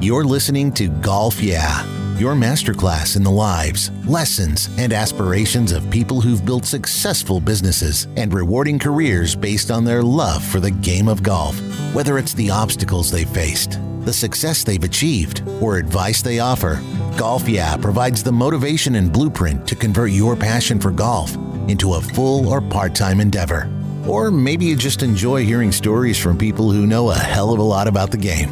You're 0.00 0.22
listening 0.22 0.70
to 0.74 0.86
Golf 0.86 1.42
Yeah, 1.42 1.84
your 2.18 2.34
masterclass 2.34 3.16
in 3.16 3.24
the 3.24 3.32
lives, 3.32 3.90
lessons, 4.06 4.70
and 4.78 4.92
aspirations 4.92 5.72
of 5.72 5.90
people 5.90 6.20
who've 6.20 6.44
built 6.44 6.66
successful 6.66 7.40
businesses 7.40 8.06
and 8.16 8.32
rewarding 8.32 8.78
careers 8.78 9.34
based 9.34 9.72
on 9.72 9.84
their 9.84 10.04
love 10.04 10.44
for 10.44 10.60
the 10.60 10.70
game 10.70 11.08
of 11.08 11.24
golf. 11.24 11.58
Whether 11.92 12.16
it's 12.16 12.32
the 12.32 12.48
obstacles 12.48 13.10
they 13.10 13.24
faced, 13.24 13.80
the 14.04 14.12
success 14.12 14.62
they've 14.62 14.84
achieved, 14.84 15.42
or 15.60 15.78
advice 15.78 16.22
they 16.22 16.38
offer, 16.38 16.80
Golf 17.16 17.48
Yeah 17.48 17.76
provides 17.76 18.22
the 18.22 18.30
motivation 18.30 18.94
and 18.94 19.12
blueprint 19.12 19.66
to 19.66 19.74
convert 19.74 20.12
your 20.12 20.36
passion 20.36 20.78
for 20.78 20.92
golf 20.92 21.34
into 21.66 21.94
a 21.94 22.00
full 22.00 22.48
or 22.48 22.60
part 22.60 22.94
time 22.94 23.18
endeavor. 23.18 23.68
Or 24.06 24.30
maybe 24.30 24.64
you 24.64 24.76
just 24.76 25.02
enjoy 25.02 25.44
hearing 25.44 25.72
stories 25.72 26.18
from 26.20 26.38
people 26.38 26.70
who 26.70 26.86
know 26.86 27.10
a 27.10 27.16
hell 27.16 27.52
of 27.52 27.58
a 27.58 27.64
lot 27.64 27.88
about 27.88 28.12
the 28.12 28.16
game. 28.16 28.50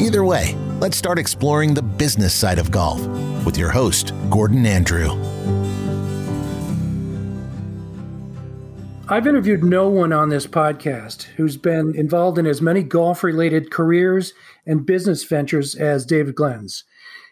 Either 0.00 0.24
way, 0.24 0.56
let's 0.78 0.96
start 0.96 1.18
exploring 1.18 1.74
the 1.74 1.82
business 1.82 2.32
side 2.32 2.58
of 2.58 2.70
golf 2.70 3.04
with 3.44 3.58
your 3.58 3.70
host, 3.70 4.12
Gordon 4.30 4.64
Andrew. 4.64 5.10
I've 9.08 9.26
interviewed 9.26 9.64
no 9.64 9.88
one 9.88 10.12
on 10.12 10.28
this 10.28 10.46
podcast 10.46 11.22
who's 11.22 11.56
been 11.56 11.94
involved 11.96 12.38
in 12.38 12.46
as 12.46 12.60
many 12.60 12.82
golf 12.82 13.24
related 13.24 13.70
careers 13.70 14.34
and 14.66 14.86
business 14.86 15.24
ventures 15.24 15.74
as 15.74 16.06
David 16.06 16.36
Glenz. 16.36 16.84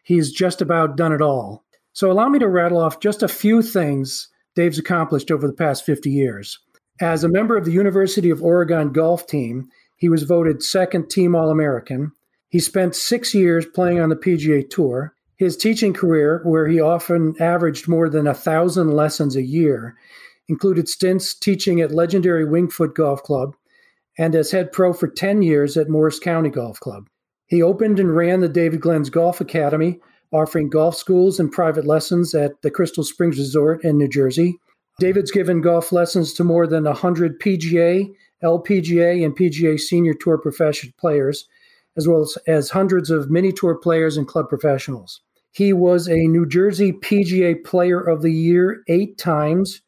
He's 0.02 0.33
just 0.33 0.60
about 0.60 0.97
done 0.97 1.12
it 1.12 1.20
all. 1.20 1.64
So 1.92 2.10
allow 2.10 2.28
me 2.28 2.38
to 2.41 2.48
rattle 2.48 2.78
off 2.78 3.00
just 3.00 3.22
a 3.22 3.28
few 3.28 3.62
things 3.62 4.28
Dave's 4.56 4.78
accomplished 4.78 5.30
over 5.30 5.47
the 5.47 5.52
past 5.52 5.84
50 5.84 6.10
years. 6.10 6.58
As 7.00 7.22
a 7.22 7.28
member 7.28 7.56
of 7.56 7.64
the 7.66 7.72
University 7.72 8.30
of 8.30 8.42
Oregon 8.42 8.91
golf 8.91 9.27
team, 9.27 9.69
he 9.97 10.08
was 10.08 10.22
voted 10.22 10.62
second 10.62 11.10
team 11.10 11.36
All 11.36 11.50
American. 11.50 12.12
He 12.48 12.60
spent 12.60 12.95
six 12.95 13.34
years 13.34 13.66
playing 13.66 14.00
on 14.00 14.09
the 14.09 14.16
PGA 14.16 14.68
Tour. 14.68 15.14
His 15.36 15.56
teaching 15.56 15.92
career, 15.92 16.41
where 16.45 16.66
he 16.66 16.80
often 16.80 17.34
averaged 17.41 17.89
more 17.89 18.08
than 18.08 18.27
a 18.27 18.34
thousand 18.34 18.92
lessons 18.92 19.36
a 19.36 19.42
year, 19.42 19.97
included 20.48 20.89
stints 20.89 21.34
teaching 21.34 21.80
at 21.80 21.92
legendary 21.92 22.44
Winged-Foot 22.44 22.94
Golf 22.94 23.22
Club 23.22 23.55
and 24.19 24.34
as 24.34 24.50
head 24.50 24.72
pro 24.72 24.92
for 24.92 25.08
10 25.08 25.42
years 25.42 25.77
at 25.77 25.89
Morris 25.89 26.19
County 26.19 26.48
Golf 26.48 26.80
Club. 26.80 27.08
He 27.48 27.62
opened 27.62 28.00
and 28.00 28.17
ran 28.17 28.41
the 28.41 28.48
David 28.48 28.80
Glenz 28.80 29.11
Golf 29.11 29.41
Academy, 29.41 30.00
offering 30.33 30.70
golf 30.70 30.97
schools 30.97 31.39
and 31.39 31.52
private 31.52 31.86
lessons 31.86 32.34
at 32.34 32.61
the 32.62 32.70
Crystal 32.70 33.05
Springs 33.05 33.39
Resort 33.39 33.84
in 33.84 33.98
New 33.98 34.08
Jersey. 34.08 34.58
David's 34.98 35.30
given 35.30 35.61
golf 35.61 35.92
lessons 35.92 36.33
to 36.34 36.44
more 36.44 36.67
than 36.67 36.84
100 36.84 37.39
PGA, 37.41 38.11
LPGA, 38.42 39.24
and 39.24 39.36
PGA 39.36 39.78
Senior 39.78 40.14
Tour 40.14 40.39
professional 40.39 40.92
players, 40.98 41.47
as 41.97 42.06
well 42.06 42.22
as, 42.22 42.36
as 42.47 42.70
hundreds 42.70 43.11
of 43.11 43.30
mini 43.30 43.52
tour 43.52 43.75
players 43.75 44.16
and 44.16 44.27
club 44.27 44.48
professionals. 44.48 45.20
He 45.52 45.72
was 45.72 46.08
a 46.08 46.27
New 46.27 46.47
Jersey 46.47 46.92
PGA 46.92 47.64
Player 47.64 48.00
of 48.00 48.22
the 48.22 48.33
Year 48.33 48.83
eight 48.89 49.16
times, 49.16 49.80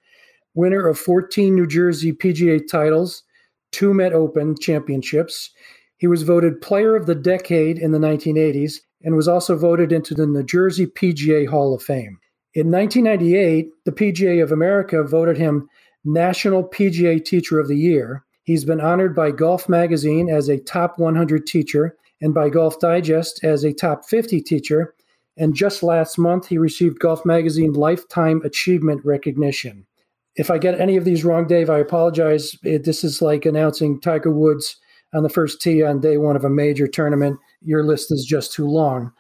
winner 0.54 0.86
of 0.86 0.98
14 0.98 1.54
New 1.54 1.66
Jersey 1.66 2.12
PGA 2.12 2.60
titles, 2.66 3.22
two 3.70 3.92
Met 3.92 4.12
Open 4.12 4.56
championships. 4.58 5.50
He 5.98 6.06
was 6.06 6.22
voted 6.22 6.60
Player 6.60 6.96
of 6.96 7.06
the 7.06 7.14
Decade 7.14 7.78
in 7.78 7.92
the 7.92 7.98
1980s 7.98 8.76
and 9.02 9.14
was 9.14 9.28
also 9.28 9.56
voted 9.56 9.92
into 9.92 10.14
the 10.14 10.26
New 10.26 10.42
Jersey 10.42 10.86
PGA 10.86 11.46
Hall 11.46 11.74
of 11.74 11.82
Fame. 11.82 12.18
In 12.54 12.70
1998, 12.70 13.68
the 13.84 13.92
PGA 13.92 14.42
of 14.42 14.50
America 14.50 15.04
voted 15.04 15.36
him 15.36 15.68
National 16.04 16.64
PGA 16.64 17.22
Teacher 17.22 17.58
of 17.58 17.68
the 17.68 17.76
Year. 17.76 18.24
He's 18.48 18.64
been 18.64 18.80
honored 18.80 19.14
by 19.14 19.30
Golf 19.30 19.68
Magazine 19.68 20.30
as 20.30 20.48
a 20.48 20.56
top 20.56 20.98
100 20.98 21.46
teacher 21.46 21.98
and 22.22 22.32
by 22.32 22.48
Golf 22.48 22.80
Digest 22.80 23.44
as 23.44 23.62
a 23.62 23.74
top 23.74 24.08
50 24.08 24.40
teacher. 24.40 24.94
And 25.36 25.54
just 25.54 25.82
last 25.82 26.16
month, 26.16 26.46
he 26.46 26.56
received 26.56 26.98
Golf 26.98 27.26
Magazine 27.26 27.74
Lifetime 27.74 28.40
Achievement 28.46 29.04
Recognition. 29.04 29.86
If 30.34 30.50
I 30.50 30.56
get 30.56 30.80
any 30.80 30.96
of 30.96 31.04
these 31.04 31.26
wrong, 31.26 31.46
Dave, 31.46 31.68
I 31.68 31.78
apologize. 31.78 32.56
This 32.62 33.04
is 33.04 33.20
like 33.20 33.44
announcing 33.44 34.00
Tiger 34.00 34.32
Woods 34.32 34.78
on 35.12 35.24
the 35.24 35.28
first 35.28 35.60
tee 35.60 35.82
on 35.82 36.00
day 36.00 36.16
one 36.16 36.34
of 36.34 36.46
a 36.46 36.48
major 36.48 36.86
tournament. 36.86 37.38
Your 37.60 37.84
list 37.84 38.10
is 38.10 38.24
just 38.24 38.54
too 38.54 38.66
long. 38.66 39.12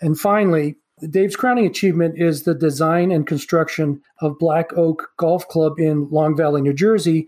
And 0.00 0.16
finally, 0.16 0.76
Dave's 1.10 1.34
crowning 1.34 1.66
achievement 1.66 2.20
is 2.20 2.44
the 2.44 2.54
design 2.54 3.10
and 3.10 3.26
construction 3.26 4.00
of 4.20 4.38
Black 4.38 4.72
Oak 4.74 5.10
Golf 5.16 5.48
Club 5.48 5.80
in 5.80 6.08
Long 6.10 6.36
Valley, 6.36 6.62
New 6.62 6.72
Jersey, 6.72 7.26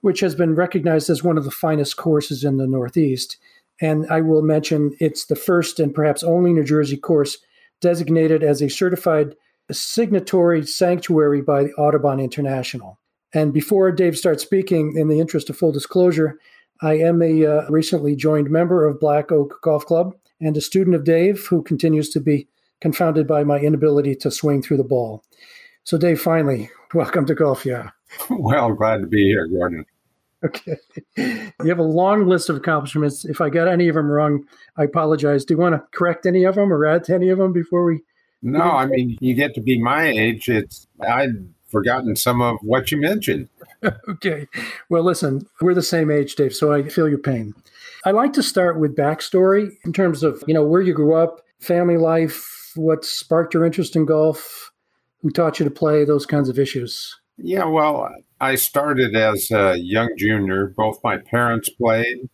which 0.00 0.20
has 0.20 0.34
been 0.34 0.54
recognized 0.54 1.10
as 1.10 1.22
one 1.22 1.38
of 1.38 1.44
the 1.44 1.50
finest 1.50 1.96
courses 1.96 2.44
in 2.44 2.56
the 2.56 2.66
Northeast. 2.66 3.36
And 3.80 4.06
I 4.10 4.20
will 4.20 4.42
mention 4.42 4.96
it's 5.00 5.26
the 5.26 5.36
first 5.36 5.80
and 5.80 5.94
perhaps 5.94 6.22
only 6.22 6.52
New 6.52 6.64
Jersey 6.64 6.96
course 6.96 7.38
designated 7.80 8.42
as 8.42 8.60
a 8.60 8.68
certified 8.68 9.34
signatory 9.70 10.66
sanctuary 10.66 11.42
by 11.42 11.64
the 11.64 11.72
Audubon 11.74 12.20
International. 12.20 12.98
And 13.34 13.52
before 13.52 13.92
Dave 13.92 14.16
starts 14.16 14.42
speaking, 14.42 14.94
in 14.96 15.08
the 15.08 15.20
interest 15.20 15.50
of 15.50 15.56
full 15.56 15.72
disclosure, 15.72 16.38
I 16.80 16.94
am 16.94 17.20
a 17.22 17.44
uh, 17.44 17.68
recently 17.68 18.16
joined 18.16 18.50
member 18.50 18.86
of 18.86 19.00
Black 19.00 19.30
Oak 19.30 19.58
Golf 19.62 19.84
Club 19.84 20.14
and 20.40 20.56
a 20.56 20.60
student 20.60 20.96
of 20.96 21.04
Dave 21.04 21.46
who 21.46 21.62
continues 21.62 22.08
to 22.10 22.20
be 22.20 22.48
confounded 22.80 23.26
by 23.26 23.44
my 23.44 23.58
inability 23.58 24.14
to 24.14 24.30
swing 24.30 24.62
through 24.62 24.76
the 24.76 24.84
ball. 24.84 25.22
So, 25.88 25.96
Dave, 25.96 26.20
finally, 26.20 26.68
welcome 26.92 27.24
to 27.24 27.34
Golf 27.34 27.64
Yeah. 27.64 27.88
Well, 28.28 28.74
glad 28.74 29.00
to 29.00 29.06
be 29.06 29.24
here, 29.24 29.46
Gordon. 29.46 29.86
Okay. 30.44 30.76
You 31.16 31.68
have 31.70 31.78
a 31.78 31.82
long 31.82 32.26
list 32.26 32.50
of 32.50 32.56
accomplishments. 32.56 33.24
If 33.24 33.40
I 33.40 33.48
got 33.48 33.68
any 33.68 33.88
of 33.88 33.94
them 33.94 34.10
wrong, 34.10 34.44
I 34.76 34.84
apologize. 34.84 35.46
Do 35.46 35.54
you 35.54 35.58
want 35.58 35.76
to 35.76 35.82
correct 35.92 36.26
any 36.26 36.44
of 36.44 36.56
them 36.56 36.74
or 36.74 36.84
add 36.84 37.04
to 37.04 37.14
any 37.14 37.30
of 37.30 37.38
them 37.38 37.54
before 37.54 37.86
we? 37.86 38.02
No, 38.42 38.64
I 38.64 38.84
mean, 38.84 39.16
you 39.22 39.32
get 39.32 39.54
to 39.54 39.62
be 39.62 39.80
my 39.80 40.06
age. 40.06 40.50
It's 40.50 40.86
I'd 41.00 41.48
forgotten 41.68 42.16
some 42.16 42.42
of 42.42 42.58
what 42.60 42.92
you 42.92 42.98
mentioned. 42.98 43.48
okay. 44.10 44.46
Well, 44.90 45.04
listen, 45.04 45.48
we're 45.62 45.72
the 45.72 45.80
same 45.80 46.10
age, 46.10 46.34
Dave, 46.34 46.54
so 46.54 46.70
I 46.70 46.86
feel 46.86 47.08
your 47.08 47.16
pain. 47.16 47.54
I 48.04 48.10
like 48.10 48.34
to 48.34 48.42
start 48.42 48.78
with 48.78 48.94
backstory 48.94 49.70
in 49.86 49.94
terms 49.94 50.22
of, 50.22 50.44
you 50.46 50.52
know, 50.52 50.64
where 50.64 50.82
you 50.82 50.92
grew 50.92 51.14
up, 51.14 51.40
family 51.60 51.96
life, 51.96 52.72
what 52.76 53.06
sparked 53.06 53.54
your 53.54 53.64
interest 53.64 53.96
in 53.96 54.04
golf? 54.04 54.70
Who 55.22 55.30
taught 55.30 55.58
you 55.58 55.64
to 55.64 55.70
play? 55.70 56.04
Those 56.04 56.26
kinds 56.26 56.48
of 56.48 56.58
issues. 56.58 57.18
Yeah, 57.36 57.64
well, 57.64 58.10
I 58.40 58.56
started 58.56 59.14
as 59.14 59.50
a 59.50 59.76
young 59.76 60.10
junior. 60.16 60.72
Both 60.76 61.00
my 61.02 61.18
parents 61.18 61.68
played. 61.68 62.28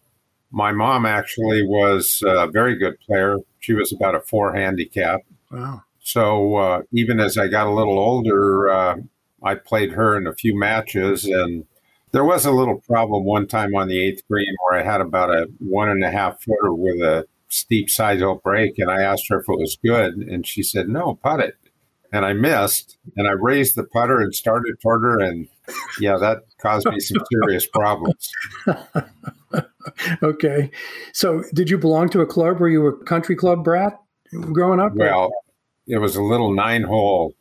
My 0.50 0.72
mom 0.72 1.04
actually 1.04 1.66
was 1.66 2.22
a 2.24 2.46
very 2.46 2.76
good 2.76 2.98
player. 3.00 3.38
She 3.60 3.74
was 3.74 3.92
about 3.92 4.14
a 4.14 4.20
four 4.20 4.54
handicap. 4.54 5.20
Wow. 5.50 5.82
So 6.00 6.56
uh, 6.56 6.82
even 6.92 7.20
as 7.20 7.36
I 7.38 7.48
got 7.48 7.66
a 7.66 7.74
little 7.74 7.98
older, 7.98 8.68
uh, 8.68 8.96
I 9.42 9.56
played 9.56 9.92
her 9.92 10.16
in 10.16 10.26
a 10.26 10.34
few 10.34 10.56
matches. 10.56 11.24
And 11.24 11.64
there 12.12 12.24
was 12.24 12.44
a 12.44 12.52
little 12.52 12.80
problem 12.80 13.24
one 13.24 13.46
time 13.46 13.74
on 13.74 13.88
the 13.88 14.00
eighth 14.00 14.22
green 14.28 14.54
where 14.64 14.78
I 14.78 14.84
had 14.84 15.00
about 15.00 15.30
a 15.30 15.48
one 15.58 15.88
and 15.88 16.04
a 16.04 16.10
half 16.10 16.42
footer 16.42 16.72
with 16.72 17.00
a 17.00 17.26
steep 17.48 17.90
side 17.90 18.18
hill 18.18 18.40
break, 18.42 18.78
and 18.78 18.90
I 18.90 19.02
asked 19.02 19.28
her 19.28 19.40
if 19.40 19.48
it 19.48 19.58
was 19.58 19.78
good, 19.84 20.14
and 20.14 20.46
she 20.46 20.62
said, 20.62 20.88
"No, 20.88 21.18
putt 21.22 21.40
it." 21.40 21.56
And 22.14 22.24
I 22.24 22.32
missed, 22.32 22.96
and 23.16 23.26
I 23.26 23.32
raised 23.32 23.74
the 23.74 23.82
putter 23.82 24.20
and 24.20 24.32
started 24.32 24.80
toward 24.80 25.02
her, 25.02 25.18
and 25.18 25.48
yeah, 25.98 26.16
that 26.16 26.42
caused 26.58 26.86
me 26.86 27.00
some 27.00 27.18
serious 27.32 27.66
problems. 27.66 28.30
okay, 30.22 30.70
so 31.12 31.42
did 31.52 31.68
you 31.68 31.76
belong 31.76 32.08
to 32.10 32.20
a 32.20 32.26
club? 32.26 32.60
Were 32.60 32.68
you 32.68 32.86
a 32.86 33.04
country 33.04 33.34
club 33.34 33.64
brat 33.64 33.98
growing 34.52 34.78
up? 34.78 34.94
Well, 34.94 35.32
it 35.88 35.98
was 35.98 36.14
a 36.14 36.22
little 36.22 36.54
nine 36.54 36.84
hole. 36.84 37.34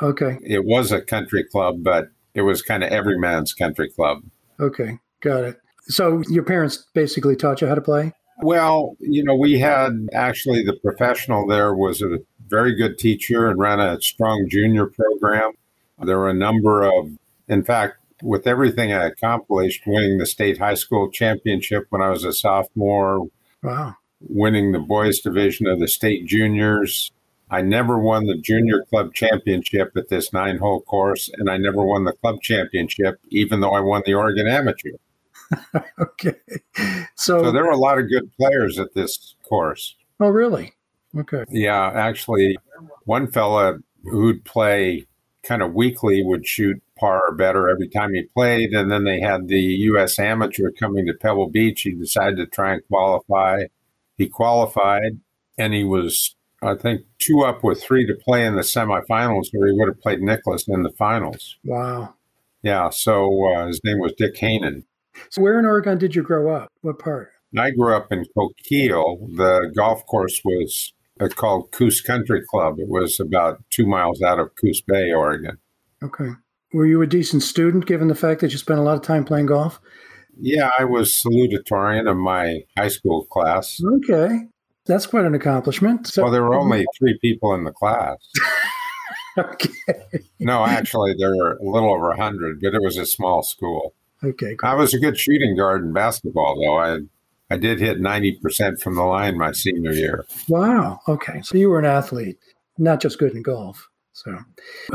Okay. 0.00 0.38
It 0.42 0.64
was 0.64 0.92
a 0.92 1.02
country 1.02 1.44
club, 1.44 1.82
but 1.82 2.08
it 2.34 2.42
was 2.42 2.62
kind 2.62 2.84
of 2.84 2.90
every 2.90 3.18
man's 3.18 3.52
country 3.52 3.90
club. 3.90 4.22
Okay, 4.60 4.98
got 5.20 5.44
it. 5.44 5.60
So 5.88 6.22
your 6.28 6.42
parents 6.42 6.86
basically 6.94 7.36
taught 7.36 7.60
you 7.60 7.66
how 7.66 7.74
to 7.74 7.80
play? 7.80 8.12
Well, 8.42 8.96
you 9.00 9.24
know, 9.24 9.34
we 9.34 9.58
had 9.58 9.92
actually 10.12 10.62
the 10.62 10.74
professional 10.74 11.46
there 11.46 11.74
was 11.74 12.02
a 12.02 12.18
very 12.48 12.74
good 12.74 12.98
teacher 12.98 13.48
and 13.48 13.58
ran 13.58 13.80
a 13.80 14.00
strong 14.00 14.46
junior 14.48 14.86
program. 14.86 15.52
There 15.98 16.18
were 16.18 16.30
a 16.30 16.34
number 16.34 16.82
of, 16.82 17.10
in 17.48 17.64
fact, 17.64 17.98
with 18.22 18.46
everything 18.46 18.92
I 18.92 19.06
accomplished, 19.06 19.82
winning 19.86 20.18
the 20.18 20.26
state 20.26 20.58
high 20.58 20.74
school 20.74 21.10
championship 21.10 21.86
when 21.90 22.02
I 22.02 22.10
was 22.10 22.24
a 22.24 22.32
sophomore, 22.32 23.28
wow, 23.62 23.96
winning 24.20 24.72
the 24.72 24.78
boys 24.78 25.20
division 25.20 25.66
of 25.66 25.80
the 25.80 25.88
state 25.88 26.26
juniors. 26.26 27.12
I 27.48 27.62
never 27.62 27.98
won 27.98 28.26
the 28.26 28.36
junior 28.36 28.84
club 28.90 29.14
championship 29.14 29.92
at 29.96 30.08
this 30.08 30.32
nine 30.32 30.58
hole 30.58 30.80
course, 30.80 31.30
and 31.34 31.48
I 31.48 31.56
never 31.58 31.84
won 31.84 32.04
the 32.04 32.12
club 32.12 32.42
championship, 32.42 33.20
even 33.28 33.60
though 33.60 33.72
I 33.72 33.80
won 33.80 34.02
the 34.04 34.14
Oregon 34.14 34.48
Amateur. 34.48 34.90
okay. 36.00 36.34
So, 37.14 37.44
so 37.44 37.52
there 37.52 37.64
were 37.64 37.70
a 37.70 37.76
lot 37.76 37.98
of 37.98 38.10
good 38.10 38.30
players 38.36 38.80
at 38.80 38.94
this 38.94 39.36
course. 39.44 39.94
Oh, 40.18 40.28
really? 40.28 40.72
Okay. 41.16 41.44
Yeah, 41.48 41.90
actually, 41.94 42.58
one 43.04 43.30
fella 43.30 43.78
who'd 44.04 44.44
play 44.44 45.06
kind 45.42 45.62
of 45.62 45.74
weekly 45.74 46.22
would 46.22 46.46
shoot 46.46 46.82
par 46.98 47.22
or 47.28 47.34
better 47.34 47.68
every 47.68 47.88
time 47.88 48.12
he 48.14 48.22
played. 48.34 48.72
And 48.72 48.90
then 48.90 49.04
they 49.04 49.20
had 49.20 49.48
the 49.48 49.60
U.S. 49.60 50.18
Amateur 50.18 50.70
coming 50.72 51.06
to 51.06 51.14
Pebble 51.14 51.48
Beach. 51.48 51.82
He 51.82 51.92
decided 51.92 52.36
to 52.36 52.46
try 52.46 52.72
and 52.74 52.82
qualify. 52.88 53.64
He 54.16 54.28
qualified. 54.28 55.20
and 55.58 55.72
he 55.72 55.84
was, 55.84 56.34
I 56.62 56.74
think, 56.74 57.02
two 57.18 57.42
up 57.42 57.62
with 57.62 57.82
three 57.82 58.06
to 58.06 58.14
play 58.14 58.44
in 58.44 58.56
the 58.56 58.62
semifinals, 58.62 59.48
where 59.52 59.68
he 59.68 59.72
would 59.78 59.88
have 59.88 60.00
played 60.00 60.20
Nicklaus 60.20 60.66
in 60.68 60.82
the 60.82 60.90
finals. 60.90 61.56
Wow. 61.64 62.14
Yeah. 62.62 62.90
So 62.90 63.54
uh, 63.54 63.66
his 63.68 63.80
name 63.84 63.98
was 64.00 64.12
Dick 64.18 64.34
Hanen. 64.36 64.84
So 65.30 65.42
where 65.42 65.58
in 65.58 65.64
Oregon 65.64 65.96
did 65.98 66.14
you 66.14 66.22
grow 66.22 66.54
up? 66.54 66.70
What 66.82 66.98
part? 66.98 67.30
I 67.56 67.70
grew 67.70 67.94
up 67.94 68.10
in 68.12 68.24
Coquille. 68.36 69.34
The 69.36 69.72
golf 69.74 70.04
course 70.06 70.42
was 70.44 70.92
Uh, 71.18 71.28
called 71.28 71.70
Coos 71.72 72.02
Country 72.02 72.42
Club. 72.50 72.78
It 72.78 72.88
was 72.88 73.18
about 73.18 73.62
two 73.70 73.86
miles 73.86 74.20
out 74.20 74.38
of 74.38 74.50
Coos 74.60 74.82
Bay, 74.82 75.12
Oregon. 75.12 75.56
Okay. 76.02 76.30
Were 76.72 76.86
you 76.86 77.00
a 77.00 77.06
decent 77.06 77.42
student 77.42 77.86
given 77.86 78.08
the 78.08 78.14
fact 78.14 78.42
that 78.42 78.52
you 78.52 78.58
spent 78.58 78.80
a 78.80 78.82
lot 78.82 78.96
of 78.96 79.02
time 79.02 79.24
playing 79.24 79.46
golf? 79.46 79.80
Yeah, 80.38 80.70
I 80.78 80.84
was 80.84 81.10
salutatorian 81.10 82.10
of 82.10 82.18
my 82.18 82.60
high 82.76 82.88
school 82.88 83.24
class. 83.26 83.80
Okay. 83.82 84.40
That's 84.84 85.06
quite 85.06 85.24
an 85.24 85.34
accomplishment. 85.34 86.06
So, 86.06 86.22
well, 86.22 86.32
there 86.32 86.42
were 86.42 86.54
only 86.54 86.84
three 86.98 87.18
people 87.20 87.54
in 87.54 87.64
the 87.64 87.72
class. 87.72 88.18
okay. 89.38 89.72
No, 90.38 90.64
actually, 90.64 91.14
there 91.18 91.34
were 91.34 91.52
a 91.52 91.64
little 91.64 91.92
over 91.92 92.08
100, 92.08 92.60
but 92.60 92.74
it 92.74 92.82
was 92.82 92.98
a 92.98 93.06
small 93.06 93.42
school. 93.42 93.94
Okay. 94.22 94.54
Cool. 94.56 94.68
I 94.68 94.74
was 94.74 94.94
a 94.94 94.98
good 94.98 95.18
shooting 95.18 95.56
guard 95.56 95.82
in 95.82 95.92
basketball, 95.92 96.60
though. 96.60 96.76
I 96.78 96.98
I 97.50 97.56
did 97.56 97.80
hit 97.80 98.00
90% 98.00 98.80
from 98.80 98.96
the 98.96 99.02
line 99.02 99.38
my 99.38 99.52
senior 99.52 99.92
year. 99.92 100.26
Wow. 100.48 101.00
Okay. 101.06 101.40
So 101.42 101.56
you 101.56 101.70
were 101.70 101.78
an 101.78 101.84
athlete, 101.84 102.38
not 102.76 103.00
just 103.00 103.18
good 103.18 103.32
in 103.34 103.42
golf. 103.42 103.88
So, 104.16 104.34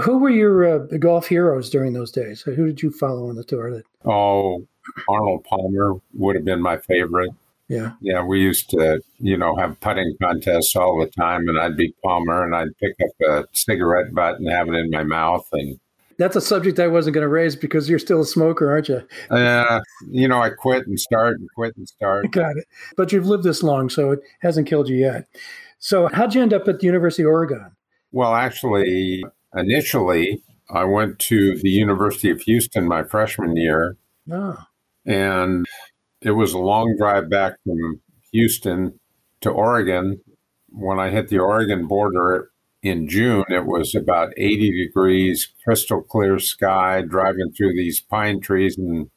who 0.01 0.17
were 0.17 0.31
your 0.31 0.65
uh, 0.65 0.97
golf 0.97 1.27
heroes 1.27 1.69
during 1.69 1.93
those 1.93 2.11
days? 2.11 2.41
Who 2.41 2.65
did 2.65 2.81
you 2.81 2.89
follow 2.89 3.29
on 3.29 3.35
the 3.35 3.43
tour? 3.43 3.69
That 3.69 3.83
oh, 4.03 4.65
Arnold 5.07 5.43
Palmer 5.43 5.93
would 6.15 6.35
have 6.35 6.43
been 6.43 6.59
my 6.59 6.77
favorite. 6.77 7.29
Yeah, 7.67 7.91
yeah. 8.01 8.23
We 8.23 8.41
used 8.41 8.71
to, 8.71 8.99
you 9.19 9.37
know, 9.37 9.55
have 9.57 9.79
putting 9.79 10.15
contests 10.19 10.75
all 10.75 10.99
the 10.99 11.05
time, 11.05 11.47
and 11.47 11.59
I'd 11.59 11.77
beat 11.77 11.95
Palmer, 12.03 12.43
and 12.43 12.55
I'd 12.55 12.75
pick 12.79 12.95
up 12.99 13.11
a 13.29 13.47
cigarette 13.53 14.11
butt 14.11 14.39
and 14.39 14.49
have 14.49 14.69
it 14.69 14.73
in 14.73 14.89
my 14.89 15.03
mouth, 15.03 15.47
and 15.51 15.79
that's 16.21 16.35
a 16.35 16.41
subject 16.41 16.79
I 16.79 16.87
wasn't 16.87 17.15
going 17.15 17.23
to 17.23 17.27
raise 17.27 17.55
because 17.55 17.89
you're 17.89 17.97
still 17.97 18.21
a 18.21 18.25
smoker, 18.25 18.71
aren't 18.71 18.89
you? 18.89 19.01
Uh, 19.31 19.81
you 20.07 20.27
know, 20.27 20.39
I 20.39 20.51
quit 20.51 20.85
and 20.85 20.99
start 20.99 21.39
and 21.39 21.49
quit 21.55 21.75
and 21.75 21.87
start. 21.87 22.29
Got 22.29 22.57
it. 22.57 22.67
But 22.95 23.11
you've 23.11 23.25
lived 23.25 23.43
this 23.43 23.63
long, 23.63 23.89
so 23.89 24.11
it 24.11 24.19
hasn't 24.41 24.67
killed 24.67 24.87
you 24.87 24.97
yet. 24.97 25.27
So, 25.79 26.09
how'd 26.13 26.35
you 26.35 26.43
end 26.43 26.53
up 26.53 26.67
at 26.67 26.79
the 26.79 26.85
University 26.85 27.23
of 27.23 27.29
Oregon? 27.29 27.71
Well, 28.11 28.35
actually, 28.35 29.23
initially, 29.55 30.43
I 30.69 30.83
went 30.83 31.17
to 31.19 31.57
the 31.57 31.71
University 31.71 32.29
of 32.29 32.41
Houston 32.41 32.87
my 32.87 33.03
freshman 33.03 33.57
year. 33.57 33.97
Oh. 34.31 34.57
And 35.07 35.65
it 36.21 36.31
was 36.31 36.53
a 36.53 36.59
long 36.59 36.95
drive 36.99 37.31
back 37.31 37.55
from 37.65 37.99
Houston 38.31 38.99
to 39.41 39.49
Oregon. 39.49 40.21
When 40.69 40.99
I 40.99 41.09
hit 41.09 41.29
the 41.29 41.39
Oregon 41.39 41.87
border 41.87 42.50
in 42.83 43.07
June, 43.07 43.45
it 43.49 43.65
was 43.65 43.93
about 43.93 44.33
80 44.37 44.85
degrees, 44.85 45.49
crystal 45.63 46.01
clear 46.01 46.39
sky, 46.39 47.01
driving 47.01 47.51
through 47.51 47.73
these 47.73 47.99
pine 48.01 48.39
trees. 48.39 48.77
And 48.77 49.09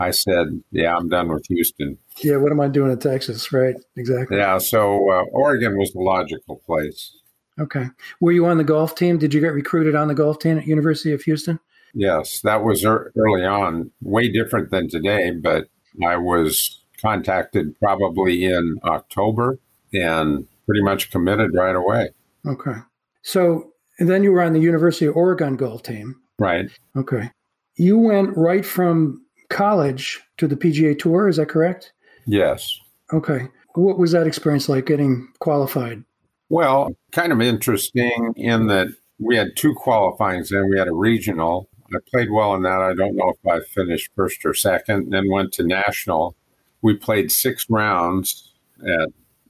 I 0.00 0.10
said, 0.10 0.62
Yeah, 0.70 0.96
I'm 0.96 1.08
done 1.08 1.28
with 1.28 1.46
Houston. 1.46 1.98
Yeah, 2.22 2.36
what 2.36 2.52
am 2.52 2.60
I 2.60 2.68
doing 2.68 2.90
in 2.90 2.98
Texas? 2.98 3.52
Right, 3.52 3.76
exactly. 3.96 4.36
Yeah, 4.36 4.58
so 4.58 5.10
uh, 5.10 5.22
Oregon 5.32 5.78
was 5.78 5.92
the 5.92 6.00
logical 6.00 6.56
place. 6.66 7.16
Okay. 7.58 7.86
Were 8.20 8.32
you 8.32 8.46
on 8.46 8.58
the 8.58 8.64
golf 8.64 8.96
team? 8.96 9.18
Did 9.18 9.32
you 9.32 9.40
get 9.40 9.52
recruited 9.52 9.94
on 9.94 10.08
the 10.08 10.14
golf 10.14 10.40
team 10.40 10.58
at 10.58 10.66
University 10.66 11.12
of 11.12 11.22
Houston? 11.22 11.60
Yes, 11.94 12.40
that 12.40 12.64
was 12.64 12.84
early 12.84 13.44
on, 13.44 13.92
way 14.02 14.28
different 14.28 14.70
than 14.70 14.88
today, 14.88 15.30
but 15.30 15.68
I 16.04 16.16
was 16.16 16.80
contacted 17.00 17.78
probably 17.78 18.44
in 18.44 18.80
October 18.82 19.58
and 19.92 20.48
pretty 20.66 20.82
much 20.82 21.12
committed 21.12 21.54
right 21.54 21.76
away. 21.76 22.10
Okay. 22.44 22.80
So, 23.24 23.72
and 23.98 24.08
then 24.08 24.22
you 24.22 24.32
were 24.32 24.42
on 24.42 24.52
the 24.52 24.60
University 24.60 25.06
of 25.06 25.16
Oregon 25.16 25.56
golf 25.56 25.82
team. 25.82 26.14
Right. 26.38 26.70
Okay. 26.96 27.30
You 27.76 27.98
went 27.98 28.36
right 28.36 28.64
from 28.64 29.24
college 29.48 30.20
to 30.36 30.46
the 30.46 30.56
PGA 30.56 30.96
Tour, 30.96 31.28
is 31.28 31.36
that 31.36 31.48
correct? 31.48 31.92
Yes. 32.26 32.78
Okay. 33.12 33.48
What 33.74 33.98
was 33.98 34.12
that 34.12 34.26
experience 34.26 34.68
like 34.68 34.86
getting 34.86 35.28
qualified? 35.40 36.04
Well, 36.48 36.94
kind 37.12 37.32
of 37.32 37.40
interesting 37.40 38.34
in 38.36 38.68
that 38.68 38.88
we 39.18 39.36
had 39.36 39.56
two 39.56 39.74
qualifyings 39.74 40.50
then. 40.50 40.68
We 40.68 40.78
had 40.78 40.88
a 40.88 40.94
regional. 40.94 41.68
I 41.92 41.98
played 42.10 42.30
well 42.30 42.54
in 42.54 42.62
that. 42.62 42.80
I 42.80 42.94
don't 42.94 43.16
know 43.16 43.30
if 43.30 43.46
I 43.50 43.64
finished 43.72 44.10
first 44.14 44.44
or 44.44 44.54
second. 44.54 45.10
Then 45.10 45.30
went 45.30 45.52
to 45.54 45.64
national. 45.64 46.36
We 46.82 46.94
played 46.94 47.32
six 47.32 47.66
rounds 47.70 48.52
at 48.86 49.08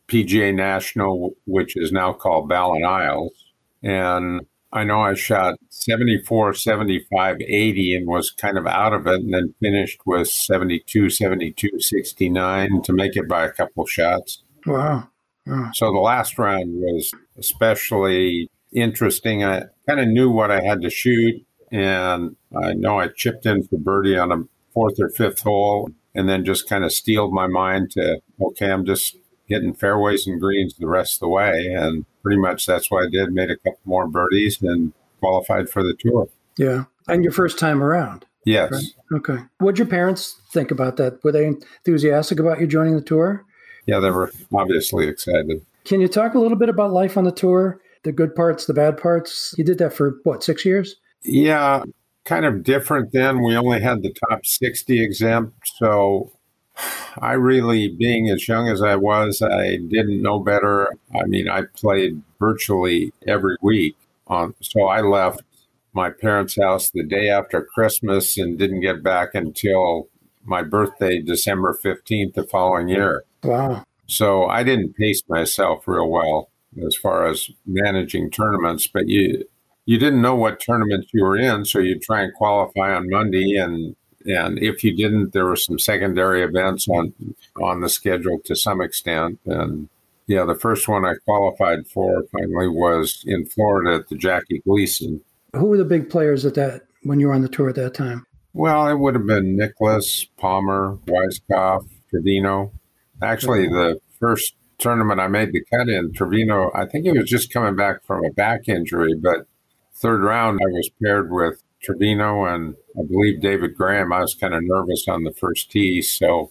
PGA 0.09 0.55
National, 0.55 1.35
which 1.47 1.76
is 1.76 1.91
now 1.93 2.12
called 2.12 2.49
BallenIsles. 2.49 3.31
And 3.85 4.41
I 4.73 4.83
know 4.83 5.03
I 5.03 5.15
shot 5.15 5.55
74, 5.69 6.55
75, 6.55 7.37
80 7.41 7.95
and 7.95 8.09
was 8.09 8.33
kind 8.33 8.59
of 8.59 8.67
out 8.67 8.93
of 8.93 9.07
it 9.07 9.21
and 9.21 9.33
then 9.33 9.55
finished 9.61 10.01
with 10.05 10.27
72, 10.27 11.11
72, 11.11 11.79
69 11.79 12.83
to 12.83 12.93
make 12.93 13.15
it 13.15 13.29
by 13.29 13.45
a 13.45 13.53
couple 13.53 13.87
shots. 13.87 14.43
Wow. 14.67 15.09
So 15.75 15.93
the 15.93 15.99
last 15.99 16.39
round 16.39 16.73
was 16.81 17.13
especially 17.39 18.49
interesting. 18.73 19.45
I 19.45 19.65
kind 19.87 20.01
of 20.01 20.09
knew 20.09 20.31
what 20.31 20.51
I 20.51 20.63
had 20.63 20.81
to 20.81 20.91
shoot, 20.91 21.45
and 21.71 22.35
I 22.57 22.73
know 22.73 22.99
I 22.99 23.09
chipped 23.09 23.45
in 23.45 23.63
for 23.63 23.79
birdie 23.79 24.17
on 24.17 24.33
a 24.33 24.45
fourth 24.73 24.99
or 24.99 25.11
fifth 25.11 25.43
hole, 25.43 25.91
and 26.15 26.29
then 26.29 26.45
just 26.45 26.69
kind 26.69 26.83
of 26.83 26.93
steeled 26.93 27.35
my 27.35 27.47
mind 27.47 27.91
to, 27.93 28.21
okay, 28.41 28.71
I'm 28.71 28.87
just 28.87 29.19
hitting 29.46 29.75
fairways 29.75 30.26
and 30.26 30.41
greens 30.41 30.75
the 30.75 30.87
rest 30.87 31.17
of 31.17 31.20
the 31.20 31.29
way. 31.29 31.67
And 31.67 32.05
pretty 32.23 32.41
much 32.41 32.67
that's 32.67 32.91
what 32.91 33.06
I 33.06 33.11
did. 33.11 33.32
Made 33.32 33.50
a 33.50 33.56
couple 33.56 33.81
more 33.85 34.06
birdies 34.06 34.62
and 34.62 34.93
qualified 35.20 35.69
for 35.69 35.82
the 35.82 35.94
tour. 35.99 36.29
Yeah. 36.56 36.85
And 37.08 37.23
your 37.23 37.32
first 37.32 37.58
time 37.58 37.82
around. 37.82 38.25
Yes. 38.46 38.73
Right? 38.73 39.19
Okay. 39.19 39.43
What'd 39.58 39.79
your 39.79 39.88
parents 39.88 40.41
think 40.50 40.70
about 40.70 40.96
that? 40.96 41.23
Were 41.25 41.32
they 41.32 41.46
enthusiastic 41.46 42.38
about 42.38 42.61
you 42.61 42.67
joining 42.67 42.96
the 42.96 43.02
tour? 43.02 43.44
yeah, 43.87 44.00
they 44.00 44.11
were 44.11 44.32
obviously 44.52 45.08
excited. 45.08 45.64
Can 45.85 46.00
you 46.00 46.08
talk 46.08 46.35
a 46.35 46.38
little 46.38 46.56
bit 46.56 46.69
about 46.69 46.93
life 46.93 47.17
on 47.17 47.25
the 47.25 47.32
tour? 47.32 47.81
The 48.05 48.12
good 48.12 48.35
parts, 48.35 48.67
the 48.67 48.75
bad 48.75 48.97
parts? 48.97 49.55
You 49.56 49.64
did 49.64 49.79
that 49.79 49.93
for 49.93 50.19
what, 50.25 50.43
six 50.43 50.64
years? 50.64 50.97
Yeah, 51.23 51.82
kind 52.25 52.44
of 52.44 52.62
different 52.62 53.12
then. 53.12 53.43
We 53.43 53.56
only 53.56 53.81
had 53.81 54.02
the 54.02 54.14
top 54.29 54.44
60 54.44 55.02
exempt. 55.02 55.56
So 55.76 56.32
I 57.19 57.32
really, 57.32 57.88
being 57.88 58.28
as 58.28 58.46
young 58.49 58.69
as 58.69 58.82
I 58.82 58.96
was, 58.96 59.43
I 59.43 59.76
didn't 59.76 60.22
know 60.22 60.38
better. 60.40 60.96
I 61.14 61.25
mean, 61.25 61.49
I 61.49 61.62
played 61.75 62.22
virtually 62.38 63.12
every 63.26 63.56
week. 63.61 63.97
On, 64.26 64.54
so 64.61 64.85
I 64.85 65.00
left 65.00 65.42
my 65.92 66.11
parents' 66.11 66.56
house 66.56 66.90
the 66.90 67.04
day 67.04 67.28
after 67.28 67.62
Christmas 67.62 68.37
and 68.37 68.59
didn't 68.59 68.80
get 68.80 69.02
back 69.02 69.35
until 69.35 70.09
my 70.44 70.62
birthday, 70.62 71.21
December 71.21 71.78
15th, 71.83 72.35
the 72.35 72.44
following 72.44 72.88
year. 72.88 73.25
Wow. 73.42 73.85
So 74.06 74.47
I 74.47 74.62
didn't 74.62 74.97
pace 74.97 75.23
myself 75.28 75.87
real 75.87 76.09
well 76.09 76.50
as 76.85 76.97
far 76.97 77.26
as 77.26 77.50
managing 77.66 78.30
tournaments, 78.30 78.87
but 78.87 79.09
you 79.09 79.44
you 79.87 79.99
didn't 79.99 80.23
know 80.23 80.35
what 80.35 80.61
tournaments 80.61 81.09
you 81.12 81.23
were 81.23 81.37
in, 81.37 81.64
so 81.64 81.78
you'd 81.78 82.02
try 82.02 82.23
and 82.23 82.33
qualify 82.35 82.94
on 82.94 83.11
Monday 83.11 83.56
and 83.56 83.94
and 84.25 84.59
if 84.59 84.83
you 84.83 84.97
didn't, 84.97 85.33
there 85.33 85.47
were 85.47 85.57
some 85.57 85.78
secondary 85.78 86.43
events 86.43 86.88
on 86.88 87.14
on 87.61 87.81
the 87.81 87.88
schedule 87.88 88.40
to 88.45 88.57
some 88.57 88.81
extent. 88.81 89.38
And 89.47 89.88
yeah, 90.26 90.45
the 90.45 90.54
first 90.54 90.88
one 90.88 91.04
I 91.04 91.14
qualified 91.25 91.87
for 91.87 92.25
finally 92.33 92.69
was 92.69 93.23
in 93.26 93.47
Florida 93.47 93.97
at 93.97 94.09
the 94.09 94.16
Jackie 94.16 94.61
Gleason. 94.61 95.21
Who 95.54 95.66
were 95.66 95.76
the 95.76 95.85
big 95.85 96.11
players 96.11 96.45
at 96.45 96.54
that 96.54 96.83
when 97.02 97.21
you 97.21 97.28
were 97.28 97.35
on 97.35 97.43
the 97.43 97.49
tour 97.49 97.69
at 97.69 97.75
that 97.76 97.95
time? 97.95 98.26
Well, 98.54 98.88
it 98.88 98.99
would 98.99 99.14
have 99.14 99.26
been 99.26 99.57
Nicklaus 99.57 100.25
Palmer, 100.37 100.97
Weiskopf, 101.07 101.88
Trevino. 102.11 102.73
Actually, 103.21 103.69
the 103.69 104.00
first 104.21 104.54
tournament 104.78 105.21
I 105.21 105.28
made 105.28 105.52
the 105.52 105.64
cut 105.64 105.88
in, 105.88 106.12
Trevino, 106.12 106.71
I 106.75 106.87
think 106.87 107.04
he 107.04 107.12
was 107.12 107.28
just 107.28 107.52
coming 107.52 107.76
back 107.76 108.04
from 108.04 108.25
a 108.25 108.31
back 108.31 108.69
injury, 108.69 109.14
but 109.14 109.47
third 109.95 110.23
round 110.23 110.61
I 110.62 110.66
was 110.66 110.90
paired 111.02 111.31
with 111.33 111.62
Trevino 111.85 112.45
and 112.45 112.75
I 112.99 113.03
believe 113.07 113.41
David 113.41 113.75
Graham. 113.75 114.12
I 114.12 114.21
was 114.21 114.35
kind 114.35 114.55
of 114.55 114.62
nervous 114.62 115.07
on 115.09 115.25
the 115.25 115.33
first 115.33 115.71
tee. 115.71 116.03
So, 116.03 116.50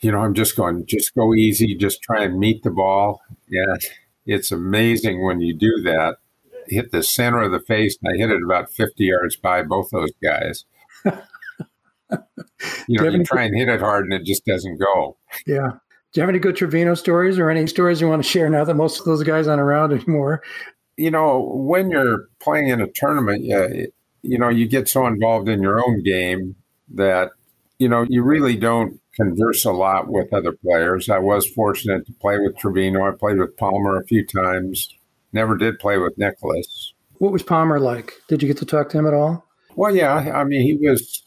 you 0.00 0.10
know, 0.10 0.18
I'm 0.18 0.34
just 0.34 0.56
going, 0.56 0.84
just 0.86 1.14
go 1.14 1.34
easy, 1.34 1.74
just 1.74 2.02
try 2.02 2.24
and 2.24 2.38
meet 2.38 2.62
the 2.62 2.70
ball. 2.70 3.22
Yeah, 3.48 3.76
it's 4.26 4.52
amazing 4.52 5.24
when 5.24 5.40
you 5.40 5.54
do 5.54 5.80
that. 5.82 6.16
Hit 6.66 6.92
the 6.92 7.02
center 7.02 7.42
of 7.42 7.52
the 7.52 7.60
face, 7.60 7.98
and 8.02 8.14
I 8.14 8.16
hit 8.16 8.30
it 8.30 8.42
about 8.42 8.70
50 8.70 9.04
yards 9.04 9.36
by 9.36 9.62
both 9.62 9.90
those 9.90 10.12
guys. 10.22 10.64
you 12.88 13.00
know, 13.00 13.08
you 13.08 13.22
try 13.24 13.42
and 13.42 13.56
hit 13.56 13.68
it 13.68 13.80
hard 13.80 14.04
and 14.04 14.14
it 14.14 14.24
just 14.24 14.44
doesn't 14.46 14.78
go. 14.78 15.16
Yeah. 15.46 15.72
Do 16.12 16.20
you 16.20 16.22
have 16.22 16.30
any 16.30 16.38
good 16.38 16.56
Trevino 16.56 16.94
stories 16.94 17.38
or 17.38 17.50
any 17.50 17.66
stories 17.66 18.00
you 18.00 18.08
want 18.08 18.22
to 18.22 18.28
share 18.28 18.48
now 18.48 18.64
that 18.64 18.74
most 18.74 19.00
of 19.00 19.04
those 19.04 19.22
guys 19.24 19.46
aren't 19.46 19.60
around 19.60 19.92
anymore? 19.92 20.42
You 20.96 21.10
know, 21.10 21.50
when 21.54 21.90
you're 21.90 22.28
playing 22.40 22.68
in 22.68 22.80
a 22.80 22.86
tournament, 22.86 23.44
yeah, 23.44 23.66
you 24.24 24.38
know, 24.38 24.48
you 24.48 24.66
get 24.66 24.88
so 24.88 25.06
involved 25.06 25.48
in 25.48 25.62
your 25.62 25.84
own 25.86 26.02
game 26.02 26.56
that, 26.94 27.30
you 27.78 27.88
know, 27.88 28.06
you 28.08 28.22
really 28.22 28.56
don't 28.56 29.00
converse 29.14 29.64
a 29.64 29.72
lot 29.72 30.08
with 30.08 30.32
other 30.32 30.52
players. 30.52 31.10
I 31.10 31.18
was 31.18 31.46
fortunate 31.46 32.06
to 32.06 32.12
play 32.14 32.38
with 32.38 32.56
Trevino. 32.56 33.06
I 33.06 33.12
played 33.12 33.38
with 33.38 33.56
Palmer 33.56 34.00
a 34.00 34.04
few 34.04 34.26
times. 34.26 34.88
Never 35.32 35.56
did 35.56 35.78
play 35.78 35.98
with 35.98 36.16
Nicklaus. 36.16 36.94
What 37.18 37.32
was 37.32 37.42
Palmer 37.42 37.78
like? 37.78 38.14
Did 38.28 38.42
you 38.42 38.48
get 38.48 38.56
to 38.58 38.66
talk 38.66 38.88
to 38.90 38.98
him 38.98 39.06
at 39.06 39.14
all? 39.14 39.46
Well, 39.76 39.94
yeah. 39.94 40.14
I 40.34 40.44
mean, 40.44 40.62
he 40.62 40.88
was 40.88 41.22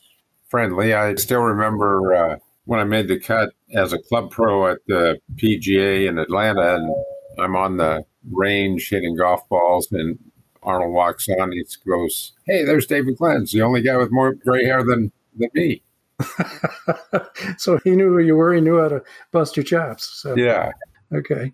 friendly. 0.50 0.94
I 0.94 1.16
still 1.16 1.42
remember 1.42 2.13
uh, 2.13 2.36
when 2.66 2.80
I 2.80 2.84
made 2.84 3.08
the 3.08 3.20
cut 3.20 3.51
as 3.74 3.94
a 3.94 4.00
club 4.00 4.32
pro 4.32 4.68
at 4.68 4.80
the 4.88 5.20
PGA 5.36 6.08
in 6.08 6.18
Atlanta, 6.18 6.75
and 6.75 6.96
I'm 7.38 7.56
on 7.56 7.77
the 7.77 8.06
range 8.32 8.89
hitting 8.89 9.16
golf 9.16 9.48
balls, 9.50 9.88
and 9.92 10.18
Arnold 10.64 10.94
walks 10.94 11.28
on. 11.30 11.52
He 11.52 11.64
goes, 11.86 12.34
"Hey, 12.46 12.64
there's 12.64 12.88
David 12.88 13.18
Glenz, 13.18 13.52
the 13.52 13.62
only 13.62 13.82
guy 13.82 13.98
with 13.98 14.12
more 14.12 14.34
gray 14.34 14.66
hair 14.66 14.84
than 14.84 15.12
than 15.36 15.50
me." 15.54 15.84
so 17.58 17.80
he 17.84 17.92
knew 17.92 18.10
who 18.10 18.20
you 18.20 18.36
were. 18.36 18.54
He 18.54 18.62
knew 18.62 18.80
how 18.80 18.90
to 18.90 19.04
bust 19.32 19.56
your 19.56 19.64
chops. 19.64 20.22
So. 20.22 20.36
Yeah. 20.36 20.72
Okay. 21.14 21.54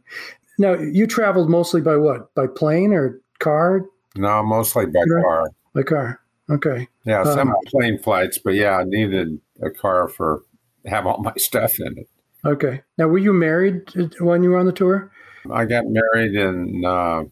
Now 0.58 0.74
you 0.74 1.08
traveled 1.08 1.50
mostly 1.50 1.82
by 1.82 1.98
what? 1.98 2.34
By 2.36 2.48
plane 2.48 2.94
or 2.94 3.20
car? 3.40 3.86
No, 4.16 4.44
mostly 4.44 4.86
by 4.86 5.04
car. 5.06 5.50
By 5.74 5.84
car. 5.84 6.20
Okay. 6.50 6.88
Yeah, 7.06 7.24
some 7.24 7.50
um, 7.50 7.56
plane 7.68 7.98
flights, 7.98 8.38
but 8.38 8.54
yeah, 8.54 8.78
I 8.78 8.84
needed 8.84 9.40
a 9.62 9.70
car 9.70 10.08
for 10.08 10.44
have 10.86 11.08
all 11.08 11.22
my 11.22 11.34
stuff 11.38 11.80
in 11.80 11.98
it. 11.98 12.10
Okay. 12.46 12.82
Now, 12.98 13.08
were 13.08 13.18
you 13.18 13.34
married 13.34 13.90
when 14.20 14.44
you 14.44 14.50
were 14.50 14.60
on 14.60 14.66
the 14.66 14.74
tour? 14.74 15.12
I 15.52 15.66
got 15.66 15.86
married 15.88 16.36
in, 16.36 16.84
uh, 16.86 17.24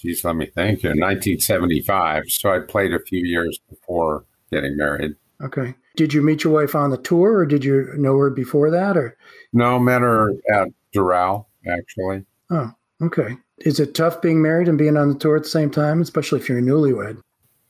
geez, 0.00 0.24
let 0.24 0.36
me 0.36 0.46
think, 0.46 0.84
in 0.84 0.98
1975. 0.98 2.24
So 2.28 2.50
I 2.50 2.60
played 2.60 2.92
a 2.92 3.00
few 3.00 3.24
years 3.24 3.58
before 3.68 4.24
getting 4.52 4.76
married. 4.76 5.14
Okay. 5.42 5.74
Did 5.96 6.12
you 6.12 6.22
meet 6.22 6.44
your 6.44 6.52
wife 6.52 6.74
on 6.74 6.90
the 6.90 6.98
tour, 6.98 7.38
or 7.38 7.46
did 7.46 7.64
you 7.64 7.92
know 7.96 8.16
her 8.16 8.30
before 8.30 8.70
that, 8.70 8.96
or? 8.96 9.16
No, 9.52 9.78
met 9.78 10.02
her 10.02 10.32
at 10.52 10.68
Doral, 10.94 11.46
actually. 11.66 12.24
Oh, 12.50 12.72
okay. 13.02 13.36
Is 13.58 13.80
it 13.80 13.94
tough 13.94 14.22
being 14.22 14.40
married 14.40 14.68
and 14.68 14.78
being 14.78 14.96
on 14.96 15.08
the 15.08 15.18
tour 15.18 15.36
at 15.36 15.42
the 15.42 15.48
same 15.48 15.70
time, 15.70 16.00
especially 16.00 16.40
if 16.40 16.48
you're 16.48 16.58
a 16.58 16.62
newlywed? 16.62 17.20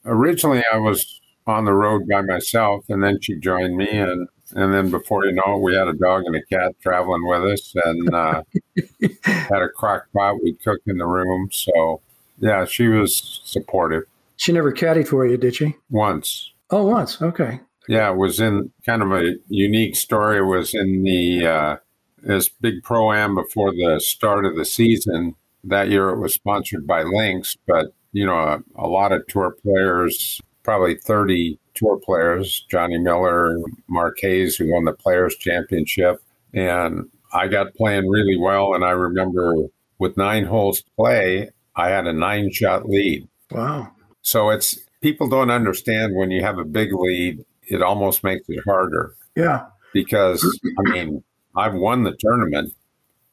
Originally, 0.04 0.62
I 0.72 0.78
was 0.78 1.20
on 1.46 1.64
the 1.64 1.72
road 1.72 2.06
by 2.08 2.20
myself, 2.22 2.84
and 2.88 3.02
then 3.02 3.18
she 3.20 3.36
joined 3.36 3.76
me, 3.76 3.88
and 3.88 4.28
and 4.54 4.72
then 4.72 4.90
before 4.90 5.26
you 5.26 5.32
know 5.32 5.56
it, 5.56 5.60
we 5.60 5.74
had 5.74 5.88
a 5.88 5.92
dog 5.92 6.24
and 6.24 6.36
a 6.36 6.42
cat 6.46 6.74
traveling 6.80 7.26
with 7.26 7.44
us, 7.52 7.74
and 7.84 8.14
uh, 8.14 8.42
had 9.22 9.62
a 9.62 9.68
crock 9.68 10.04
pot 10.14 10.42
we'd 10.42 10.62
cook 10.62 10.80
in 10.86 10.98
the 10.98 11.06
room. 11.06 11.48
So 11.52 12.00
yeah, 12.40 12.64
she 12.64 12.88
was 12.88 13.40
supportive. 13.44 14.04
She 14.36 14.52
never 14.52 14.72
caddied 14.72 15.08
for 15.08 15.26
you, 15.26 15.36
did 15.36 15.56
she? 15.56 15.74
Once. 15.90 16.52
Oh, 16.70 16.84
once. 16.84 17.20
Okay. 17.20 17.60
Yeah, 17.88 18.10
it 18.10 18.16
was 18.16 18.38
in 18.40 18.70
kind 18.84 19.02
of 19.02 19.12
a 19.12 19.36
unique 19.48 19.96
story. 19.96 20.38
It 20.38 20.42
was 20.42 20.74
in 20.74 21.02
the 21.02 21.46
uh, 21.46 21.76
this 22.22 22.48
big 22.48 22.82
pro 22.82 23.12
am 23.12 23.34
before 23.34 23.72
the 23.72 24.00
start 24.00 24.44
of 24.44 24.56
the 24.56 24.64
season. 24.64 25.34
That 25.64 25.88
year, 25.88 26.10
it 26.10 26.20
was 26.20 26.34
sponsored 26.34 26.86
by 26.86 27.02
Lynx, 27.02 27.56
but 27.66 27.86
you 28.12 28.26
know, 28.26 28.36
a, 28.36 28.62
a 28.76 28.86
lot 28.86 29.12
of 29.12 29.26
tour 29.26 29.56
players, 29.62 30.40
probably 30.62 30.96
thirty 30.96 31.58
tour 31.74 31.98
players, 31.98 32.66
Johnny 32.70 32.98
Miller, 32.98 33.56
Mark 33.88 34.18
Hayes, 34.20 34.56
who 34.56 34.70
won 34.70 34.84
the 34.84 34.92
Players 34.92 35.36
Championship, 35.36 36.22
and 36.52 37.08
I 37.32 37.48
got 37.48 37.74
playing 37.74 38.08
really 38.08 38.36
well. 38.36 38.74
And 38.74 38.84
I 38.84 38.90
remember 38.90 39.54
with 39.98 40.16
nine 40.16 40.44
holes 40.44 40.82
to 40.82 40.90
play, 40.96 41.50
I 41.78 41.90
had 41.90 42.08
a 42.08 42.12
nine 42.12 42.50
shot 42.52 42.88
lead. 42.88 43.28
Wow. 43.52 43.92
So 44.20 44.50
it's 44.50 44.78
people 45.00 45.28
don't 45.28 45.50
understand 45.50 46.14
when 46.16 46.30
you 46.32 46.42
have 46.42 46.58
a 46.58 46.64
big 46.64 46.92
lead, 46.92 47.44
it 47.62 47.82
almost 47.82 48.24
makes 48.24 48.44
it 48.48 48.60
harder. 48.66 49.14
Yeah. 49.36 49.66
Because, 49.94 50.44
I 50.78 50.90
mean, 50.90 51.22
I've 51.56 51.74
won 51.74 52.02
the 52.02 52.16
tournament. 52.18 52.74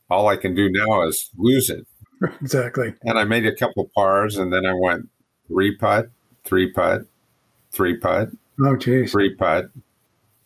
All 0.10 0.28
I 0.28 0.38
can 0.38 0.54
do 0.54 0.70
now 0.70 1.02
is 1.08 1.30
lose 1.38 1.70
it. 1.70 1.86
Exactly. 2.42 2.94
And 3.04 3.20
I 3.20 3.26
made 3.26 3.46
a 3.46 3.54
couple 3.54 3.92
pars 3.94 4.38
and 4.38 4.52
then 4.52 4.66
I 4.66 4.74
went 4.74 5.10
three 5.50 5.76
putt, 5.76 6.08
three 6.46 6.72
putt, 6.72 7.02
three 7.74 7.98
putt. 7.98 8.30
Oh, 8.60 8.78
geez. 8.78 9.12
Three 9.12 9.36
putt, 9.36 9.66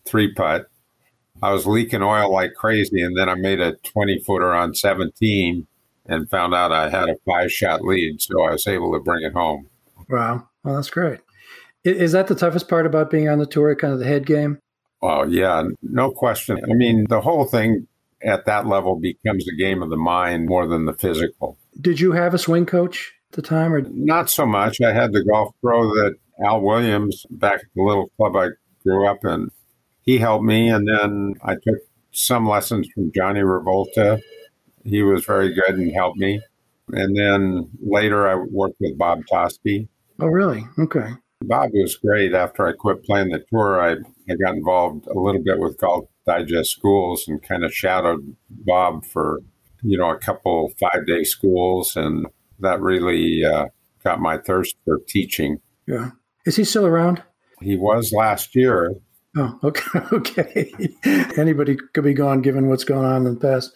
three 0.03 0.33
putt. 0.33 0.67
I 1.43 1.53
was 1.53 1.67
leaking 1.67 2.01
oil 2.01 2.33
like 2.33 2.55
crazy. 2.55 3.03
And 3.03 3.15
then 3.15 3.29
I 3.29 3.35
made 3.35 3.61
a 3.61 3.75
20 3.75 4.19
footer 4.25 4.51
on 4.53 4.73
17 4.73 5.67
and 6.09 6.29
found 6.29 6.53
out 6.53 6.71
I 6.71 6.89
had 6.89 7.09
a 7.09 7.15
five 7.25 7.51
shot 7.51 7.81
lead. 7.83 8.21
So 8.21 8.41
I 8.43 8.51
was 8.51 8.67
able 8.67 8.91
to 8.93 8.99
bring 8.99 9.23
it 9.23 9.33
home. 9.33 9.67
Wow. 10.09 10.47
Well, 10.63 10.75
that's 10.75 10.89
great. 10.89 11.19
Is 11.83 12.11
that 12.11 12.27
the 12.27 12.35
toughest 12.35 12.67
part 12.67 12.85
about 12.85 13.09
being 13.09 13.29
on 13.29 13.39
the 13.39 13.45
tour, 13.45 13.73
kind 13.75 13.93
of 13.93 13.99
the 13.99 14.05
head 14.05 14.25
game? 14.25 14.59
Oh, 15.01 15.23
yeah, 15.23 15.63
no 15.81 16.11
question. 16.11 16.59
I 16.69 16.73
mean, 16.73 17.05
the 17.07 17.21
whole 17.21 17.45
thing 17.45 17.87
at 18.21 18.45
that 18.45 18.67
level 18.67 18.99
becomes 18.99 19.47
a 19.47 19.55
game 19.55 19.81
of 19.81 19.89
the 19.89 19.95
mind 19.95 20.47
more 20.47 20.67
than 20.67 20.85
the 20.85 20.93
physical. 20.93 21.57
Did 21.79 22.01
you 22.01 22.11
have 22.11 22.33
a 22.33 22.37
swing 22.37 22.65
coach 22.65 23.13
at 23.31 23.37
the 23.37 23.41
time 23.41 23.73
or 23.73 23.81
not 23.81 24.29
so 24.29 24.45
much? 24.45 24.81
I 24.81 24.91
had 24.91 25.13
the 25.13 25.23
golf 25.23 25.55
pro 25.61 25.83
that 25.83 26.15
Al 26.43 26.61
Williams 26.61 27.25
back 27.29 27.61
at 27.61 27.67
the 27.75 27.81
little 27.81 28.09
club 28.17 28.35
I 28.35 28.49
grew 28.83 29.07
up 29.07 29.23
in. 29.23 29.49
He 30.01 30.17
helped 30.17 30.43
me 30.43 30.67
and 30.69 30.85
then 30.85 31.35
I 31.43 31.53
took 31.53 31.79
some 32.11 32.47
lessons 32.47 32.89
from 32.93 33.11
Johnny 33.15 33.41
Revolta. 33.41 34.21
He 34.83 35.01
was 35.01 35.25
very 35.25 35.53
good 35.53 35.75
and 35.75 35.93
helped 35.93 36.17
me. 36.17 36.41
And 36.91 37.15
then 37.15 37.69
later 37.81 38.27
I 38.27 38.35
worked 38.35 38.77
with 38.79 38.97
Bob 38.97 39.21
Toski. 39.31 39.87
Oh, 40.19 40.27
really? 40.27 40.65
Okay. 40.77 41.11
Bob 41.41 41.69
was 41.73 41.95
great. 41.95 42.33
After 42.33 42.67
I 42.67 42.73
quit 42.73 43.03
playing 43.03 43.29
the 43.29 43.43
tour, 43.49 43.81
I, 43.81 43.91
I 44.29 44.35
got 44.43 44.55
involved 44.55 45.07
a 45.07 45.17
little 45.17 45.41
bit 45.41 45.59
with 45.59 45.77
Golf 45.77 46.05
Digest 46.25 46.71
schools 46.71 47.27
and 47.27 47.41
kind 47.41 47.63
of 47.63 47.73
shadowed 47.73 48.35
Bob 48.49 49.05
for, 49.05 49.41
you 49.81 49.97
know, 49.97 50.09
a 50.09 50.17
couple 50.17 50.71
five 50.79 51.05
day 51.07 51.23
schools. 51.23 51.95
And 51.95 52.25
that 52.59 52.81
really 52.81 53.45
uh, 53.45 53.67
got 54.03 54.19
my 54.19 54.37
thirst 54.37 54.75
for 54.83 54.99
teaching. 55.07 55.59
Yeah. 55.87 56.11
Is 56.45 56.55
he 56.55 56.63
still 56.63 56.85
around? 56.85 57.23
He 57.61 57.77
was 57.77 58.11
last 58.11 58.55
year. 58.55 58.95
Oh, 59.37 59.59
okay. 59.63 59.83
Okay. 60.11 60.73
Anybody 61.37 61.77
could 61.93 62.03
be 62.03 62.13
gone 62.13 62.41
given 62.41 62.67
what's 62.67 62.83
going 62.83 63.05
on 63.05 63.25
in 63.25 63.35
the 63.35 63.39
past 63.39 63.71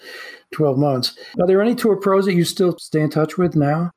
12 0.52 0.78
months. 0.78 1.18
Are 1.40 1.48
there 1.48 1.62
any 1.62 1.76
tour 1.76 1.96
pros 1.96 2.26
that 2.26 2.34
you 2.34 2.44
still 2.44 2.78
stay 2.78 3.02
in 3.02 3.10
touch 3.10 3.38
with 3.38 3.56
now? 3.56 3.92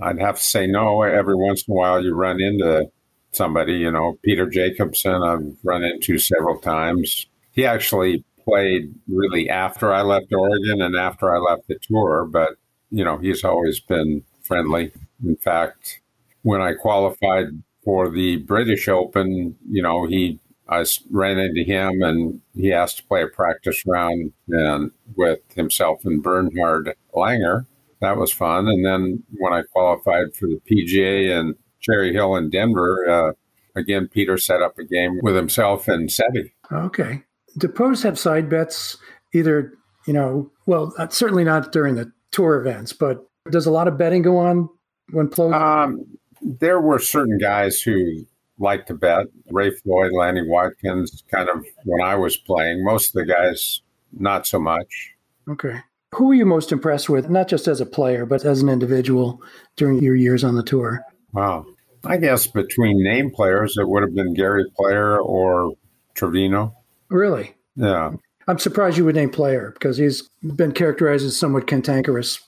I'd 0.00 0.20
have 0.20 0.36
to 0.36 0.42
say 0.42 0.66
no. 0.66 1.02
Every 1.02 1.36
once 1.36 1.64
in 1.66 1.72
a 1.72 1.76
while, 1.76 2.02
you 2.02 2.14
run 2.14 2.40
into 2.40 2.90
somebody, 3.32 3.74
you 3.74 3.90
know, 3.90 4.18
Peter 4.22 4.48
Jacobsen, 4.48 5.22
I've 5.22 5.56
run 5.62 5.84
into 5.84 6.18
several 6.18 6.58
times. 6.58 7.26
He 7.52 7.64
actually 7.64 8.24
played 8.44 8.94
really 9.08 9.48
after 9.48 9.92
I 9.92 10.02
left 10.02 10.32
Oregon 10.32 10.82
and 10.82 10.96
after 10.96 11.34
I 11.34 11.38
left 11.38 11.68
the 11.68 11.78
tour, 11.80 12.26
but, 12.30 12.56
you 12.90 13.04
know, 13.04 13.18
he's 13.18 13.44
always 13.44 13.80
been 13.80 14.24
friendly. 14.42 14.92
In 15.24 15.36
fact, 15.36 16.00
when 16.42 16.60
I 16.60 16.74
qualified 16.74 17.46
for 17.84 18.10
the 18.10 18.36
British 18.38 18.88
Open, 18.88 19.56
you 19.68 19.82
know, 19.82 20.06
he 20.06 20.40
I 20.68 20.84
ran 21.10 21.38
into 21.38 21.62
him 21.62 22.02
and 22.02 22.40
he 22.54 22.72
asked 22.72 22.98
to 22.98 23.04
play 23.04 23.22
a 23.22 23.28
practice 23.28 23.84
round 23.86 24.32
and 24.48 24.90
with 25.16 25.40
himself 25.54 26.04
and 26.04 26.22
Bernhard 26.22 26.94
Langer 27.14 27.66
that 28.04 28.16
was 28.16 28.32
fun. 28.32 28.68
And 28.68 28.84
then 28.84 29.22
when 29.38 29.52
I 29.52 29.62
qualified 29.62 30.34
for 30.34 30.46
the 30.46 30.60
PGA 30.70 31.38
and 31.38 31.54
Cherry 31.80 32.12
Hill 32.12 32.36
in 32.36 32.50
Denver, 32.50 33.08
uh, 33.08 33.32
again, 33.74 34.08
Peter 34.08 34.38
set 34.38 34.62
up 34.62 34.78
a 34.78 34.84
game 34.84 35.18
with 35.22 35.34
himself 35.34 35.88
and 35.88 36.08
Seve. 36.08 36.52
Okay. 36.70 37.22
Do 37.58 37.68
pros 37.68 38.02
have 38.02 38.18
side 38.18 38.48
bets 38.48 38.96
either, 39.32 39.72
you 40.06 40.12
know, 40.12 40.50
well, 40.66 40.92
uh, 40.98 41.08
certainly 41.08 41.44
not 41.44 41.72
during 41.72 41.94
the 41.94 42.10
tour 42.30 42.56
events, 42.56 42.92
but 42.92 43.26
does 43.50 43.66
a 43.66 43.70
lot 43.70 43.88
of 43.88 43.98
betting 43.98 44.22
go 44.22 44.38
on 44.38 44.68
when 45.10 45.28
pros? 45.28 45.52
Um, 45.52 46.04
there 46.42 46.80
were 46.80 46.98
certain 46.98 47.38
guys 47.38 47.80
who 47.80 48.24
liked 48.58 48.88
to 48.88 48.94
bet. 48.94 49.26
Ray 49.50 49.70
Floyd, 49.70 50.12
Lanny 50.12 50.42
Wadkins, 50.42 51.22
kind 51.30 51.48
of 51.48 51.64
when 51.84 52.00
I 52.00 52.14
was 52.14 52.36
playing. 52.36 52.84
Most 52.84 53.08
of 53.08 53.26
the 53.26 53.32
guys, 53.32 53.82
not 54.12 54.46
so 54.46 54.58
much. 54.58 55.12
Okay. 55.48 55.80
Who 56.14 56.26
were 56.28 56.34
you 56.34 56.46
most 56.46 56.70
impressed 56.70 57.08
with, 57.08 57.28
not 57.28 57.48
just 57.48 57.66
as 57.66 57.80
a 57.80 57.86
player, 57.86 58.24
but 58.24 58.44
as 58.44 58.62
an 58.62 58.68
individual 58.68 59.42
during 59.76 60.02
your 60.02 60.14
years 60.14 60.44
on 60.44 60.54
the 60.54 60.62
tour? 60.62 61.04
Wow. 61.32 61.66
I 62.04 62.18
guess 62.18 62.46
between 62.46 63.02
name 63.02 63.30
players, 63.30 63.76
it 63.76 63.88
would 63.88 64.02
have 64.02 64.14
been 64.14 64.34
Gary 64.34 64.64
Player 64.76 65.18
or 65.18 65.72
Trevino. 66.14 66.76
Really? 67.08 67.54
Yeah. 67.76 68.12
I'm 68.46 68.58
surprised 68.58 68.98
you 68.98 69.06
would 69.06 69.14
name 69.14 69.30
Player 69.30 69.70
because 69.72 69.96
he's 69.96 70.28
been 70.42 70.72
characterized 70.72 71.24
as 71.24 71.36
somewhat 71.36 71.66
cantankerous. 71.66 72.40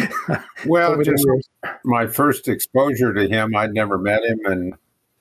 well, 0.66 1.02
just 1.02 1.26
my 1.84 2.06
first 2.06 2.48
exposure 2.48 3.12
to 3.12 3.26
him, 3.26 3.54
I'd 3.56 3.74
never 3.74 3.98
met 3.98 4.22
him, 4.24 4.38
and 4.44 4.74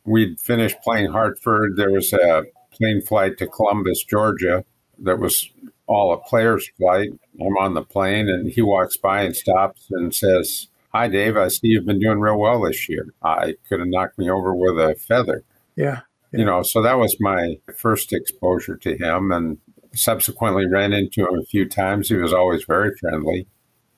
we'd 0.05 0.39
finished 0.39 0.81
playing 0.83 1.11
Hartford. 1.11 1.75
There 1.75 1.91
was 1.91 2.13
a 2.13 2.43
plane 2.71 3.01
flight 3.01 3.37
to 3.37 3.47
Columbus, 3.47 4.03
Georgia, 4.03 4.65
that 4.99 5.19
was 5.19 5.49
all 5.87 6.13
a 6.13 6.17
player's 6.17 6.69
flight. 6.77 7.09
I'm 7.39 7.57
on 7.57 7.73
the 7.73 7.83
plane 7.83 8.29
and 8.29 8.49
he 8.49 8.61
walks 8.61 8.97
by 8.97 9.23
and 9.23 9.35
stops 9.35 9.87
and 9.91 10.13
says, 10.13 10.67
Hi, 10.93 11.07
Dave. 11.07 11.37
I 11.37 11.47
see 11.47 11.67
you've 11.67 11.85
been 11.85 11.99
doing 11.99 12.19
real 12.19 12.37
well 12.37 12.61
this 12.61 12.89
year. 12.89 13.13
I 13.23 13.55
could 13.67 13.79
have 13.79 13.87
knocked 13.87 14.17
me 14.17 14.29
over 14.29 14.53
with 14.53 14.77
a 14.77 14.95
feather. 14.95 15.43
Yeah. 15.75 16.01
yeah. 16.31 16.39
You 16.39 16.45
know, 16.45 16.63
so 16.63 16.81
that 16.81 16.97
was 16.97 17.15
my 17.19 17.57
first 17.75 18.13
exposure 18.13 18.75
to 18.77 18.97
him. 18.97 19.31
And 19.31 19.57
subsequently 19.93 20.65
ran 20.67 20.93
into 20.93 21.27
him 21.27 21.39
a 21.39 21.45
few 21.45 21.67
times. 21.67 22.09
He 22.09 22.15
was 22.15 22.33
always 22.33 22.63
very 22.63 22.95
friendly. 22.97 23.47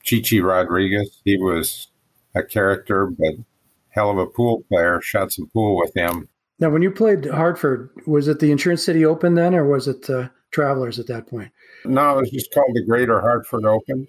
Chichi 0.03 0.41
Rodriguez, 0.41 1.22
he 1.24 1.38
was 1.38 1.88
a 2.36 2.43
character, 2.43 3.05
but 3.05 3.36
hell 3.93 4.09
of 4.09 4.17
a 4.17 4.27
pool 4.27 4.63
player. 4.69 5.00
Shot 5.01 5.31
some 5.31 5.47
pool 5.53 5.77
with 5.77 5.95
him. 5.95 6.27
Now, 6.59 6.69
when 6.69 6.81
you 6.81 6.91
played 6.91 7.25
Hartford, 7.25 7.89
was 8.05 8.27
it 8.27 8.39
the 8.39 8.51
Insurance 8.51 8.85
City 8.85 9.05
Open 9.05 9.35
then, 9.35 9.55
or 9.55 9.65
was 9.65 9.88
it 9.88 10.09
uh, 10.09 10.29
Travelers 10.51 11.00
at 11.00 11.07
that 11.07 11.27
point? 11.27 11.51
No, 11.85 12.17
it 12.17 12.21
was 12.21 12.31
just 12.31 12.53
called 12.53 12.71
the 12.73 12.85
Greater 12.85 13.19
Hartford 13.19 13.65
Open. 13.65 14.07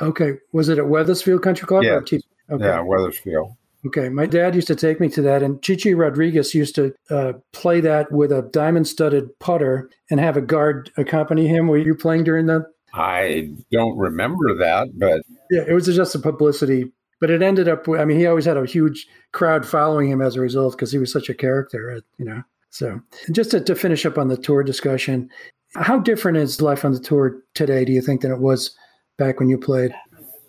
Okay. 0.00 0.32
Was 0.52 0.68
it 0.68 0.78
at 0.78 0.88
Wethersfield 0.88 1.42
Country 1.42 1.66
Club? 1.66 1.84
Yeah. 1.84 2.00
T- 2.04 2.20
okay. 2.50 2.64
Yeah, 2.64 2.80
Wethersfield. 2.80 3.52
Okay. 3.86 4.08
My 4.08 4.26
dad 4.26 4.54
used 4.54 4.66
to 4.66 4.74
take 4.74 5.00
me 5.00 5.08
to 5.10 5.22
that, 5.22 5.42
and 5.42 5.62
Chichi 5.62 5.94
Rodriguez 5.94 6.54
used 6.54 6.74
to 6.74 6.94
uh, 7.10 7.34
play 7.52 7.80
that 7.80 8.10
with 8.10 8.32
a 8.32 8.42
diamond 8.52 8.88
studded 8.88 9.38
putter 9.38 9.88
and 10.10 10.18
have 10.20 10.36
a 10.36 10.42
guard 10.42 10.90
accompany 10.96 11.46
him. 11.46 11.68
Were 11.68 11.78
you 11.78 11.94
playing 11.94 12.24
during 12.24 12.46
that? 12.46 12.66
I 12.92 13.50
don't 13.72 13.96
remember 13.96 14.56
that, 14.58 14.88
but 14.98 15.22
Yeah, 15.50 15.62
it 15.66 15.72
was 15.72 15.86
just 15.86 16.14
a 16.14 16.18
publicity, 16.18 16.92
but 17.24 17.30
it 17.30 17.40
ended 17.40 17.70
up. 17.70 17.88
I 17.88 18.04
mean, 18.04 18.18
he 18.18 18.26
always 18.26 18.44
had 18.44 18.58
a 18.58 18.66
huge 18.66 19.06
crowd 19.32 19.64
following 19.64 20.10
him 20.10 20.20
as 20.20 20.36
a 20.36 20.42
result 20.42 20.74
because 20.74 20.92
he 20.92 20.98
was 20.98 21.10
such 21.10 21.30
a 21.30 21.34
character, 21.34 21.90
uh, 21.90 22.00
you 22.18 22.26
know. 22.26 22.42
So, 22.68 23.00
just 23.32 23.52
to, 23.52 23.62
to 23.62 23.74
finish 23.74 24.04
up 24.04 24.18
on 24.18 24.28
the 24.28 24.36
tour 24.36 24.62
discussion, 24.62 25.30
how 25.74 25.98
different 26.00 26.36
is 26.36 26.60
life 26.60 26.84
on 26.84 26.92
the 26.92 27.00
tour 27.00 27.40
today? 27.54 27.86
Do 27.86 27.92
you 27.92 28.02
think 28.02 28.20
than 28.20 28.30
it 28.30 28.40
was 28.40 28.76
back 29.16 29.40
when 29.40 29.48
you 29.48 29.56
played? 29.56 29.94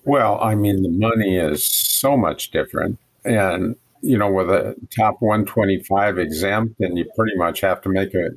Well, 0.04 0.38
I 0.42 0.56
mean, 0.56 0.84
the 0.84 0.90
money 0.90 1.38
is 1.38 1.66
so 1.66 2.18
much 2.18 2.52
different. 2.52 3.00
And, 3.24 3.78
you 4.02 4.18
know, 4.18 4.30
with 4.30 4.50
a 4.50 4.76
top 4.94 5.22
125 5.22 6.18
exempt, 6.18 6.78
and 6.82 6.98
you 6.98 7.10
pretty 7.16 7.38
much 7.38 7.62
have 7.62 7.80
to 7.84 7.90
make 7.90 8.14
a 8.14 8.32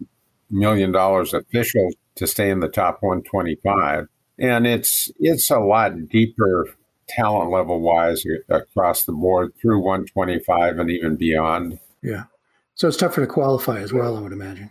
million 0.49 0.93
dollars 0.93 1.35
official 1.35 1.91
to 2.15 2.29
stay 2.29 2.51
in 2.51 2.61
the 2.61 2.69
top 2.69 2.99
125. 3.01 4.07
And 4.39 4.65
it's 4.65 5.11
it's 5.19 5.51
a 5.51 5.59
lot 5.59 6.09
deeper 6.09 6.69
talent 7.09 7.51
level 7.51 7.81
wise 7.81 8.25
across 8.49 9.05
the 9.05 9.13
board 9.13 9.53
through 9.61 9.81
125 9.81 10.79
and 10.79 10.91
even 10.91 11.17
beyond. 11.17 11.79
Yeah. 12.03 12.25
So 12.75 12.89
it's 12.89 12.97
tougher 12.97 13.23
to 13.23 13.27
qualify 13.27 13.81
as 13.81 13.93
well, 13.93 14.17
I 14.17 14.21
would 14.21 14.33
imagine. 14.33 14.71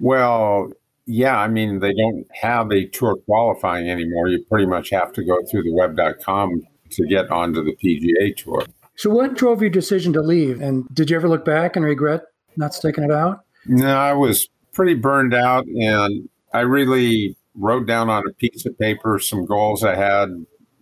Well, 0.00 0.72
yeah, 1.06 1.38
I 1.38 1.48
mean, 1.48 1.80
they 1.80 1.92
don't 1.92 2.26
have 2.40 2.72
a 2.72 2.86
tour 2.88 3.16
qualifying 3.26 3.90
anymore. 3.90 4.28
You 4.28 4.44
pretty 4.50 4.66
much 4.66 4.90
have 4.90 5.12
to 5.12 5.24
go 5.24 5.42
through 5.50 5.64
the 5.64 5.72
web.com 5.72 6.62
to 6.90 7.06
get 7.06 7.30
onto 7.30 7.62
the 7.62 7.76
PGA 7.76 8.34
tour. 8.36 8.64
So, 8.96 9.10
what 9.10 9.34
drove 9.34 9.60
your 9.60 9.70
decision 9.70 10.12
to 10.14 10.22
leave? 10.22 10.60
And 10.60 10.86
did 10.94 11.10
you 11.10 11.16
ever 11.16 11.28
look 11.28 11.44
back 11.44 11.76
and 11.76 11.84
regret 11.84 12.22
not 12.56 12.74
sticking 12.74 13.04
it 13.04 13.10
out? 13.10 13.44
No, 13.66 13.96
I 13.96 14.12
was 14.12 14.48
pretty 14.72 14.94
burned 14.94 15.34
out, 15.34 15.66
and 15.66 16.28
I 16.52 16.60
really 16.60 17.36
wrote 17.54 17.86
down 17.86 18.08
on 18.08 18.24
a 18.28 18.32
piece 18.32 18.66
of 18.66 18.78
paper 18.78 19.18
some 19.18 19.44
goals 19.44 19.84
I 19.84 19.94
had. 19.94 20.28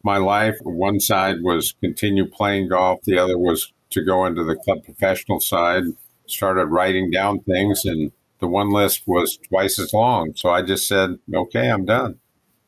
My 0.03 0.17
life, 0.17 0.57
one 0.63 1.01
side 1.01 1.37
was 1.43 1.75
continue 1.81 2.27
playing 2.27 2.69
golf, 2.69 3.01
the 3.05 3.19
other 3.19 3.39
was 3.39 3.73
to 3.91 4.05
go 4.05 4.27
into 4.27 4.43
the 4.45 4.57
club 4.57 4.85
professional 4.85 5.41
side. 5.41 5.85
Started 6.27 6.67
writing 6.67 7.11
down 7.11 7.41
things, 7.41 7.85
and 7.85 8.11
the 8.41 8.47
one 8.49 8.71
list 8.71 9.03
was 9.07 9.39
twice 9.49 9.79
as 9.79 9.93
long. 9.93 10.33
So 10.35 10.51
I 10.51 10.63
just 10.63 10.89
said, 10.89 11.19
okay, 11.33 11.71
I'm 11.71 11.85
done. 11.85 12.19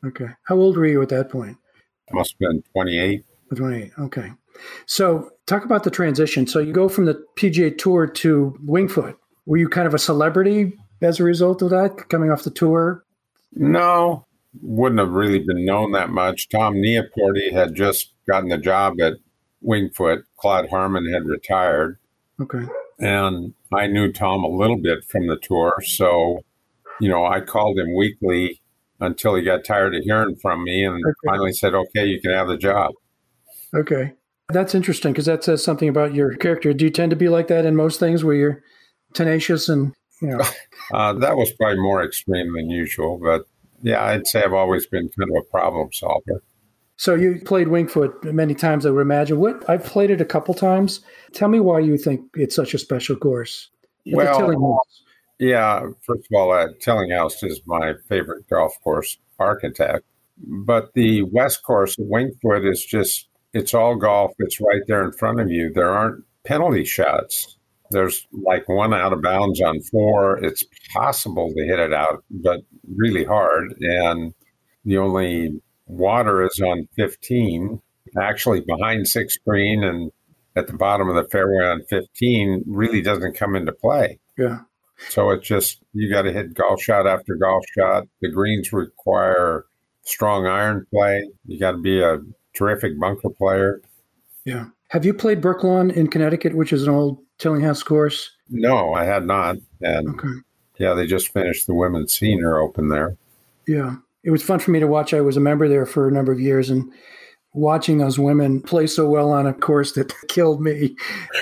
Okay. 0.05 0.27
How 0.43 0.55
old 0.55 0.77
were 0.77 0.85
you 0.85 1.01
at 1.01 1.09
that 1.09 1.29
point? 1.29 1.57
Must 2.11 2.33
have 2.33 2.39
been 2.39 2.63
28. 2.73 3.25
28. 3.55 3.91
Okay. 3.99 4.31
So 4.85 5.31
talk 5.47 5.65
about 5.65 5.83
the 5.83 5.91
transition. 5.91 6.47
So 6.47 6.59
you 6.59 6.73
go 6.73 6.87
from 6.87 7.05
the 7.05 7.23
PGA 7.37 7.75
Tour 7.75 8.07
to 8.07 8.57
Wingfoot. 8.65 9.15
Were 9.45 9.57
you 9.57 9.67
kind 9.67 9.87
of 9.87 9.93
a 9.93 9.99
celebrity 9.99 10.73
as 11.01 11.19
a 11.19 11.23
result 11.23 11.61
of 11.61 11.71
that, 11.71 12.09
coming 12.09 12.31
off 12.31 12.43
the 12.43 12.51
tour? 12.51 13.03
No, 13.53 14.24
wouldn't 14.61 14.99
have 14.99 15.11
really 15.11 15.39
been 15.39 15.65
known 15.65 15.91
that 15.93 16.09
much. 16.09 16.49
Tom 16.49 16.75
Nieporte 16.75 17.51
had 17.51 17.75
just 17.75 18.13
gotten 18.27 18.49
the 18.49 18.57
job 18.57 18.99
at 19.01 19.13
Wingfoot. 19.63 20.23
Claude 20.37 20.69
Harmon 20.69 21.11
had 21.11 21.25
retired. 21.25 21.97
Okay. 22.41 22.63
And 22.99 23.53
I 23.73 23.87
knew 23.87 24.11
Tom 24.11 24.43
a 24.43 24.47
little 24.49 24.77
bit 24.77 25.03
from 25.05 25.27
the 25.27 25.37
tour. 25.37 25.75
So, 25.85 26.39
you 27.01 27.09
know, 27.09 27.25
I 27.25 27.41
called 27.41 27.77
him 27.77 27.95
weekly 27.95 28.61
until 28.99 29.35
he 29.35 29.41
got 29.43 29.65
tired 29.65 29.93
of 29.95 30.03
hearing 30.03 30.35
from 30.37 30.63
me 30.63 30.85
and 30.85 30.95
Okay. 31.05 31.13
finally 31.27 31.51
said, 31.53 31.73
okay, 31.73 32.05
you 32.05 32.21
can 32.21 32.31
have 32.31 32.47
the 32.47 32.57
job. 32.57 32.93
Okay. 33.75 34.13
That's 34.49 34.75
interesting 34.75 35.11
because 35.11 35.25
that 35.25 35.43
says 35.43 35.63
something 35.63 35.89
about 35.89 36.13
your 36.13 36.35
character. 36.35 36.71
Do 36.73 36.85
you 36.85 36.91
tend 36.91 37.09
to 37.09 37.15
be 37.15 37.27
like 37.29 37.47
that 37.47 37.65
in 37.65 37.75
most 37.75 37.99
things 37.99 38.23
where 38.23 38.35
you're 38.35 38.63
tenacious 39.13 39.67
and, 39.69 39.93
you 40.21 40.29
know, 40.29 40.41
Uh, 40.93 41.13
that 41.13 41.35
was 41.35 41.51
probably 41.53 41.81
more 41.81 42.03
extreme 42.03 42.53
than 42.53 42.69
usual. 42.69 43.17
But 43.21 43.45
yeah, 43.85 44.03
I'd 44.03 44.25
say 44.25 44.43
I've 44.43 44.53
always 44.53 44.87
been 44.87 45.07
kind 45.09 45.29
of 45.29 45.43
a 45.43 45.49
problem 45.51 45.89
solver. 45.93 46.41
so 46.97 47.13
you 47.13 47.39
played 47.45 47.67
Wingfoot 47.67 48.23
many 48.33 48.55
times, 48.55 48.83
I 48.85 48.89
would 48.89 49.01
imagine. 49.01 49.39
What 49.39 49.63
I've 49.69 49.83
played 49.83 50.09
it 50.09 50.19
a 50.19 50.25
couple 50.25 50.55
times. 50.55 51.01
Tell 51.33 51.49
me 51.49 51.59
why 51.59 51.79
you 51.79 51.95
think 51.95 52.21
it's 52.33 52.55
such 52.55 52.73
a 52.73 52.79
special 52.79 53.15
course. 53.15 53.69
Well, 54.07 54.79
Yeah, 55.37 55.81
first 56.01 56.27
of 56.31 56.35
all, 56.35 56.51
uh, 56.51 56.69
Tillinghast 56.79 57.43
is 57.43 57.61
my 57.67 57.93
favorite 58.09 58.49
golf 58.49 58.73
course 58.83 59.17
architect. 59.39 60.03
But 60.37 60.93
the 60.95 61.21
West 61.23 61.63
Course 61.63 61.97
at 61.99 62.05
Wingfoot 62.05 62.69
is 62.69 62.83
just, 62.83 63.27
it's 63.53 63.73
all 63.73 63.95
golf. 63.95 64.31
It's 64.39 64.59
right 64.59 64.81
there 64.87 65.03
in 65.03 65.11
front 65.11 65.39
of 65.39 65.49
you. 65.49 65.71
There 65.73 65.91
aren't 65.91 66.23
penalty 66.43 66.85
shots. 66.85 67.54
There's 67.95 68.27
like 68.31 68.67
one 68.67 68.93
out 68.93 69.13
of 69.13 69.21
bounds 69.21 69.61
on 69.61 69.79
four. 69.81 70.37
It's 70.43 70.65
possible 70.93 71.51
to 71.55 71.65
hit 71.65 71.79
it 71.79 71.93
out, 71.93 72.23
but 72.29 72.59
really 72.95 73.23
hard. 73.23 73.73
And 73.79 74.33
the 74.83 74.97
only 74.97 75.61
water 75.87 76.43
is 76.45 76.59
on 76.59 76.87
15, 76.97 77.81
actually 78.19 78.61
behind 78.61 79.07
six 79.07 79.37
green 79.37 79.83
and 79.83 80.11
at 80.57 80.67
the 80.67 80.73
bottom 80.73 81.09
of 81.09 81.15
the 81.15 81.29
fairway 81.29 81.65
on 81.65 81.83
15 81.89 82.63
really 82.67 83.01
doesn't 83.01 83.37
come 83.37 83.55
into 83.55 83.71
play. 83.71 84.19
yeah. 84.37 84.59
So 85.09 85.31
it's 85.31 85.45
just 85.45 85.81
you 85.93 86.09
got 86.09 86.21
to 86.21 86.31
hit 86.31 86.53
golf 86.53 86.81
shot 86.81 87.05
after 87.05 87.35
golf 87.35 87.65
shot. 87.77 88.05
The 88.21 88.29
greens 88.29 88.71
require 88.71 89.65
strong 90.03 90.47
iron 90.47 90.85
play. 90.89 91.29
You 91.45 91.59
got 91.59 91.71
to 91.71 91.77
be 91.77 92.01
a 92.01 92.19
terrific 92.53 92.97
bunker 92.97 93.29
player. 93.29 93.81
Yeah. 94.45 94.67
Have 94.89 95.05
you 95.05 95.13
played 95.13 95.41
Brooklawn 95.41 95.91
in 95.91 96.07
Connecticut, 96.07 96.55
which 96.55 96.71
is 96.71 96.83
an 96.83 96.93
old 96.93 97.24
Tillinghast 97.39 97.85
course? 97.85 98.31
No, 98.49 98.93
I 98.93 99.03
had 99.05 99.25
not. 99.25 99.57
And 99.81 100.09
Okay. 100.09 100.27
yeah, 100.77 100.93
they 100.93 101.05
just 101.07 101.33
finished 101.33 101.67
the 101.67 101.73
women's 101.73 102.13
senior 102.13 102.57
open 102.59 102.89
there. 102.89 103.17
Yeah. 103.67 103.95
It 104.23 104.31
was 104.31 104.43
fun 104.43 104.59
for 104.59 104.71
me 104.71 104.79
to 104.79 104.87
watch. 104.87 105.13
I 105.13 105.21
was 105.21 105.37
a 105.37 105.41
member 105.41 105.67
there 105.67 105.85
for 105.85 106.07
a 106.07 106.11
number 106.11 106.31
of 106.31 106.39
years 106.39 106.69
and 106.69 106.91
watching 107.53 107.99
those 107.99 108.17
women 108.19 108.61
play 108.61 108.87
so 108.87 109.07
well 109.07 109.31
on 109.31 109.45
a 109.47 109.53
course 109.53 109.93
that 109.93 110.13
killed 110.27 110.61
me. 110.61 110.95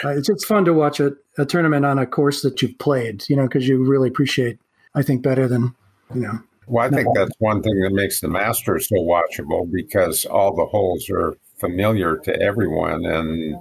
Uh, 0.04 0.10
it's 0.10 0.28
just 0.28 0.46
fun 0.46 0.66
to 0.66 0.74
watch 0.74 1.00
a, 1.00 1.14
a 1.38 1.46
tournament 1.46 1.86
on 1.86 1.98
a 1.98 2.06
course 2.06 2.42
that 2.42 2.62
you've 2.62 2.78
played, 2.80 3.24
you 3.30 3.36
know, 3.36 3.44
because 3.44 3.68
you 3.68 3.84
really 3.84 4.10
appreciate, 4.10 4.60
I 4.96 5.02
think, 5.02 5.22
better 5.24 5.48
than, 5.48 5.74
you 6.14 6.22
know. 6.22 6.40
Well, 6.68 6.86
I 6.86 6.90
think 6.90 7.08
that's 7.14 7.34
one 7.40 7.62
thing 7.62 7.78
that 7.82 7.92
makes 7.92 8.22
the 8.22 8.30
Masters 8.30 8.88
so 8.88 8.96
watchable 8.96 9.70
because 9.70 10.24
all 10.26 10.56
the 10.56 10.66
holes 10.66 11.10
are 11.10 11.36
familiar 11.64 12.18
to 12.18 12.42
everyone 12.42 13.06
and 13.06 13.56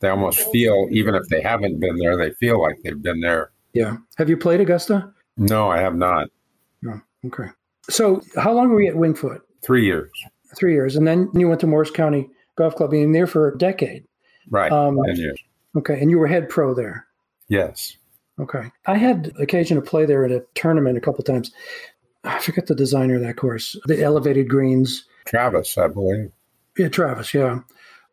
they 0.00 0.08
almost 0.08 0.40
feel, 0.52 0.88
even 0.90 1.14
if 1.14 1.26
they 1.28 1.40
haven't 1.40 1.80
been 1.80 1.96
there, 1.96 2.16
they 2.16 2.32
feel 2.32 2.60
like 2.60 2.76
they've 2.84 3.00
been 3.00 3.20
there. 3.20 3.50
Yeah. 3.72 3.96
Have 4.18 4.28
you 4.28 4.36
played 4.36 4.60
Augusta? 4.60 5.10
No, 5.36 5.70
I 5.70 5.78
have 5.78 5.94
not. 5.94 6.28
No. 6.82 7.00
Okay. 7.24 7.48
So 7.88 8.20
how 8.36 8.52
long 8.52 8.68
were 8.68 8.82
you 8.82 8.90
at 8.90 8.96
Wingfoot? 8.96 9.40
Three 9.62 9.86
years. 9.86 10.10
Three 10.54 10.74
years. 10.74 10.96
And 10.96 11.06
then 11.06 11.30
you 11.34 11.48
went 11.48 11.60
to 11.60 11.66
Morris 11.66 11.90
County 11.90 12.28
Golf 12.56 12.74
Club, 12.74 12.90
being 12.90 13.12
there 13.12 13.26
for 13.26 13.48
a 13.48 13.58
decade. 13.58 14.04
Right. 14.50 14.70
Um, 14.70 14.98
10 15.06 15.16
years. 15.16 15.40
Okay. 15.76 15.98
And 16.00 16.10
you 16.10 16.18
were 16.18 16.26
head 16.26 16.48
pro 16.48 16.74
there. 16.74 17.06
Yes. 17.48 17.96
Okay. 18.38 18.70
I 18.86 18.96
had 18.96 19.32
occasion 19.38 19.76
to 19.76 19.82
play 19.82 20.04
there 20.04 20.24
at 20.24 20.30
a 20.30 20.44
tournament 20.54 20.98
a 20.98 21.00
couple 21.00 21.24
times. 21.24 21.52
I 22.24 22.38
forget 22.40 22.66
the 22.66 22.74
designer 22.74 23.16
of 23.16 23.22
that 23.22 23.36
course. 23.36 23.76
The 23.86 24.02
elevated 24.02 24.48
greens. 24.48 25.04
Travis, 25.24 25.78
I 25.78 25.88
believe. 25.88 26.32
Yeah, 26.78 26.88
Travis, 26.88 27.32
yeah. 27.34 27.60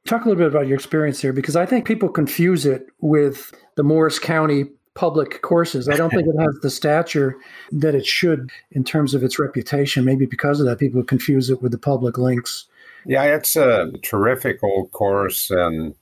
Talk 0.06 0.26
a 0.26 0.30
little 0.30 0.43
bit 0.43 0.47
about 0.54 0.67
your 0.67 0.76
experience 0.76 1.21
there 1.21 1.34
because 1.34 1.56
I 1.56 1.65
think 1.65 1.86
people 1.86 2.10
confuse 2.10 2.65
it 2.65 2.88
with 2.99 3.54
the 3.76 3.84
Morris 3.84 4.19
County 4.19 4.65
public 4.95 5.41
courses. 5.41 5.89
I 5.89 5.95
don't 5.95 6.10
think 6.10 6.28
it 6.28 6.39
has 6.39 6.56
the 6.62 6.69
stature 6.69 7.36
that 7.71 7.95
it 7.95 8.06
should 8.06 8.52
in 8.71 8.84
terms 8.84 9.13
of 9.13 9.23
its 9.23 9.39
reputation. 9.39 10.06
Maybe 10.06 10.26
because 10.26 10.60
of 10.60 10.65
that, 10.65 10.80
people 10.80 11.04
confuse 11.04 11.49
it 11.49 11.62
with 11.62 11.71
the 11.71 11.78
public 11.78 12.17
links. 12.17 12.65
Yeah, 13.06 13.23
it's 13.23 13.56
a 13.56 13.91
terrific 14.02 14.63
old 14.63 14.91
course, 14.91 15.49
and 15.49 15.95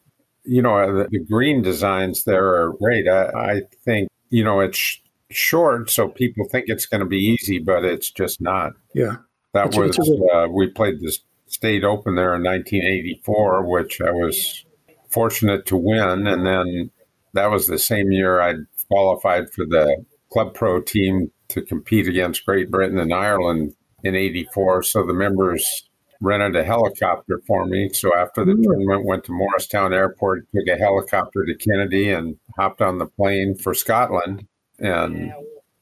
you 0.43 0.61
know 0.61 0.97
the, 0.97 1.07
the 1.09 1.19
green 1.19 1.61
designs 1.61 2.23
there 2.25 2.47
are 2.55 2.73
great. 2.73 3.07
I, 3.07 3.25
I 3.29 3.61
think 3.85 4.09
you 4.29 4.43
know 4.43 4.59
it's 4.59 4.99
short, 5.29 5.89
so 5.89 6.09
people 6.09 6.45
think 6.49 6.65
it's 6.67 6.85
going 6.85 6.99
to 6.99 7.05
be 7.07 7.17
easy, 7.17 7.59
but 7.59 7.85
it's 7.85 8.11
just 8.11 8.41
not. 8.41 8.73
Yeah. 8.93 9.17
That 9.53 9.67
It's- 9.67 9.77
was 9.77 9.97
it's 9.97 10.21
uh, 10.33 10.47
we 10.49 10.67
played 10.67 10.99
the 10.99 11.17
state 11.51 11.83
open 11.83 12.15
there 12.15 12.33
in 12.33 12.43
1984, 12.43 13.69
which 13.69 14.01
I 14.01 14.11
was 14.11 14.65
fortunate 15.09 15.65
to 15.67 15.77
win, 15.77 16.25
and 16.25 16.45
then 16.45 16.91
that 17.33 17.51
was 17.51 17.67
the 17.67 17.77
same 17.77 18.11
year 18.11 18.41
I 18.41 18.55
qualified 18.89 19.51
for 19.53 19.65
the 19.65 20.03
club 20.31 20.53
pro 20.53 20.81
team 20.81 21.31
to 21.49 21.61
compete 21.61 22.07
against 22.07 22.45
Great 22.45 22.71
Britain 22.71 22.97
and 22.97 23.13
Ireland 23.13 23.75
in 24.03 24.15
84. 24.15 24.83
So 24.83 25.05
the 25.05 25.13
members 25.13 25.89
rented 26.21 26.55
a 26.55 26.63
helicopter 26.63 27.41
for 27.45 27.65
me. 27.65 27.89
So 27.93 28.15
after 28.15 28.45
the 28.45 28.53
hmm. 28.53 28.63
tournament, 28.63 29.05
went 29.05 29.25
to 29.25 29.33
Morristown 29.33 29.93
Airport, 29.93 30.47
took 30.55 30.67
a 30.67 30.79
helicopter 30.79 31.45
to 31.45 31.55
Kennedy, 31.55 32.09
and 32.09 32.37
hopped 32.57 32.81
on 32.81 32.97
the 32.97 33.07
plane 33.07 33.55
for 33.55 33.73
Scotland. 33.73 34.47
And 34.79 35.33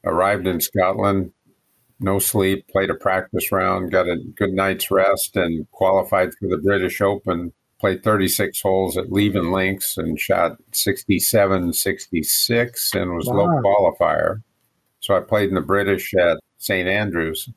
arrived 0.05 0.47
in 0.47 0.59
Scotland, 0.61 1.31
no 1.99 2.19
sleep, 2.19 2.67
played 2.69 2.89
a 2.89 2.95
practice 2.95 3.51
round, 3.51 3.91
got 3.91 4.07
a 4.07 4.17
good 4.35 4.53
night's 4.53 4.89
rest, 4.91 5.35
and 5.35 5.69
qualified 5.71 6.33
for 6.35 6.47
the 6.47 6.57
British 6.57 7.01
Open. 7.01 7.53
Played 7.79 8.03
36 8.03 8.61
holes 8.61 8.97
at 8.97 9.11
Leven 9.11 9.53
Links 9.53 9.97
and 9.97 10.19
shot 10.19 10.57
67, 10.73 11.71
66, 11.71 12.93
and 12.93 13.15
was 13.15 13.27
wow. 13.27 13.35
low 13.35 13.47
qualifier. 13.61 14.43
So 14.99 15.15
I 15.15 15.21
played 15.21 15.47
in 15.47 15.55
the 15.55 15.61
British 15.61 16.13
at 16.13 16.39
St. 16.57 16.89
Andrews 16.89 17.49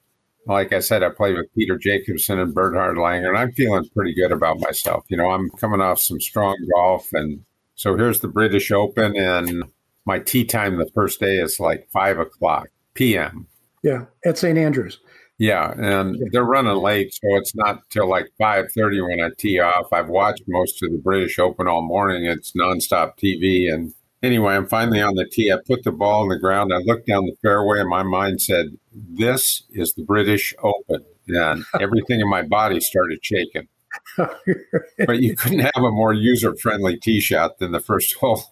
like 0.46 0.72
I 0.72 0.80
said, 0.80 1.02
I 1.02 1.10
played 1.10 1.36
with 1.36 1.54
Peter 1.54 1.78
Jacobsen 1.78 2.38
and 2.38 2.54
Bernhard 2.54 2.96
Langer, 2.96 3.28
and 3.28 3.38
I'm 3.38 3.52
feeling 3.52 3.88
pretty 3.94 4.14
good 4.14 4.32
about 4.32 4.60
myself. 4.60 5.04
You 5.08 5.16
know, 5.16 5.30
I'm 5.30 5.50
coming 5.50 5.80
off 5.80 6.00
some 6.00 6.20
strong 6.20 6.56
golf, 6.74 7.08
and 7.12 7.44
so 7.74 7.96
here's 7.96 8.20
the 8.20 8.28
British 8.28 8.70
Open, 8.72 9.16
and 9.16 9.64
my 10.04 10.18
tee 10.18 10.44
time 10.44 10.76
the 10.76 10.90
first 10.94 11.20
day 11.20 11.36
is 11.36 11.60
like 11.60 11.88
five 11.92 12.18
o'clock 12.18 12.68
p.m. 12.94 13.46
Yeah, 13.82 14.04
at 14.24 14.38
St. 14.38 14.58
Andrews. 14.58 15.00
Yeah, 15.38 15.72
and 15.72 16.16
they're 16.30 16.44
running 16.44 16.76
late, 16.76 17.14
so 17.14 17.36
it's 17.36 17.54
not 17.54 17.80
till 17.90 18.08
like 18.08 18.28
five 18.38 18.66
thirty 18.72 19.00
when 19.00 19.20
I 19.20 19.30
tee 19.36 19.58
off. 19.58 19.92
I've 19.92 20.08
watched 20.08 20.44
most 20.46 20.82
of 20.82 20.92
the 20.92 20.98
British 20.98 21.38
Open 21.38 21.66
all 21.66 21.82
morning. 21.82 22.26
It's 22.26 22.52
nonstop 22.52 23.18
TV, 23.18 23.72
and 23.72 23.92
Anyway, 24.22 24.54
I'm 24.54 24.68
finally 24.68 25.02
on 25.02 25.16
the 25.16 25.26
tee. 25.26 25.50
I 25.50 25.56
put 25.66 25.82
the 25.82 25.90
ball 25.90 26.22
on 26.22 26.28
the 26.28 26.38
ground. 26.38 26.72
I 26.72 26.78
looked 26.78 27.08
down 27.08 27.26
the 27.26 27.34
fairway, 27.42 27.80
and 27.80 27.88
my 27.88 28.04
mind 28.04 28.40
said, 28.40 28.66
This 28.92 29.64
is 29.72 29.94
the 29.94 30.04
British 30.04 30.54
Open. 30.62 31.04
And 31.28 31.64
everything 31.80 32.20
in 32.20 32.28
my 32.28 32.42
body 32.42 32.78
started 32.78 33.18
shaking. 33.22 33.66
but 34.16 35.20
you 35.20 35.34
couldn't 35.36 35.58
have 35.58 35.84
a 35.84 35.90
more 35.90 36.12
user 36.12 36.54
friendly 36.54 36.96
tee 36.98 37.20
shot 37.20 37.58
than 37.58 37.72
the 37.72 37.80
first 37.80 38.14
hole. 38.14 38.42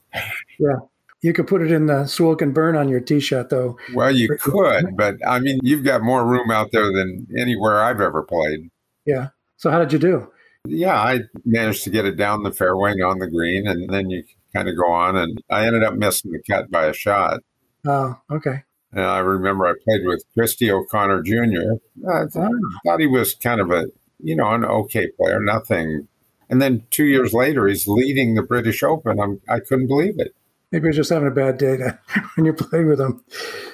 Yeah. 0.59 0.77
You 1.23 1.35
could 1.35 1.47
put 1.47 1.61
it 1.61 1.71
in 1.71 1.87
the 1.87 2.05
Swilcan 2.05 2.55
Burn 2.55 2.77
on 2.77 2.89
your 2.89 3.03
shot, 3.21 3.51
though. 3.51 3.77
Well, 3.95 4.11
you 4.11 4.39
could, 4.41 4.97
but 4.97 5.17
I 5.27 5.39
mean, 5.39 5.61
you've 5.63 5.85
got 5.85 6.03
more 6.03 6.27
room 6.27 6.51
out 6.51 6.71
there 6.73 6.91
than 6.93 7.27
anywhere 7.39 7.83
I've 7.83 8.01
ever 8.01 8.23
played. 8.23 8.71
Yeah. 9.05 9.29
So, 9.59 9.71
how 9.71 9.79
did 9.79 9.93
you 9.93 9.99
do? 9.99 10.31
Yeah, 10.67 10.99
I 10.99 11.21
managed 11.45 11.85
to 11.85 11.91
get 11.91 12.07
it 12.07 12.17
down 12.17 12.43
the 12.43 12.53
fairway 12.53 12.93
and 12.93 13.03
on 13.03 13.19
the 13.19 13.29
green, 13.29 13.67
and 13.67 13.91
then 13.91 14.09
you 14.09 14.25
kind 14.55 14.69
of 14.69 14.77
go 14.77 14.91
on. 14.91 15.17
And 15.17 15.43
I 15.51 15.67
ended 15.67 15.83
up 15.83 15.95
missing 15.95 16.33
the 16.33 16.43
cut 16.51 16.71
by 16.71 16.87
a 16.87 16.93
shot. 16.93 17.41
Oh, 17.87 18.17
okay. 18.31 18.63
And 18.93 19.05
I 19.05 19.19
remember 19.19 19.67
I 19.67 19.75
played 19.85 20.05
with 20.05 20.25
Christy 20.35 20.71
O'Connor 20.71 21.23
Jr. 21.23 21.75
I 22.11 22.27
thought, 22.27 22.51
oh. 22.53 22.71
thought 22.85 23.01
he 23.01 23.07
was 23.07 23.35
kind 23.35 23.61
of 23.61 23.71
a, 23.71 23.87
you 24.19 24.35
know, 24.35 24.51
an 24.51 24.65
okay 24.65 25.09
player, 25.09 25.41
nothing. 25.41 26.09
And 26.49 26.61
then 26.61 26.85
two 26.91 27.05
years 27.05 27.33
later, 27.33 27.69
he's 27.69 27.87
leading 27.87 28.35
the 28.35 28.43
British 28.43 28.83
Open. 28.83 29.21
I'm, 29.21 29.41
I 29.49 29.61
couldn't 29.61 29.87
believe 29.87 30.19
it. 30.19 30.35
Maybe 30.73 30.85
you're 30.85 30.93
just 30.93 31.11
having 31.11 31.29
a 31.29 31.33
bad 31.33 31.59
day 31.59 31.77
to, 31.77 31.99
when 32.35 32.47
you 32.47 32.53
play 32.53 32.85
with 32.85 32.99
them. 32.99 33.25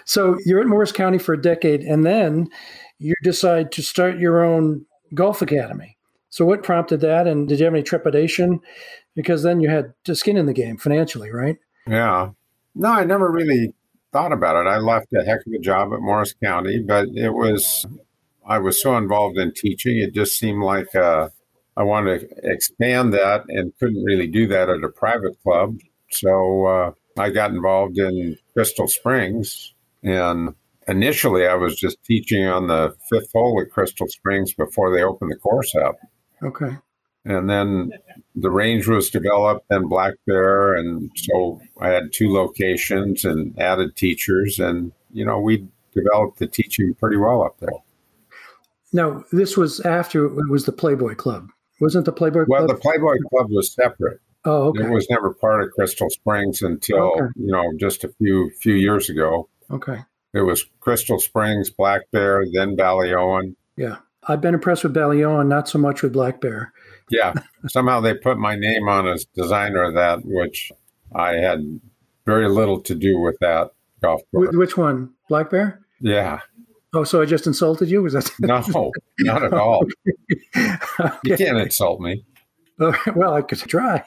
So 0.05 0.39
you're 0.45 0.61
at 0.61 0.67
Morris 0.67 0.93
County 0.93 1.19
for 1.19 1.35
a 1.35 1.41
decade, 1.41 1.83
and 1.83 2.05
then 2.05 2.49
you 2.99 3.15
decide 3.23 3.73
to 3.73 3.83
start 3.83 4.19
your 4.19 4.45
own 4.45 4.87
golf 5.15 5.43
academy. 5.43 5.97
So 6.31 6.45
what 6.45 6.63
prompted 6.63 7.01
that, 7.01 7.27
and 7.27 7.49
did 7.49 7.59
you 7.59 7.65
have 7.65 7.75
any 7.75 7.83
trepidation 7.83 8.61
because 9.15 9.43
then 9.43 9.61
you 9.61 9.69
had 9.71 9.95
to 10.05 10.15
skin 10.15 10.37
in 10.37 10.47
the 10.47 10.53
game 10.53 10.77
financially, 10.77 11.31
right? 11.31 11.57
Yeah. 11.87 12.31
No, 12.75 12.91
I 12.91 13.05
never 13.05 13.31
really 13.31 13.73
thought 14.13 14.33
about 14.33 14.57
it. 14.57 14.69
I 14.69 14.77
left 14.77 15.13
a 15.15 15.25
heck 15.25 15.47
of 15.47 15.53
a 15.53 15.59
job 15.59 15.93
at 15.93 16.01
Morris 16.01 16.35
County, 16.43 16.81
but 16.81 17.09
it 17.15 17.31
was, 17.31 17.87
I 18.47 18.59
was 18.59 18.81
so 18.81 18.97
involved 18.97 19.39
in 19.39 19.53
teaching, 19.55 19.97
it 19.99 20.15
just 20.15 20.39
seemed 20.39 20.63
like 20.63 20.95
uh, 20.95 21.31
I 21.77 21.83
wanted 21.83 22.21
to 22.21 22.51
expand 22.51 23.15
that 23.15 23.45
and 23.49 23.73
couldn't 23.79 24.05
really 24.05 24.27
do 24.27 24.47
that 24.49 24.69
at 24.69 24.85
a 24.85 24.89
private 24.89 25.43
club. 25.43 25.79
So 26.11 26.67
uh, 26.67 26.93
I 27.19 27.31
got 27.31 27.51
involved 27.51 27.99
in 27.99 28.37
Crystal 28.53 28.89
Springs. 28.89 29.75
And 30.03 30.55
initially, 30.89 31.47
I 31.47 31.55
was 31.55 31.77
just 31.77 32.03
teaching 32.05 32.47
on 32.47 32.69
the 32.69 32.95
fifth 33.11 33.33
hole 33.33 33.61
at 33.61 33.71
Crystal 33.71 34.07
Springs 34.09 34.53
before 34.55 34.95
they 34.95 35.03
opened 35.03 35.33
the 35.33 35.37
course 35.37 35.75
up. 35.75 35.97
Okay. 36.43 36.77
And 37.25 37.51
then 37.51 37.91
the 38.37 38.51
range 38.51 38.87
was 38.87 39.11
developed 39.11 39.67
and 39.69 39.89
Black 39.89 40.15
Bear. 40.27 40.75
And 40.75 41.11
so 41.17 41.61
I 41.81 41.89
had 41.89 42.13
two 42.13 42.33
locations 42.33 43.25
and 43.25 43.59
added 43.59 43.97
teachers. 43.97 44.61
And, 44.61 44.93
you 45.13 45.25
know, 45.25 45.41
we 45.41 45.67
developed 45.93 46.39
the 46.39 46.47
teaching 46.47 46.95
pretty 46.95 47.17
well 47.17 47.43
up 47.43 47.59
there. 47.59 47.71
Now, 48.93 49.25
this 49.33 49.57
was 49.57 49.81
after 49.81 50.27
it 50.27 50.49
was 50.49 50.67
the 50.67 50.73
Playboy 50.73 51.17
Club. 51.17 51.51
Wasn't 51.81 52.05
the 52.05 52.13
Playboy 52.13 52.45
Club? 52.45 52.49
Well, 52.49 52.67
the 52.69 52.75
Playboy 52.77 53.17
Club 53.29 53.51
was 53.51 53.73
separate. 53.73 54.21
Oh, 54.47 54.69
okay. 54.69 54.85
It 54.85 54.91
was 54.91 55.07
never 55.11 55.35
part 55.35 55.63
of 55.63 55.73
Crystal 55.73 56.09
Springs 56.09 56.63
until, 56.63 57.13
okay. 57.13 57.27
you 57.37 57.53
know, 57.53 57.73
just 57.79 58.05
a 58.05 58.09
few 58.19 58.51
few 58.61 58.75
years 58.75 59.11
ago. 59.11 59.49
Okay. 59.71 59.99
It 60.33 60.41
was 60.43 60.65
Crystal 60.81 61.19
Springs, 61.19 61.71
Black 61.71 62.03
Bear, 62.13 62.45
then 62.53 62.77
Ballyowen. 62.77 63.57
Yeah. 63.77 63.97
I've 64.29 64.41
been 64.41 64.55
impressed 64.55 64.83
with 64.83 64.95
Ballyowen, 64.95 65.47
not 65.47 65.69
so 65.69 65.79
much 65.79 66.03
with 66.03 66.13
Black 66.13 66.41
Bear 66.41 66.73
yeah, 67.11 67.35
somehow 67.69 68.01
they 68.01 68.15
put 68.15 68.39
my 68.39 68.57
name 68.57 68.89
on 68.89 69.07
as 69.07 69.25
designer 69.25 69.83
of 69.85 69.95
that, 69.95 70.25
which 70.25 70.73
I 71.15 71.35
had 71.35 71.81
very 72.25 72.49
little 72.49 72.81
to 72.83 72.95
do 72.95 73.21
with 73.21 73.37
that 73.41 73.71
golf 74.03 74.23
course. 74.33 74.51
Which 74.53 74.77
one, 74.77 75.11
Black 75.29 75.51
Bear? 75.51 75.81
Yeah. 76.01 76.41
Oh, 76.95 77.05
so 77.05 77.23
I 77.23 77.27
just 77.27 77.47
insulted 77.47 77.91
you? 77.91 78.03
Was 78.03 78.15
that 78.15 78.31
no, 78.41 78.63
not 79.21 79.45
at 79.45 79.53
all. 79.53 79.87
okay. 80.57 81.11
You 81.25 81.37
can't 81.37 81.59
insult 81.59 82.01
me. 82.01 82.25
well, 83.15 83.35
I 83.35 83.43
could 83.43 83.59
try. 83.59 84.05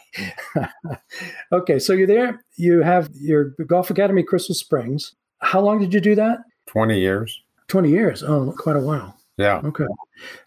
okay, 1.51 1.79
so 1.79 1.93
you're 1.93 2.07
there. 2.07 2.43
You 2.55 2.81
have 2.81 3.09
your 3.15 3.55
golf 3.65 3.89
academy, 3.89 4.23
Crystal 4.23 4.55
Springs. 4.55 5.13
How 5.39 5.59
long 5.59 5.79
did 5.79 5.93
you 5.93 5.99
do 5.99 6.15
that? 6.15 6.39
Twenty 6.67 6.99
years. 6.99 7.41
Twenty 7.67 7.89
years. 7.89 8.23
Oh, 8.23 8.53
quite 8.57 8.75
a 8.75 8.81
while. 8.81 9.17
Yeah. 9.37 9.61
Okay, 9.63 9.87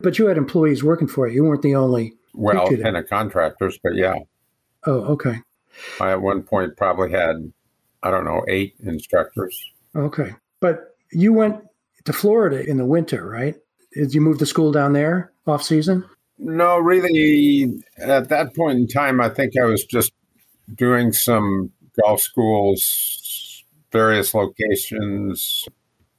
but 0.00 0.18
you 0.18 0.26
had 0.26 0.36
employees 0.36 0.84
working 0.84 1.08
for 1.08 1.26
you. 1.26 1.34
You 1.34 1.44
weren't 1.44 1.62
the 1.62 1.74
only 1.74 2.14
well, 2.34 2.68
of 2.68 3.08
contractors, 3.08 3.78
but 3.82 3.94
yeah. 3.94 4.16
Oh, 4.86 5.00
okay. 5.04 5.36
I 6.00 6.12
at 6.12 6.22
one 6.22 6.42
point 6.42 6.76
probably 6.76 7.10
had, 7.10 7.52
I 8.02 8.10
don't 8.10 8.24
know, 8.24 8.44
eight 8.48 8.74
instructors. 8.80 9.58
Okay. 9.94 10.34
But 10.60 10.96
you 11.12 11.32
went 11.32 11.62
to 12.04 12.12
Florida 12.12 12.68
in 12.68 12.76
the 12.76 12.84
winter, 12.84 13.26
right? 13.28 13.56
Did 13.92 14.14
you 14.14 14.20
move 14.20 14.38
the 14.38 14.46
school 14.46 14.72
down 14.72 14.92
there 14.92 15.32
off 15.46 15.62
season? 15.62 16.04
No, 16.44 16.78
really. 16.78 17.82
At 17.98 18.28
that 18.28 18.54
point 18.54 18.78
in 18.78 18.88
time, 18.88 19.20
I 19.20 19.28
think 19.28 19.52
I 19.60 19.64
was 19.64 19.84
just 19.84 20.12
doing 20.74 21.12
some 21.12 21.70
golf 22.02 22.20
schools, 22.20 23.64
various 23.90 24.34
locations. 24.34 25.66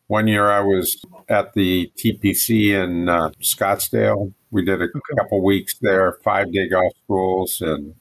One 0.08 0.28
year 0.28 0.50
I 0.50 0.62
was 0.62 1.04
at 1.30 1.54
the 1.54 1.92
TPC 1.98 2.70
in 2.70 3.10
uh, 3.10 3.30
Scottsdale 3.42 4.34
we 4.54 4.64
did 4.64 4.82
a 4.82 4.86
okay. 4.86 5.00
couple 5.18 5.44
weeks 5.44 5.76
there, 5.82 6.20
five 6.24 6.54
day 6.54 6.70
golf 6.70 6.94
schools, 7.04 7.60
and 7.60 7.96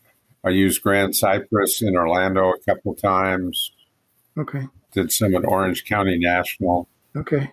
I 0.45 0.51
used 0.51 0.83
Grand 0.83 1.17
Cypress 1.17 1.81
in 1.81 1.97
Orlando 1.97 2.51
a 2.51 2.61
couple 2.61 2.95
times. 2.95 3.73
Okay. 4.39 4.69
Did 4.93 5.11
some 5.11 5.35
at 5.35 5.47
Orange 5.47 5.87
County 5.87 6.19
National. 6.19 6.89
Okay. 7.17 7.51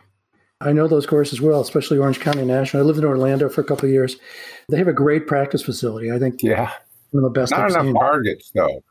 I 0.61 0.73
know 0.73 0.87
those 0.87 1.05
courses 1.05 1.39
well, 1.39 1.61
especially 1.61 1.97
Orange 1.97 2.19
County 2.19 2.43
National. 2.43 2.83
I 2.83 2.85
lived 2.85 2.99
in 2.99 3.05
Orlando 3.05 3.47
for 3.47 3.61
a 3.61 3.63
couple 3.63 3.85
of 3.85 3.91
years. 3.91 4.17
They 4.67 4.77
have 4.77 4.89
a 4.89 4.93
great 4.93 5.25
practice 5.25 5.63
facility. 5.63 6.11
I 6.11 6.19
think. 6.19 6.43
Yeah. 6.43 6.71
One 7.11 7.23
of 7.23 7.33
the 7.33 7.39
best. 7.39 7.51
Not 7.51 7.61
I've 7.61 7.71
enough 7.71 7.85
seen. 7.85 7.93
targets 7.95 8.51
though. 8.53 8.83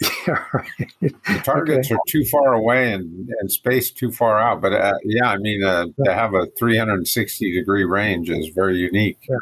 Yeah, 0.26 0.44
right. 0.52 0.92
The 1.00 1.40
targets 1.44 1.86
okay. 1.86 1.94
are 1.94 1.98
too 2.08 2.24
far 2.24 2.52
away 2.52 2.92
and, 2.92 3.30
and 3.40 3.50
spaced 3.50 3.96
too 3.96 4.10
far 4.10 4.38
out. 4.38 4.60
But 4.60 4.72
uh, 4.72 4.94
yeah, 5.04 5.30
I 5.30 5.38
mean, 5.38 5.62
uh, 5.62 5.86
yeah. 5.96 6.04
to 6.04 6.14
have 6.14 6.34
a 6.34 6.46
360 6.58 7.52
degree 7.52 7.84
range 7.84 8.28
is 8.28 8.48
very 8.48 8.76
unique. 8.76 9.18
Yeah. 9.28 9.36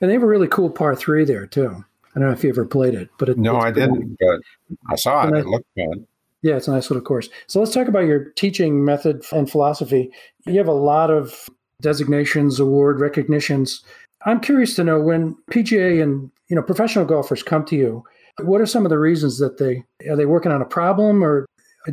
And 0.00 0.08
they 0.08 0.14
have 0.14 0.22
a 0.22 0.26
really 0.26 0.48
cool 0.48 0.70
par 0.70 0.96
three 0.96 1.24
there, 1.24 1.46
too. 1.46 1.84
I 2.16 2.20
don't 2.20 2.28
know 2.28 2.32
if 2.32 2.42
you 2.42 2.50
ever 2.50 2.64
played 2.64 2.94
it, 2.94 3.10
but 3.18 3.28
it, 3.28 3.38
no, 3.38 3.56
I 3.56 3.70
didn't, 3.70 4.16
but 4.18 4.40
I 4.88 4.96
saw 4.96 5.26
it. 5.26 5.32
Nice, 5.32 5.42
it 5.42 5.48
looked 5.48 5.68
fun. 5.76 6.06
Yeah, 6.44 6.56
it's 6.56 6.68
a 6.68 6.72
nice 6.72 6.90
little 6.90 7.02
course. 7.02 7.28
So 7.48 7.58
let's 7.58 7.74
talk 7.74 7.88
about 7.88 8.06
your 8.06 8.26
teaching 8.36 8.84
method 8.84 9.24
and 9.32 9.50
philosophy. 9.50 10.12
You 10.46 10.58
have 10.58 10.68
a 10.68 10.72
lot 10.72 11.10
of 11.10 11.48
designations, 11.80 12.60
award 12.60 13.00
recognitions. 13.00 13.82
I'm 14.26 14.40
curious 14.40 14.76
to 14.76 14.84
know 14.84 15.00
when 15.00 15.36
PGA 15.50 16.00
and 16.00 16.30
you 16.48 16.54
know 16.54 16.62
professional 16.62 17.04
golfers 17.04 17.42
come 17.42 17.64
to 17.66 17.76
you 17.76 18.04
what 18.42 18.60
are 18.60 18.66
some 18.66 18.84
of 18.84 18.90
the 18.90 18.98
reasons 18.98 19.38
that 19.38 19.58
they 19.58 19.84
are 20.08 20.16
they 20.16 20.26
working 20.26 20.52
on 20.52 20.62
a 20.62 20.66
problem 20.66 21.22
or 21.22 21.46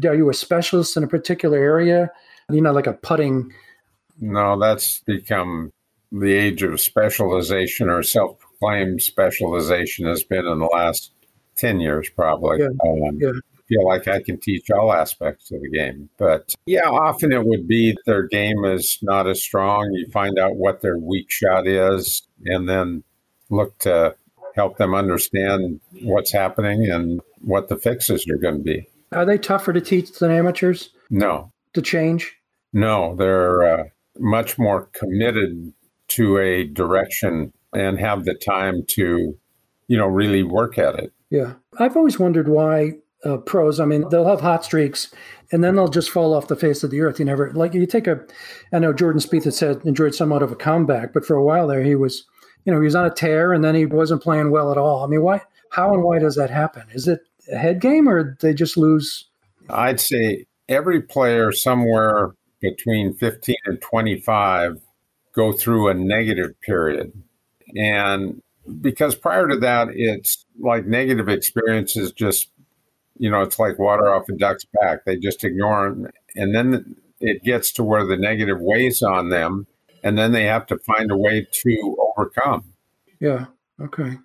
are 0.05 0.15
you 0.15 0.29
a 0.29 0.33
specialist 0.33 0.95
in 0.95 1.03
a 1.03 1.07
particular 1.07 1.57
area? 1.57 2.09
You 2.49 2.61
know, 2.61 2.71
like 2.71 2.87
a 2.87 2.93
putting. 2.93 3.53
No, 4.19 4.57
that's 4.59 4.99
become 4.99 5.71
the 6.11 6.33
age 6.33 6.63
of 6.63 6.79
specialization 6.79 7.89
or 7.89 8.03
self-proclaimed 8.03 9.01
specialization 9.01 10.05
has 10.05 10.23
been 10.23 10.45
in 10.45 10.59
the 10.59 10.65
last 10.65 11.11
ten 11.55 11.79
years, 11.79 12.09
probably. 12.09 12.59
Yeah. 12.59 12.67
Um, 12.67 13.19
yeah. 13.19 13.31
Feel 13.71 13.87
like 13.87 14.07
I 14.07 14.21
can 14.21 14.39
teach 14.39 14.69
all 14.69 14.93
aspects 14.93 15.51
of 15.51 15.61
the 15.61 15.69
game. 15.69 16.09
But 16.17 16.53
yeah, 16.65 16.89
often 16.89 17.31
it 17.31 17.45
would 17.45 17.67
be 17.67 17.95
their 18.05 18.27
game 18.27 18.65
is 18.65 18.99
not 19.01 19.27
as 19.27 19.41
strong. 19.41 19.91
You 19.93 20.07
find 20.11 20.37
out 20.37 20.57
what 20.57 20.81
their 20.81 20.97
weak 20.97 21.31
shot 21.31 21.67
is 21.67 22.23
and 22.45 22.67
then 22.67 23.03
look 23.49 23.77
to 23.79 24.15
help 24.55 24.77
them 24.77 24.93
understand 24.93 25.79
what's 26.01 26.31
happening 26.31 26.89
and 26.89 27.21
what 27.39 27.69
the 27.69 27.77
fixes 27.77 28.27
are 28.29 28.37
going 28.37 28.57
to 28.57 28.63
be. 28.63 28.87
Are 29.13 29.25
they 29.25 29.37
tougher 29.37 29.73
to 29.73 29.81
teach 29.81 30.11
than 30.19 30.31
amateurs? 30.31 30.89
No. 31.09 31.51
To 31.73 31.81
change? 31.81 32.35
No, 32.73 33.15
they're 33.15 33.63
uh, 33.63 33.83
much 34.19 34.57
more 34.57 34.89
committed 34.93 35.73
to 36.09 36.37
a 36.37 36.65
direction 36.65 37.53
and 37.73 37.99
have 37.99 38.25
the 38.25 38.33
time 38.33 38.83
to, 38.89 39.37
you 39.87 39.97
know, 39.97 40.07
really 40.07 40.43
work 40.43 40.77
at 40.77 40.95
it. 40.95 41.13
Yeah. 41.29 41.53
I've 41.79 41.95
always 41.95 42.19
wondered 42.19 42.49
why 42.49 42.93
uh, 43.23 43.37
pros, 43.37 43.79
I 43.79 43.85
mean, 43.85 44.07
they'll 44.09 44.27
have 44.27 44.41
hot 44.41 44.65
streaks 44.65 45.13
and 45.51 45.63
then 45.63 45.75
they'll 45.75 45.87
just 45.87 46.09
fall 46.09 46.33
off 46.33 46.47
the 46.47 46.55
face 46.55 46.83
of 46.83 46.91
the 46.91 47.01
earth. 47.01 47.19
You 47.19 47.25
never, 47.25 47.51
like, 47.53 47.73
you 47.73 47.85
take 47.85 48.07
a, 48.07 48.21
I 48.73 48.79
know 48.79 48.93
Jordan 48.93 49.21
Spieth 49.21 49.43
had 49.43 49.53
said 49.53 49.81
enjoyed 49.85 50.15
somewhat 50.15 50.43
of 50.43 50.51
a 50.51 50.55
comeback, 50.55 51.13
but 51.13 51.25
for 51.25 51.35
a 51.35 51.43
while 51.43 51.67
there, 51.67 51.83
he 51.83 51.95
was, 51.95 52.25
you 52.65 52.73
know, 52.73 52.79
he 52.79 52.85
was 52.85 52.95
on 52.95 53.05
a 53.05 53.11
tear 53.13 53.53
and 53.53 53.63
then 53.63 53.75
he 53.75 53.85
wasn't 53.85 54.23
playing 54.23 54.51
well 54.51 54.71
at 54.71 54.77
all. 54.77 55.03
I 55.03 55.07
mean, 55.07 55.21
why, 55.21 55.41
how 55.69 55.93
and 55.93 56.03
why 56.03 56.19
does 56.19 56.35
that 56.35 56.49
happen? 56.49 56.83
Is 56.93 57.07
it 57.07 57.21
a 57.51 57.57
head 57.57 57.79
game 57.79 58.07
or 58.07 58.37
they 58.41 58.53
just 58.53 58.77
lose? 58.77 59.25
I'd 59.69 59.99
say 59.99 60.45
every 60.69 61.01
player 61.01 61.51
somewhere 61.51 62.31
between 62.59 63.13
15 63.13 63.55
and 63.65 63.81
25 63.81 64.79
go 65.33 65.51
through 65.51 65.89
a 65.89 65.93
negative 65.93 66.59
period. 66.61 67.11
And 67.75 68.41
because 68.81 69.15
prior 69.15 69.47
to 69.47 69.57
that, 69.57 69.89
it's 69.91 70.45
like 70.59 70.85
negative 70.85 71.29
experiences 71.29 72.11
just, 72.11 72.49
you 73.21 73.29
know, 73.29 73.41
it's 73.41 73.59
like 73.59 73.77
water 73.77 74.11
off 74.11 74.27
a 74.29 74.33
duck's 74.33 74.65
back. 74.81 75.05
They 75.05 75.15
just 75.15 75.43
ignore 75.43 75.91
them. 75.91 76.07
And 76.35 76.55
then 76.55 76.95
it 77.19 77.43
gets 77.43 77.71
to 77.73 77.83
where 77.83 78.03
the 78.03 78.17
negative 78.17 78.57
weighs 78.59 79.03
on 79.03 79.29
them. 79.29 79.67
And 80.03 80.17
then 80.17 80.31
they 80.31 80.45
have 80.45 80.65
to 80.65 80.79
find 80.79 81.11
a 81.11 81.15
way 81.17 81.47
to 81.51 81.97
overcome. 82.17 82.73
Yeah. 83.19 83.45
Okay. 83.79 84.17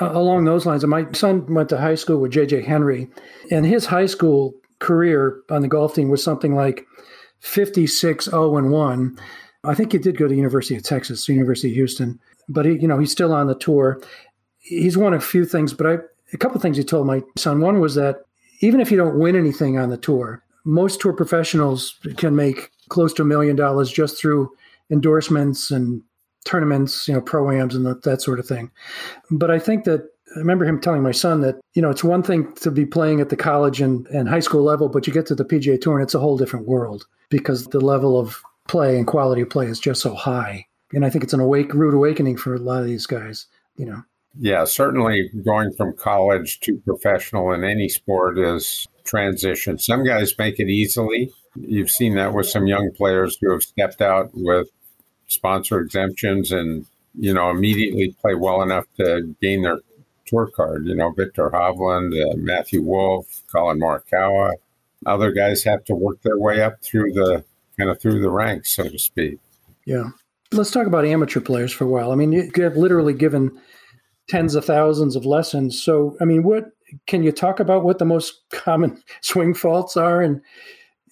Uh, 0.00 0.12
along 0.12 0.44
those 0.44 0.66
lines, 0.66 0.86
my 0.86 1.10
son 1.10 1.52
went 1.52 1.68
to 1.70 1.78
high 1.78 1.96
school 1.96 2.18
with 2.18 2.32
JJ 2.32 2.64
Henry, 2.64 3.08
and 3.50 3.66
his 3.66 3.86
high 3.86 4.06
school 4.06 4.54
career 4.78 5.40
on 5.50 5.62
the 5.62 5.68
golf 5.68 5.96
team 5.96 6.08
was 6.08 6.22
something 6.22 6.54
like 6.54 6.86
56 7.40 8.26
0 8.26 8.56
and 8.56 8.70
1. 8.70 9.18
I 9.64 9.74
think 9.74 9.90
he 9.90 9.98
did 9.98 10.16
go 10.16 10.28
to 10.28 10.34
University 10.34 10.76
of 10.76 10.84
Texas, 10.84 11.28
University 11.28 11.70
of 11.70 11.74
Houston, 11.74 12.20
but 12.48 12.66
he, 12.66 12.72
you 12.74 12.86
know, 12.86 13.00
he's 13.00 13.12
still 13.12 13.32
on 13.32 13.48
the 13.48 13.54
tour. 13.56 14.00
He's 14.58 14.96
won 14.96 15.12
a 15.12 15.20
few 15.20 15.44
things, 15.44 15.74
but 15.74 15.86
I, 15.88 15.98
a 16.32 16.38
couple 16.38 16.56
of 16.56 16.62
things 16.62 16.76
he 16.76 16.84
told 16.84 17.08
my 17.08 17.22
son. 17.36 17.60
One 17.60 17.80
was 17.80 17.96
that 17.96 18.24
even 18.60 18.80
if 18.80 18.90
you 18.90 18.96
don't 18.96 19.18
win 19.18 19.36
anything 19.36 19.78
on 19.78 19.90
the 19.90 19.96
tour, 19.96 20.42
most 20.64 21.00
tour 21.00 21.12
professionals 21.12 21.98
can 22.16 22.34
make 22.34 22.70
close 22.88 23.12
to 23.14 23.22
a 23.22 23.26
million 23.26 23.56
dollars 23.56 23.90
just 23.90 24.18
through 24.18 24.50
endorsements 24.90 25.70
and 25.70 26.02
tournaments, 26.44 27.08
you 27.08 27.14
know, 27.14 27.20
pro-ams 27.20 27.74
and 27.74 27.86
that 27.86 28.22
sort 28.22 28.38
of 28.38 28.46
thing. 28.46 28.70
But 29.30 29.50
I 29.50 29.58
think 29.58 29.84
that 29.84 30.02
I 30.36 30.38
remember 30.38 30.64
him 30.64 30.80
telling 30.80 31.02
my 31.02 31.12
son 31.12 31.40
that, 31.42 31.56
you 31.74 31.82
know, 31.82 31.90
it's 31.90 32.04
one 32.04 32.22
thing 32.22 32.52
to 32.56 32.70
be 32.70 32.84
playing 32.84 33.20
at 33.20 33.28
the 33.28 33.36
college 33.36 33.80
and, 33.80 34.06
and 34.08 34.28
high 34.28 34.40
school 34.40 34.62
level, 34.62 34.88
but 34.88 35.06
you 35.06 35.12
get 35.12 35.26
to 35.26 35.34
the 35.34 35.44
PGA 35.44 35.80
Tour 35.80 35.94
and 35.94 36.02
it's 36.02 36.14
a 36.14 36.20
whole 36.20 36.36
different 36.36 36.66
world 36.66 37.06
because 37.30 37.66
the 37.66 37.80
level 37.80 38.18
of 38.18 38.42
play 38.68 38.96
and 38.96 39.06
quality 39.06 39.42
of 39.42 39.50
play 39.50 39.66
is 39.66 39.78
just 39.78 40.00
so 40.00 40.14
high. 40.14 40.66
And 40.92 41.04
I 41.04 41.10
think 41.10 41.24
it's 41.24 41.32
an 41.32 41.40
awake, 41.40 41.72
rude 41.72 41.94
awakening 41.94 42.36
for 42.36 42.54
a 42.54 42.58
lot 42.58 42.80
of 42.80 42.86
these 42.86 43.06
guys, 43.06 43.46
you 43.76 43.86
know. 43.86 44.02
Yeah, 44.38 44.64
certainly 44.64 45.30
going 45.44 45.72
from 45.72 45.96
college 45.96 46.60
to 46.60 46.76
professional 46.78 47.52
in 47.52 47.62
any 47.62 47.88
sport 47.88 48.38
is 48.38 48.88
transition. 49.04 49.78
Some 49.78 50.04
guys 50.04 50.36
make 50.38 50.58
it 50.58 50.68
easily. 50.68 51.30
You've 51.54 51.90
seen 51.90 52.16
that 52.16 52.34
with 52.34 52.48
some 52.48 52.66
young 52.66 52.90
players 52.96 53.38
who 53.40 53.52
have 53.52 53.62
stepped 53.62 54.00
out 54.00 54.30
with 54.32 54.68
sponsor 55.28 55.78
exemptions 55.78 56.50
and, 56.50 56.86
you 57.18 57.32
know, 57.32 57.50
immediately 57.50 58.16
play 58.20 58.34
well 58.34 58.60
enough 58.62 58.86
to 58.96 59.34
gain 59.40 59.62
their 59.62 59.78
tour 60.26 60.50
card. 60.54 60.86
You 60.86 60.96
know, 60.96 61.10
Viktor 61.10 61.50
Hovland, 61.50 62.12
uh, 62.20 62.36
Matthew 62.36 62.82
Wolff, 62.82 63.42
Collin 63.52 63.78
Morikawa. 63.78 64.54
Other 65.06 65.30
guys 65.30 65.62
have 65.64 65.84
to 65.84 65.94
work 65.94 66.22
their 66.22 66.38
way 66.38 66.60
up 66.62 66.82
through 66.82 67.12
the 67.12 67.44
kind 67.78 67.90
of 67.90 68.00
through 68.00 68.20
the 68.20 68.30
ranks, 68.30 68.74
so 68.74 68.88
to 68.88 68.98
speak. 68.98 69.38
Yeah. 69.84 70.10
Let's 70.52 70.70
talk 70.70 70.86
about 70.86 71.04
amateur 71.04 71.40
players 71.40 71.72
for 71.72 71.84
a 71.84 71.88
while. 71.88 72.12
I 72.12 72.14
mean, 72.14 72.32
you 72.32 72.50
have 72.56 72.76
literally 72.76 73.12
given 73.12 73.60
tens 74.28 74.54
of 74.54 74.64
thousands 74.64 75.16
of 75.16 75.26
lessons. 75.26 75.80
So, 75.82 76.16
I 76.20 76.24
mean, 76.24 76.42
what 76.42 76.70
can 77.06 77.22
you 77.22 77.32
talk 77.32 77.60
about 77.60 77.84
what 77.84 77.98
the 77.98 78.04
most 78.04 78.42
common 78.50 79.02
swing 79.20 79.54
faults 79.54 79.96
are 79.96 80.22
in 80.22 80.40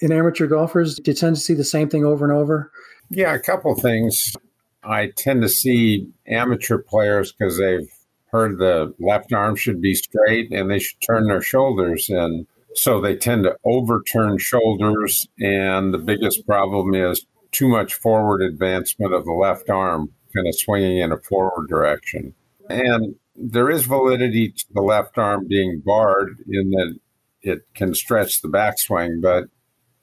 in 0.00 0.12
amateur 0.12 0.46
golfers? 0.46 0.96
Do 0.96 1.10
you 1.10 1.14
tend 1.14 1.36
to 1.36 1.42
see 1.42 1.54
the 1.54 1.64
same 1.64 1.88
thing 1.88 2.04
over 2.04 2.24
and 2.24 2.36
over? 2.36 2.70
Yeah, 3.10 3.34
a 3.34 3.38
couple 3.38 3.74
things. 3.74 4.34
I 4.82 5.12
tend 5.16 5.42
to 5.42 5.48
see 5.48 6.08
amateur 6.26 6.78
players 6.78 7.32
because 7.32 7.58
they've 7.58 7.88
heard 8.32 8.58
the 8.58 8.94
left 8.98 9.32
arm 9.32 9.54
should 9.54 9.80
be 9.80 9.94
straight 9.94 10.50
and 10.50 10.70
they 10.70 10.78
should 10.78 11.00
turn 11.00 11.28
their 11.28 11.42
shoulders 11.42 12.08
and 12.08 12.46
so 12.74 12.98
they 12.98 13.14
tend 13.14 13.44
to 13.44 13.54
overturn 13.64 14.38
shoulders 14.38 15.28
and 15.38 15.92
the 15.92 15.98
biggest 15.98 16.46
problem 16.46 16.94
is 16.94 17.26
too 17.50 17.68
much 17.68 17.92
forward 17.92 18.40
advancement 18.40 19.12
of 19.12 19.26
the 19.26 19.32
left 19.32 19.68
arm 19.68 20.10
kind 20.34 20.48
of 20.48 20.58
swinging 20.58 20.98
in 20.98 21.12
a 21.12 21.18
forward 21.18 21.68
direction 21.68 22.34
and 22.72 23.14
there 23.34 23.70
is 23.70 23.84
validity 23.84 24.50
to 24.50 24.64
the 24.72 24.82
left 24.82 25.18
arm 25.18 25.46
being 25.48 25.82
barred 25.84 26.36
in 26.48 26.70
that 26.70 26.98
it 27.42 27.60
can 27.74 27.94
stretch 27.94 28.40
the 28.40 28.48
backswing 28.48 29.20
but 29.20 29.44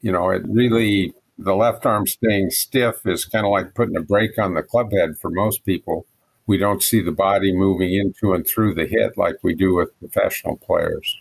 you 0.00 0.12
know 0.12 0.30
it 0.30 0.42
really 0.48 1.12
the 1.38 1.54
left 1.54 1.86
arm 1.86 2.06
staying 2.06 2.50
stiff 2.50 3.06
is 3.06 3.24
kind 3.24 3.46
of 3.46 3.52
like 3.52 3.74
putting 3.74 3.96
a 3.96 4.02
brake 4.02 4.38
on 4.38 4.54
the 4.54 4.62
club 4.62 4.92
head 4.92 5.16
for 5.18 5.30
most 5.30 5.64
people 5.64 6.06
we 6.50 6.58
don't 6.58 6.82
see 6.82 7.00
the 7.00 7.12
body 7.12 7.54
moving 7.54 7.94
into 7.94 8.34
and 8.34 8.44
through 8.44 8.74
the 8.74 8.84
hit 8.84 9.16
like 9.16 9.36
we 9.44 9.54
do 9.54 9.72
with 9.72 9.96
professional 10.00 10.56
players. 10.56 11.16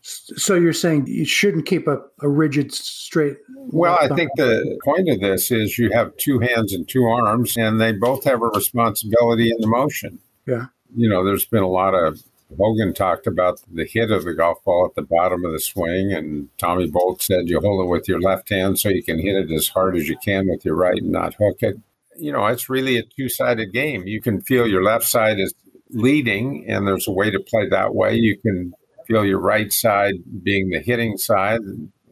So 0.00 0.54
you're 0.54 0.72
saying 0.72 1.06
you 1.06 1.26
shouldn't 1.26 1.66
keep 1.66 1.86
a, 1.86 1.98
a 2.22 2.28
rigid 2.30 2.72
straight. 2.72 3.36
Well, 3.50 3.98
I 4.00 4.08
think 4.08 4.30
the 4.36 4.80
point 4.82 5.10
of 5.10 5.20
this 5.20 5.50
is 5.50 5.78
you 5.78 5.90
have 5.92 6.16
two 6.16 6.38
hands 6.38 6.72
and 6.72 6.88
two 6.88 7.04
arms, 7.04 7.58
and 7.58 7.78
they 7.78 7.92
both 7.92 8.24
have 8.24 8.40
a 8.40 8.46
responsibility 8.46 9.50
in 9.50 9.60
the 9.60 9.66
motion. 9.66 10.18
Yeah. 10.46 10.66
You 10.96 11.08
know, 11.08 11.24
there's 11.24 11.44
been 11.44 11.62
a 11.62 11.68
lot 11.68 11.94
of 11.94 12.22
Hogan 12.58 12.92
talked 12.92 13.26
about 13.26 13.60
the 13.72 13.84
hit 13.84 14.10
of 14.10 14.24
the 14.24 14.34
golf 14.34 14.62
ball 14.64 14.84
at 14.86 14.94
the 14.96 15.02
bottom 15.02 15.44
of 15.44 15.52
the 15.52 15.60
swing, 15.60 16.12
and 16.12 16.48
Tommy 16.58 16.88
Bolt 16.88 17.22
said 17.22 17.48
you 17.48 17.60
hold 17.60 17.84
it 17.84 17.88
with 17.88 18.08
your 18.08 18.20
left 18.20 18.48
hand 18.48 18.78
so 18.78 18.88
you 18.88 19.02
can 19.02 19.18
hit 19.18 19.36
it 19.36 19.52
as 19.52 19.68
hard 19.68 19.96
as 19.96 20.08
you 20.08 20.16
can 20.24 20.48
with 20.48 20.64
your 20.64 20.74
right 20.74 21.00
and 21.00 21.12
not 21.12 21.34
hook 21.34 21.62
it 21.62 21.76
you 22.20 22.32
know, 22.32 22.46
it's 22.46 22.68
really 22.68 22.98
a 22.98 23.02
two 23.02 23.28
sided 23.28 23.72
game. 23.72 24.06
You 24.06 24.20
can 24.20 24.40
feel 24.40 24.66
your 24.66 24.82
left 24.82 25.06
side 25.06 25.40
is 25.40 25.54
leading, 25.90 26.66
and 26.68 26.86
there's 26.86 27.08
a 27.08 27.12
way 27.12 27.30
to 27.30 27.40
play 27.40 27.68
that 27.68 27.94
way. 27.94 28.14
You 28.14 28.38
can 28.38 28.72
feel 29.06 29.24
your 29.24 29.40
right 29.40 29.72
side 29.72 30.14
being 30.42 30.70
the 30.70 30.80
hitting 30.80 31.16
side. 31.16 31.60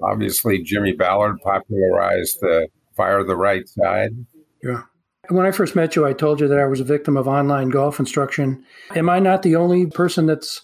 Obviously, 0.02 0.62
Jimmy 0.62 0.92
Ballard 0.92 1.38
popularized 1.42 2.40
the 2.40 2.68
fire 2.96 3.22
the 3.22 3.36
right 3.36 3.68
side. 3.68 4.26
Yeah. 4.62 4.82
When 5.28 5.46
I 5.46 5.50
first 5.50 5.76
met 5.76 5.94
you, 5.94 6.06
I 6.06 6.12
told 6.12 6.40
you 6.40 6.48
that 6.48 6.58
I 6.58 6.66
was 6.66 6.80
a 6.80 6.84
victim 6.84 7.16
of 7.16 7.28
online 7.28 7.70
golf 7.70 7.98
instruction. 7.98 8.64
Am 8.94 9.08
I 9.10 9.18
not 9.18 9.42
the 9.42 9.56
only 9.56 9.86
person 9.86 10.26
that's 10.26 10.62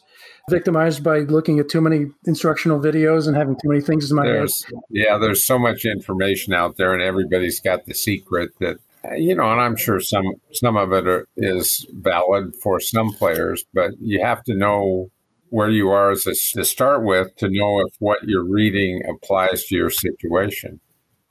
victimized 0.51 1.03
by 1.03 1.21
looking 1.21 1.59
at 1.59 1.69
too 1.69 1.81
many 1.81 2.07
instructional 2.27 2.81
videos 2.81 3.27
and 3.27 3.37
having 3.37 3.55
too 3.55 3.69
many 3.69 3.81
things 3.81 4.11
in 4.11 4.17
my 4.17 4.25
there's, 4.25 4.65
head? 4.65 4.75
Yeah, 4.91 5.19
there's 5.19 5.45
so 5.45 5.59
much 5.59 5.85
information 5.85 6.53
out 6.53 6.77
there, 6.77 6.93
and 6.93 7.03
everybody's 7.03 7.61
got 7.61 7.87
the 7.87 7.95
secret 7.95 8.51
that 8.61 8.79
you 9.17 9.35
know, 9.35 9.51
and 9.53 9.61
I'm 9.61 9.77
sure 9.77 10.01
some 10.01 10.33
some 10.53 10.77
of 10.77 10.93
it 10.93 11.07
are, 11.07 11.29
is 11.37 11.87
valid 11.93 12.55
for 12.63 12.81
some 12.81 13.13
players, 13.13 13.65
but 13.75 13.91
you 14.01 14.25
have 14.25 14.43
to 14.45 14.55
know 14.55 15.11
where 15.51 15.71
you 15.71 15.91
are 15.91 16.11
as 16.11 16.27
a, 16.27 16.35
to 16.57 16.65
start 16.65 17.05
with 17.05 17.37
to 17.37 17.49
know 17.49 17.81
if 17.81 17.95
what 17.99 18.19
you're 18.25 18.45
reading 18.45 19.03
applies 19.09 19.65
to 19.65 19.77
your 19.77 19.91
situation. 19.91 20.81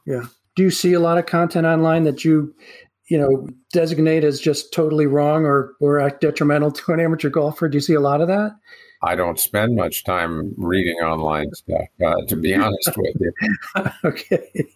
Yeah. 0.06 0.28
Do 0.56 0.64
you 0.64 0.72
see 0.72 0.94
a 0.94 1.00
lot 1.00 1.18
of 1.18 1.26
content 1.26 1.66
online 1.66 2.04
that 2.04 2.24
you, 2.24 2.54
you 3.08 3.18
know, 3.18 3.48
designate 3.72 4.24
as 4.24 4.40
just 4.40 4.74
totally 4.74 5.06
wrong 5.06 5.46
or 5.46 5.74
or 5.80 6.10
detrimental 6.22 6.72
to 6.72 6.94
an 6.94 7.00
amateur 7.00 7.30
golfer? 7.30 7.70
Do 7.70 7.76
you 7.78 7.82
see 7.82 7.94
a 7.94 8.00
lot 8.00 8.22
of 8.22 8.28
that? 8.28 8.52
I 9.04 9.16
don't 9.16 9.38
spend 9.38 9.76
much 9.76 10.06
time 10.06 10.54
reading 10.58 10.96
online 11.00 11.54
stuff, 11.54 11.88
uh, 12.06 12.16
to 12.30 12.36
be 12.38 12.56
honest 12.56 12.96
with 12.96 13.16
you. 13.20 13.34
okay. 14.06 14.68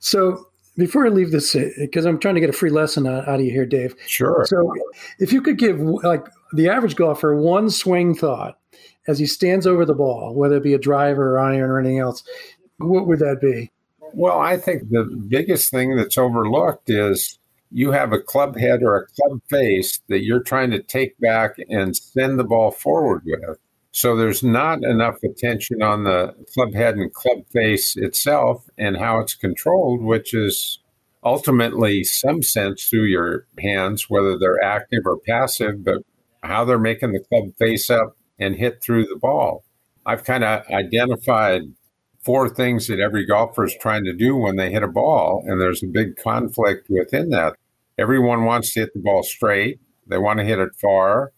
so 0.00 0.48
before 0.76 1.06
I 1.06 1.10
leave 1.10 1.30
this, 1.30 1.54
because 1.78 2.04
uh, 2.04 2.08
I'm 2.08 2.18
trying 2.18 2.34
to 2.34 2.40
get 2.40 2.50
a 2.50 2.54
free 2.54 2.70
lesson 2.70 3.06
out, 3.06 3.28
of 3.28 3.40
you 3.40 3.52
here, 3.52 3.66
Dave. 3.66 3.94
Sure. 4.06 4.44
So, 4.48 4.72
if 5.18 5.32
you 5.32 5.40
could 5.40 5.58
give 5.58 5.78
like 5.80 6.26
the 6.52 6.68
average 6.68 6.96
golfer 6.96 7.36
one 7.36 7.70
swing 7.70 8.14
thought 8.14 8.58
as 9.06 9.18
he 9.18 9.26
stands 9.26 9.66
over 9.66 9.84
the 9.84 9.94
ball, 9.94 10.34
whether 10.34 10.56
it 10.56 10.64
be 10.64 10.74
a 10.74 10.78
driver 10.78 11.34
or 11.34 11.38
iron 11.38 11.70
or 11.70 11.78
anything 11.78 12.00
else, 12.00 12.24
what 12.78 13.06
would 13.06 13.20
that 13.20 13.40
be? 13.40 13.70
Well, 14.16 14.40
I 14.40 14.56
think 14.56 14.88
the 14.88 15.04
biggest 15.04 15.70
thing 15.70 15.94
that's 15.94 16.16
overlooked 16.16 16.88
is 16.88 17.38
you 17.70 17.90
have 17.90 18.14
a 18.14 18.18
club 18.18 18.56
head 18.56 18.82
or 18.82 18.96
a 18.96 19.06
club 19.08 19.42
face 19.50 20.00
that 20.08 20.24
you're 20.24 20.42
trying 20.42 20.70
to 20.70 20.82
take 20.82 21.20
back 21.20 21.56
and 21.68 21.94
send 21.94 22.38
the 22.38 22.44
ball 22.44 22.70
forward 22.70 23.24
with. 23.26 23.58
So 23.92 24.16
there's 24.16 24.42
not 24.42 24.82
enough 24.82 25.22
attention 25.22 25.82
on 25.82 26.04
the 26.04 26.34
club 26.54 26.72
head 26.72 26.96
and 26.96 27.12
club 27.12 27.44
face 27.52 27.94
itself 27.94 28.64
and 28.78 28.96
how 28.96 29.18
it's 29.20 29.34
controlled, 29.34 30.00
which 30.00 30.32
is 30.32 30.78
ultimately 31.22 32.02
some 32.02 32.42
sense 32.42 32.88
through 32.88 33.04
your 33.04 33.46
hands, 33.58 34.08
whether 34.08 34.38
they're 34.38 34.64
active 34.64 35.02
or 35.04 35.18
passive, 35.18 35.84
but 35.84 35.98
how 36.42 36.64
they're 36.64 36.78
making 36.78 37.12
the 37.12 37.20
club 37.20 37.54
face 37.58 37.90
up 37.90 38.16
and 38.38 38.56
hit 38.56 38.82
through 38.82 39.04
the 39.04 39.18
ball. 39.20 39.62
I've 40.06 40.24
kind 40.24 40.42
of 40.42 40.66
identified 40.70 41.64
four 42.26 42.48
things 42.48 42.88
that 42.88 42.98
every 42.98 43.24
golfer 43.24 43.64
is 43.64 43.76
trying 43.80 44.04
to 44.04 44.12
do 44.12 44.36
when 44.36 44.56
they 44.56 44.72
hit 44.72 44.82
a 44.82 44.88
ball, 44.88 45.44
and 45.46 45.60
there's 45.60 45.84
a 45.84 45.86
big 45.86 46.16
conflict 46.16 46.88
within 46.90 47.30
that. 47.30 47.54
Everyone 47.96 48.44
wants 48.44 48.74
to 48.74 48.80
hit 48.80 48.92
the 48.92 49.00
ball 49.00 49.22
straight, 49.22 49.78
they 50.08 50.18
want 50.18 50.40
to 50.40 50.44
hit 50.44 50.58
it 50.58 50.74
far, 50.74 51.32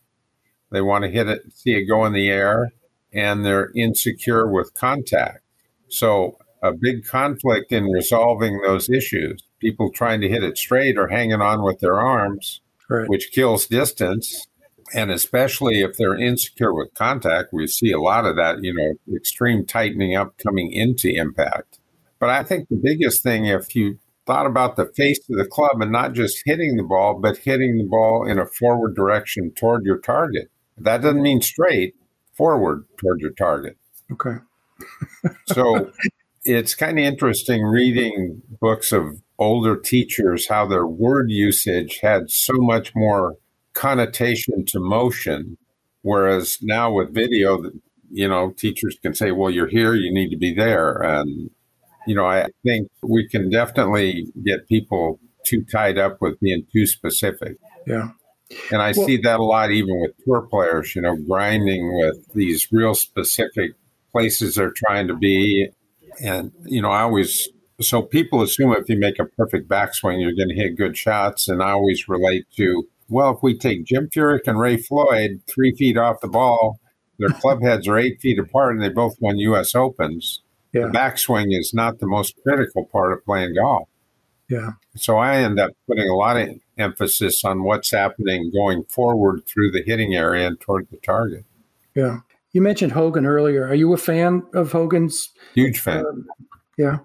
they 0.70 0.80
want 0.80 1.04
to 1.04 1.10
hit 1.10 1.28
it, 1.28 1.42
see 1.54 1.74
it 1.74 1.84
go 1.84 2.06
in 2.06 2.14
the 2.14 2.30
air, 2.30 2.72
and 3.12 3.44
they're 3.44 3.70
insecure 3.76 4.48
with 4.48 4.72
contact. 4.72 5.40
So, 5.88 6.38
a 6.62 6.72
big 6.72 7.06
conflict 7.06 7.70
in 7.70 7.84
resolving 7.84 8.60
those 8.62 8.88
issues. 8.88 9.42
People 9.60 9.92
trying 9.92 10.20
to 10.22 10.28
hit 10.28 10.42
it 10.42 10.58
straight 10.58 10.98
or 10.98 11.08
hanging 11.08 11.40
on 11.40 11.62
with 11.62 11.80
their 11.80 12.00
arms, 12.00 12.62
right. 12.88 13.08
which 13.08 13.30
kills 13.30 13.66
distance 13.66 14.48
and 14.94 15.10
especially 15.10 15.80
if 15.80 15.96
they're 15.96 16.16
insecure 16.16 16.74
with 16.74 16.94
contact, 16.94 17.52
we 17.52 17.66
see 17.66 17.92
a 17.92 18.00
lot 18.00 18.24
of 18.24 18.36
that, 18.36 18.62
you 18.62 18.74
know, 18.74 19.16
extreme 19.16 19.64
tightening 19.66 20.14
up 20.14 20.36
coming 20.38 20.72
into 20.72 21.08
impact. 21.08 21.78
But 22.18 22.30
I 22.30 22.42
think 22.42 22.68
the 22.68 22.80
biggest 22.82 23.22
thing, 23.22 23.46
if 23.46 23.74
you 23.74 23.98
thought 24.26 24.46
about 24.46 24.76
the 24.76 24.86
face 24.86 25.18
of 25.30 25.38
the 25.38 25.46
club 25.46 25.80
and 25.80 25.92
not 25.92 26.12
just 26.12 26.42
hitting 26.44 26.76
the 26.76 26.82
ball, 26.82 27.18
but 27.20 27.38
hitting 27.38 27.78
the 27.78 27.84
ball 27.84 28.26
in 28.28 28.38
a 28.38 28.46
forward 28.46 28.94
direction 28.94 29.52
toward 29.52 29.84
your 29.84 29.98
target, 29.98 30.50
that 30.76 31.02
doesn't 31.02 31.22
mean 31.22 31.40
straight, 31.40 31.94
forward 32.34 32.84
toward 32.98 33.20
your 33.20 33.32
target. 33.32 33.76
Okay. 34.12 34.36
so 35.46 35.90
it's 36.44 36.74
kind 36.74 36.98
of 36.98 37.04
interesting 37.04 37.62
reading 37.62 38.42
books 38.60 38.92
of 38.92 39.20
older 39.38 39.76
teachers, 39.76 40.48
how 40.48 40.66
their 40.66 40.86
word 40.86 41.30
usage 41.30 42.00
had 42.02 42.30
so 42.30 42.54
much 42.56 42.92
more 42.94 43.36
connotation 43.74 44.64
to 44.66 44.80
motion. 44.80 45.56
Whereas 46.02 46.58
now 46.62 46.92
with 46.92 47.12
video, 47.12 47.70
you 48.10 48.28
know, 48.28 48.50
teachers 48.50 48.96
can 49.02 49.14
say, 49.14 49.32
well, 49.32 49.50
you're 49.50 49.68
here, 49.68 49.94
you 49.94 50.12
need 50.12 50.30
to 50.30 50.36
be 50.36 50.54
there. 50.54 51.02
And, 51.02 51.50
you 52.06 52.14
know, 52.14 52.24
I 52.24 52.46
think 52.64 52.88
we 53.02 53.28
can 53.28 53.50
definitely 53.50 54.28
get 54.44 54.68
people 54.68 55.20
too 55.44 55.64
tied 55.64 55.98
up 55.98 56.20
with 56.20 56.40
being 56.40 56.66
too 56.72 56.86
specific. 56.86 57.56
Yeah. 57.86 58.10
And 58.72 58.80
I 58.80 58.92
well, 58.96 59.06
see 59.06 59.18
that 59.18 59.40
a 59.40 59.44
lot 59.44 59.70
even 59.72 60.00
with 60.00 60.12
tour 60.24 60.42
players, 60.42 60.96
you 60.96 61.02
know, 61.02 61.16
grinding 61.16 61.94
with 61.98 62.16
these 62.32 62.68
real 62.72 62.94
specific 62.94 63.72
places 64.10 64.54
they're 64.54 64.72
trying 64.74 65.08
to 65.08 65.14
be. 65.14 65.68
And, 66.22 66.52
you 66.64 66.80
know, 66.80 66.90
I 66.90 67.02
always, 67.02 67.48
so 67.80 68.00
people 68.00 68.40
assume 68.40 68.72
if 68.72 68.88
you 68.88 68.98
make 68.98 69.18
a 69.18 69.26
perfect 69.26 69.68
backswing, 69.68 70.22
you're 70.22 70.32
going 70.32 70.48
to 70.48 70.54
hit 70.54 70.76
good 70.76 70.96
shots. 70.96 71.48
And 71.48 71.62
I 71.62 71.72
always 71.72 72.08
relate 72.08 72.46
to, 72.56 72.88
well, 73.08 73.34
if 73.34 73.42
we 73.42 73.56
take 73.56 73.84
Jim 73.84 74.08
Furyk 74.08 74.46
and 74.46 74.58
Ray 74.58 74.76
Floyd 74.76 75.40
three 75.46 75.74
feet 75.74 75.96
off 75.96 76.20
the 76.20 76.28
ball, 76.28 76.78
their 77.18 77.30
club 77.30 77.62
heads 77.62 77.88
are 77.88 77.98
eight 77.98 78.20
feet 78.20 78.38
apart 78.38 78.74
and 78.74 78.82
they 78.82 78.88
both 78.88 79.16
won 79.20 79.38
U.S. 79.38 79.74
Opens. 79.74 80.42
Yeah. 80.72 80.86
The 80.86 80.88
backswing 80.88 81.58
is 81.58 81.72
not 81.74 81.98
the 81.98 82.06
most 82.06 82.34
critical 82.42 82.84
part 82.86 83.12
of 83.12 83.24
playing 83.24 83.54
golf. 83.54 83.88
Yeah. 84.48 84.72
So 84.96 85.18
I 85.18 85.38
end 85.38 85.58
up 85.58 85.72
putting 85.86 86.08
a 86.08 86.14
lot 86.14 86.36
of 86.36 86.50
emphasis 86.78 87.44
on 87.44 87.64
what's 87.64 87.90
happening 87.90 88.50
going 88.52 88.84
forward 88.84 89.42
through 89.46 89.72
the 89.72 89.82
hitting 89.82 90.14
area 90.14 90.46
and 90.46 90.60
toward 90.60 90.88
the 90.90 90.98
target. 90.98 91.44
Yeah. 91.94 92.18
You 92.52 92.62
mentioned 92.62 92.92
Hogan 92.92 93.26
earlier. 93.26 93.66
Are 93.66 93.74
you 93.74 93.92
a 93.92 93.98
fan 93.98 94.42
of 94.54 94.72
Hogan's? 94.72 95.30
Huge 95.54 95.80
fan. 95.80 96.04
Yeah. 96.78 96.98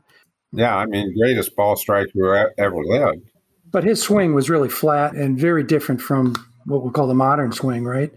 Yeah. 0.52 0.76
I 0.76 0.86
mean, 0.86 1.18
greatest 1.18 1.56
ball 1.56 1.76
striker 1.76 2.12
who 2.14 2.34
ever 2.58 2.84
lived. 2.84 3.30
But 3.74 3.84
his 3.84 4.02
swing 4.02 4.34
was 4.34 4.50
really 4.50 4.70
flat 4.70 5.16
and 5.16 5.38
very 5.38 5.64
different 5.64 6.00
from 6.00 6.36
what 6.66 6.86
we 6.86 6.92
call 6.92 7.08
the 7.08 7.14
modern 7.14 7.52
swing, 7.52 7.84
right? 7.84 8.12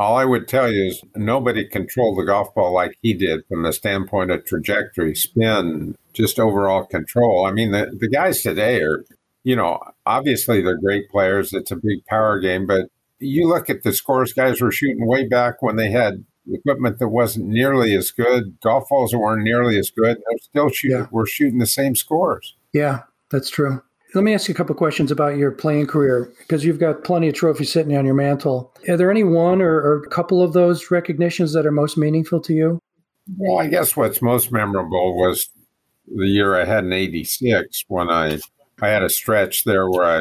All 0.00 0.16
I 0.16 0.24
would 0.24 0.48
tell 0.48 0.72
you 0.72 0.86
is 0.86 1.02
nobody 1.14 1.68
controlled 1.68 2.18
the 2.18 2.24
golf 2.24 2.54
ball 2.54 2.72
like 2.72 2.96
he 3.02 3.14
did 3.14 3.42
from 3.48 3.62
the 3.62 3.72
standpoint 3.72 4.30
of 4.30 4.44
trajectory, 4.44 5.14
spin, 5.14 5.94
just 6.14 6.40
overall 6.40 6.84
control. 6.86 7.44
I 7.44 7.52
mean, 7.52 7.72
the, 7.72 7.96
the 8.00 8.08
guys 8.08 8.42
today 8.42 8.80
are, 8.80 9.04
you 9.44 9.56
know, 9.56 9.78
obviously 10.06 10.62
they're 10.62 10.80
great 10.80 11.10
players. 11.10 11.52
It's 11.52 11.70
a 11.70 11.76
big 11.76 12.04
power 12.06 12.40
game, 12.40 12.66
but 12.66 12.88
you 13.18 13.46
look 13.46 13.68
at 13.68 13.82
the 13.82 13.92
scores 13.92 14.32
guys 14.32 14.60
were 14.60 14.72
shooting 14.72 15.06
way 15.06 15.28
back 15.28 15.60
when 15.60 15.76
they 15.76 15.90
had 15.90 16.24
equipment 16.50 16.98
that 16.98 17.08
wasn't 17.08 17.46
nearly 17.46 17.94
as 17.94 18.10
good, 18.10 18.58
golf 18.62 18.88
balls 18.88 19.10
that 19.10 19.18
weren't 19.18 19.42
nearly 19.42 19.78
as 19.78 19.90
good. 19.90 20.16
They're 20.16 20.38
still 20.38 20.70
shooting, 20.70 20.98
yeah. 20.98 21.06
we're 21.10 21.26
shooting 21.26 21.58
the 21.58 21.66
same 21.66 21.94
scores. 21.94 22.56
Yeah, 22.72 23.02
that's 23.30 23.50
true. 23.50 23.82
Let 24.14 24.24
me 24.24 24.32
ask 24.32 24.48
you 24.48 24.54
a 24.54 24.56
couple 24.56 24.74
questions 24.74 25.10
about 25.10 25.36
your 25.36 25.50
playing 25.50 25.86
career 25.86 26.32
because 26.38 26.64
you've 26.64 26.78
got 26.78 27.04
plenty 27.04 27.28
of 27.28 27.34
trophies 27.34 27.70
sitting 27.70 27.96
on 27.96 28.06
your 28.06 28.14
mantle. 28.14 28.72
Are 28.88 28.96
there 28.96 29.10
any 29.10 29.22
one 29.22 29.60
or, 29.60 29.74
or 29.74 30.02
a 30.02 30.08
couple 30.08 30.42
of 30.42 30.54
those 30.54 30.90
recognitions 30.90 31.52
that 31.52 31.66
are 31.66 31.70
most 31.70 31.98
meaningful 31.98 32.40
to 32.40 32.54
you? 32.54 32.80
Well, 33.36 33.58
I 33.58 33.66
guess 33.66 33.96
what's 33.96 34.22
most 34.22 34.50
memorable 34.50 35.18
was 35.18 35.50
the 36.06 36.26
year 36.26 36.58
I 36.58 36.64
had 36.64 36.84
in 36.84 36.92
'86 36.92 37.84
when 37.88 38.08
I 38.08 38.38
I 38.80 38.88
had 38.88 39.02
a 39.02 39.10
stretch 39.10 39.64
there 39.64 39.90
where 39.90 40.04
I 40.04 40.20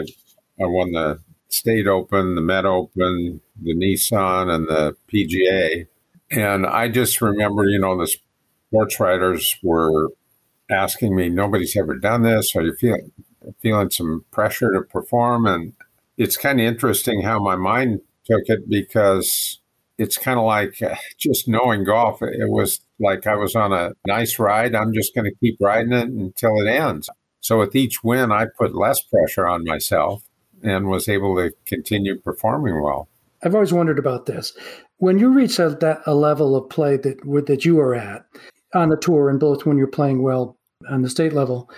I 0.61 0.65
won 0.65 0.91
the 0.91 1.19
State 1.47 1.87
Open, 1.87 2.35
the 2.35 2.41
Met 2.41 2.65
Open, 2.65 3.39
the 3.61 3.73
Nissan, 3.73 4.53
and 4.53 4.67
the 4.67 4.97
PGA. 5.07 5.87
And 6.29 6.65
I 6.65 6.89
just 6.89 7.21
remember, 7.21 7.63
you 7.63 7.79
know, 7.79 7.97
the 7.97 8.13
sports 8.67 8.99
writers 8.99 9.55
were 9.63 10.09
asking 10.69 11.15
me, 11.15 11.29
"Nobody's 11.29 11.77
ever 11.77 11.95
done 11.95 12.23
this. 12.23 12.53
Are 12.53 12.63
you 12.63 12.75
feeling 12.75 13.13
feeling 13.61 13.89
some 13.89 14.25
pressure 14.31 14.71
to 14.73 14.81
perform. 14.81 15.45
And 15.45 15.73
it's 16.17 16.37
kind 16.37 16.59
of 16.59 16.65
interesting 16.65 17.21
how 17.21 17.39
my 17.39 17.55
mind 17.55 18.01
took 18.25 18.43
it 18.45 18.69
because 18.69 19.59
it's 19.97 20.17
kind 20.17 20.39
of 20.39 20.45
like 20.45 20.79
just 21.17 21.47
knowing 21.47 21.83
golf. 21.83 22.21
It 22.21 22.49
was 22.49 22.81
like 22.99 23.27
I 23.27 23.35
was 23.35 23.55
on 23.55 23.73
a 23.73 23.91
nice 24.05 24.39
ride. 24.39 24.75
I'm 24.75 24.93
just 24.93 25.15
going 25.15 25.25
to 25.25 25.37
keep 25.39 25.57
riding 25.59 25.93
it 25.93 26.07
until 26.07 26.59
it 26.61 26.69
ends. 26.69 27.09
So 27.39 27.59
with 27.59 27.75
each 27.75 28.03
win, 28.03 28.31
I 28.31 28.45
put 28.57 28.75
less 28.75 29.01
pressure 29.01 29.47
on 29.47 29.63
myself 29.63 30.23
and 30.63 30.87
was 30.87 31.07
able 31.07 31.35
to 31.35 31.53
continue 31.65 32.19
performing 32.19 32.81
well. 32.81 33.07
I've 33.43 33.53
always 33.53 33.73
wondered 33.73 33.99
about 33.99 34.25
this. 34.25 34.53
When 34.97 35.19
you 35.19 35.29
reach 35.29 35.59
a, 35.59 35.69
that, 35.69 36.01
a 36.05 36.15
level 36.15 36.55
of 36.55 36.69
play 36.69 36.97
that 36.97 37.45
that 37.45 37.65
you 37.65 37.79
are 37.79 37.93
at 37.93 38.25
on 38.73 38.89
the 38.89 38.97
tour 38.97 39.29
and 39.29 39.39
both 39.39 39.65
when 39.65 39.77
you're 39.77 39.87
playing 39.87 40.23
well 40.23 40.57
on 40.89 41.03
the 41.03 41.09
state 41.09 41.33
level, 41.33 41.69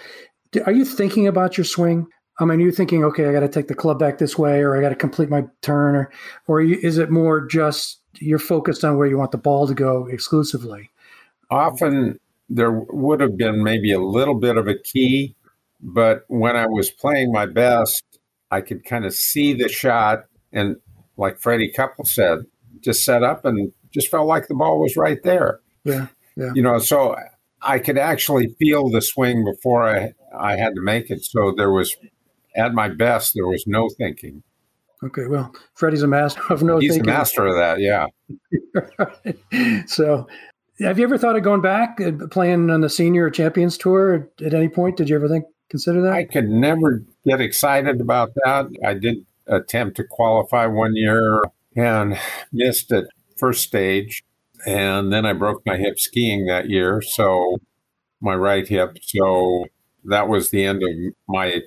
are 0.66 0.72
you 0.72 0.86
thinking 0.86 1.28
about 1.28 1.58
your 1.58 1.66
swing? 1.66 2.08
I 2.40 2.46
mean, 2.46 2.60
are 2.60 2.64
you 2.64 2.72
thinking, 2.72 3.04
okay, 3.04 3.28
I 3.28 3.34
got 3.34 3.42
to 3.42 3.50
take 3.50 3.68
the 3.68 3.76
club 3.76 4.00
back 4.00 4.18
this 4.18 4.38
way, 4.38 4.62
or 4.62 4.78
I 4.78 4.82
got 4.82 4.90
to 4.90 4.96
complete 4.96 5.30
my 5.30 5.44
turn, 5.62 5.96
or, 5.96 6.12
or 6.48 6.62
you, 6.62 6.80
is 6.82 6.98
it 6.98 7.12
more 7.12 7.46
just 7.46 8.02
you're 8.20 8.40
focused 8.40 8.84
on 8.84 8.98
where 8.98 9.08
you 9.08 9.18
want 9.18 9.32
the 9.32 9.38
ball 9.38 9.68
to 9.68 9.74
go 9.74 10.08
exclusively? 10.08 10.90
Often 11.52 12.20
there 12.50 12.72
would 12.72 13.20
have 13.20 13.38
been 13.38 13.64
maybe 13.64 13.92
a 13.92 14.00
little 14.00 14.36
bit 14.36 14.58
of 14.58 14.68
a 14.68 14.78
key, 14.78 15.36
but 15.82 16.24
when 16.28 16.56
I 16.56 16.66
was 16.66 16.90
playing 16.90 17.32
my 17.32 17.46
best, 17.46 18.04
I 18.52 18.62
could 18.62 18.86
kind 18.86 19.06
of 19.06 19.14
see 19.14 19.54
the 19.54 19.68
shot, 19.68 20.24
and 20.52 20.78
like 21.18 21.40
Freddie 21.40 21.72
Couples 21.72 22.12
said, 22.12 22.40
just 22.80 23.04
set 23.04 23.22
up 23.22 23.44
and 23.44 23.72
just 23.92 24.10
felt 24.10 24.28
like 24.28 24.48
the 24.48 24.56
ball 24.56 24.80
was 24.80 24.96
right 24.96 25.22
there. 25.24 25.60
Yeah, 25.84 26.08
yeah. 26.38 26.52
You 26.56 26.62
know, 26.62 26.80
so 26.80 27.16
I 27.62 27.80
could 27.80 27.98
actually 27.98 28.56
feel 28.60 28.90
the 28.90 29.02
swing 29.02 29.44
before 29.44 29.88
I 29.88 30.14
I 30.38 30.56
had 30.58 30.76
to 30.76 30.82
make 30.82 31.10
it. 31.10 31.26
So 31.26 31.54
there 31.56 31.72
was, 31.72 31.96
at 32.56 32.74
my 32.74 32.90
best, 32.90 33.34
there 33.36 33.48
was 33.48 33.66
no 33.68 33.90
thinking. 33.90 34.44
Okay, 35.04 35.28
well, 35.28 35.54
Freddie's 35.76 36.04
a 36.04 36.08
master 36.08 36.42
of 36.50 36.62
no 36.62 36.78
He's 36.78 36.92
thinking. 36.92 37.10
He's 37.10 37.16
a 37.16 37.18
master 37.18 37.46
of 37.48 37.56
that, 37.56 37.80
yeah. 37.80 38.08
so, 39.88 40.28
have 40.82 40.98
you 41.00 41.06
ever 41.06 41.18
thought 41.18 41.38
of 41.38 41.44
going 41.44 41.62
back 41.62 42.00
playing 42.32 42.70
on 42.70 42.82
the 42.82 42.90
senior 42.90 43.30
champions 43.30 43.78
tour 43.78 44.30
at 44.46 44.54
any 44.54 44.68
point? 44.68 44.98
Did 44.98 45.10
you 45.10 45.16
ever 45.16 45.30
think 45.30 45.46
consider 45.70 46.02
that? 46.02 46.14
I 46.14 46.26
could 46.26 46.50
never 46.50 47.04
get 47.26 47.40
excited 47.40 48.02
about 48.02 48.32
that. 48.44 48.68
I 48.86 48.94
did 48.94 49.26
attempt 49.48 49.98
to 49.98 50.04
qualify 50.04 50.66
one 50.66 50.96
year 50.96 51.42
and 51.76 52.20
missed 52.52 52.92
at 52.92 53.06
first 53.38 53.64
stage, 53.64 54.24
and 54.66 55.12
then 55.12 55.26
I 55.26 55.34
broke 55.34 55.66
my 55.66 55.78
hip 55.78 56.00
skiing 56.00 56.46
that 56.46 56.70
year, 56.70 57.02
so 57.02 57.60
my 58.22 58.36
right 58.36 58.68
hip. 58.68 58.98
So 59.02 59.66
that 60.06 60.28
was 60.28 60.50
the 60.50 60.66
end 60.66 60.84
of 60.84 60.90
my 61.28 61.62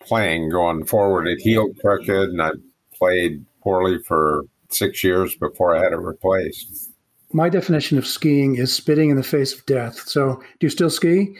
playing 0.00 0.50
going 0.50 0.84
forward. 0.84 1.26
It 1.26 1.40
healed 1.40 1.78
crooked, 1.80 2.30
and 2.30 2.42
I 2.42 2.50
played 2.94 3.44
poorly 3.62 3.98
for 3.98 4.44
six 4.68 5.02
years 5.02 5.34
before 5.36 5.76
I 5.76 5.82
had 5.82 5.92
it 5.92 5.96
replaced. 5.96 6.92
My 7.32 7.48
definition 7.48 7.98
of 7.98 8.06
skiing 8.06 8.56
is 8.56 8.72
spitting 8.72 9.10
in 9.10 9.16
the 9.16 9.22
face 9.22 9.52
of 9.52 9.66
death. 9.66 9.98
So, 10.08 10.36
do 10.36 10.66
you 10.66 10.70
still 10.70 10.90
ski? 10.90 11.36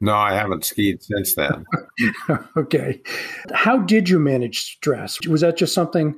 No, 0.00 0.14
I 0.14 0.34
haven't 0.34 0.64
skied 0.64 1.02
since 1.02 1.34
then. 1.34 1.64
okay. 2.56 3.02
How 3.52 3.78
did 3.78 4.08
you 4.08 4.20
manage 4.20 4.76
stress? 4.76 5.18
Was 5.26 5.40
that 5.40 5.56
just 5.56 5.74
something? 5.74 6.14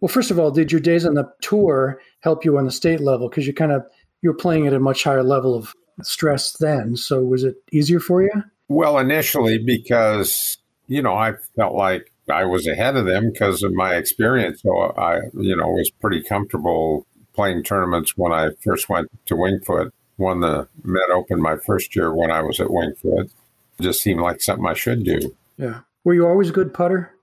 Well, 0.00 0.08
first 0.08 0.30
of 0.30 0.38
all, 0.38 0.50
did 0.50 0.70
your 0.70 0.80
days 0.80 1.04
on 1.04 1.14
the 1.14 1.30
tour 1.40 2.00
help 2.20 2.44
you 2.44 2.58
on 2.58 2.64
the 2.64 2.70
state 2.70 3.00
level 3.00 3.28
because 3.28 3.46
you 3.46 3.54
kind 3.54 3.72
of 3.72 3.84
you 4.22 4.30
were 4.30 4.36
playing 4.36 4.66
at 4.66 4.72
a 4.72 4.80
much 4.80 5.04
higher 5.04 5.22
level 5.22 5.54
of 5.54 5.74
stress 6.02 6.52
then. 6.52 6.96
So 6.96 7.22
was 7.22 7.44
it 7.44 7.56
easier 7.72 8.00
for 8.00 8.22
you? 8.22 8.30
Well, 8.68 8.98
initially 8.98 9.58
because 9.58 10.58
you 10.86 11.02
know 11.02 11.14
I 11.14 11.34
felt 11.56 11.74
like 11.74 12.12
I 12.30 12.44
was 12.44 12.66
ahead 12.66 12.96
of 12.96 13.06
them 13.06 13.32
because 13.32 13.62
of 13.62 13.72
my 13.72 13.94
experience. 13.94 14.62
So 14.62 14.92
I, 14.96 15.20
you 15.34 15.56
know, 15.56 15.68
was 15.68 15.90
pretty 15.90 16.22
comfortable 16.22 17.06
playing 17.34 17.62
tournaments 17.62 18.16
when 18.16 18.32
I 18.32 18.50
first 18.64 18.88
went 18.88 19.08
to 19.26 19.36
Winged 19.36 19.64
Foot. 19.64 19.92
Won 20.18 20.40
the 20.40 20.68
Met 20.82 21.10
Open 21.10 21.40
my 21.40 21.56
first 21.56 21.94
year 21.94 22.12
when 22.12 22.30
I 22.30 22.42
was 22.42 22.58
at 22.60 22.70
Winged 22.70 22.98
Foot. 22.98 23.30
It 23.78 23.82
just 23.82 24.02
seemed 24.02 24.20
like 24.20 24.40
something 24.40 24.66
I 24.66 24.74
should 24.74 25.04
do. 25.04 25.34
Yeah. 25.56 25.80
Were 26.02 26.14
you 26.14 26.26
always 26.26 26.50
a 26.50 26.52
good 26.52 26.74
putter? 26.74 27.14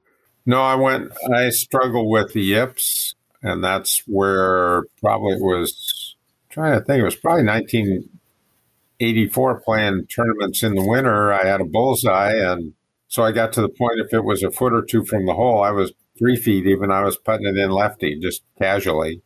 No, 0.45 0.61
I 0.61 0.75
went. 0.75 1.11
I 1.33 1.49
struggled 1.49 2.09
with 2.09 2.33
the 2.33 2.41
yips, 2.41 3.15
and 3.41 3.63
that's 3.63 4.03
where 4.05 4.83
probably 5.01 5.35
it 5.35 5.41
was. 5.41 6.15
trying 6.49 6.77
to 6.79 6.85
think, 6.85 7.01
it 7.01 7.05
was 7.05 7.15
probably 7.15 7.45
1984 7.45 9.61
playing 9.61 10.07
tournaments 10.07 10.63
in 10.63 10.75
the 10.75 10.85
winter. 10.85 11.31
I 11.33 11.45
had 11.45 11.61
a 11.61 11.65
bullseye, 11.65 12.35
and 12.35 12.73
so 13.07 13.23
I 13.23 13.31
got 13.31 13.53
to 13.53 13.61
the 13.61 13.69
point 13.69 13.99
if 13.99 14.13
it 14.13 14.23
was 14.23 14.43
a 14.43 14.51
foot 14.51 14.73
or 14.73 14.83
two 14.83 15.03
from 15.05 15.25
the 15.25 15.33
hole, 15.33 15.63
I 15.63 15.71
was 15.71 15.93
three 16.17 16.35
feet 16.35 16.67
even. 16.67 16.91
I 16.91 17.03
was 17.03 17.17
putting 17.17 17.47
it 17.47 17.57
in 17.57 17.71
lefty 17.71 18.19
just 18.19 18.43
casually. 18.59 19.21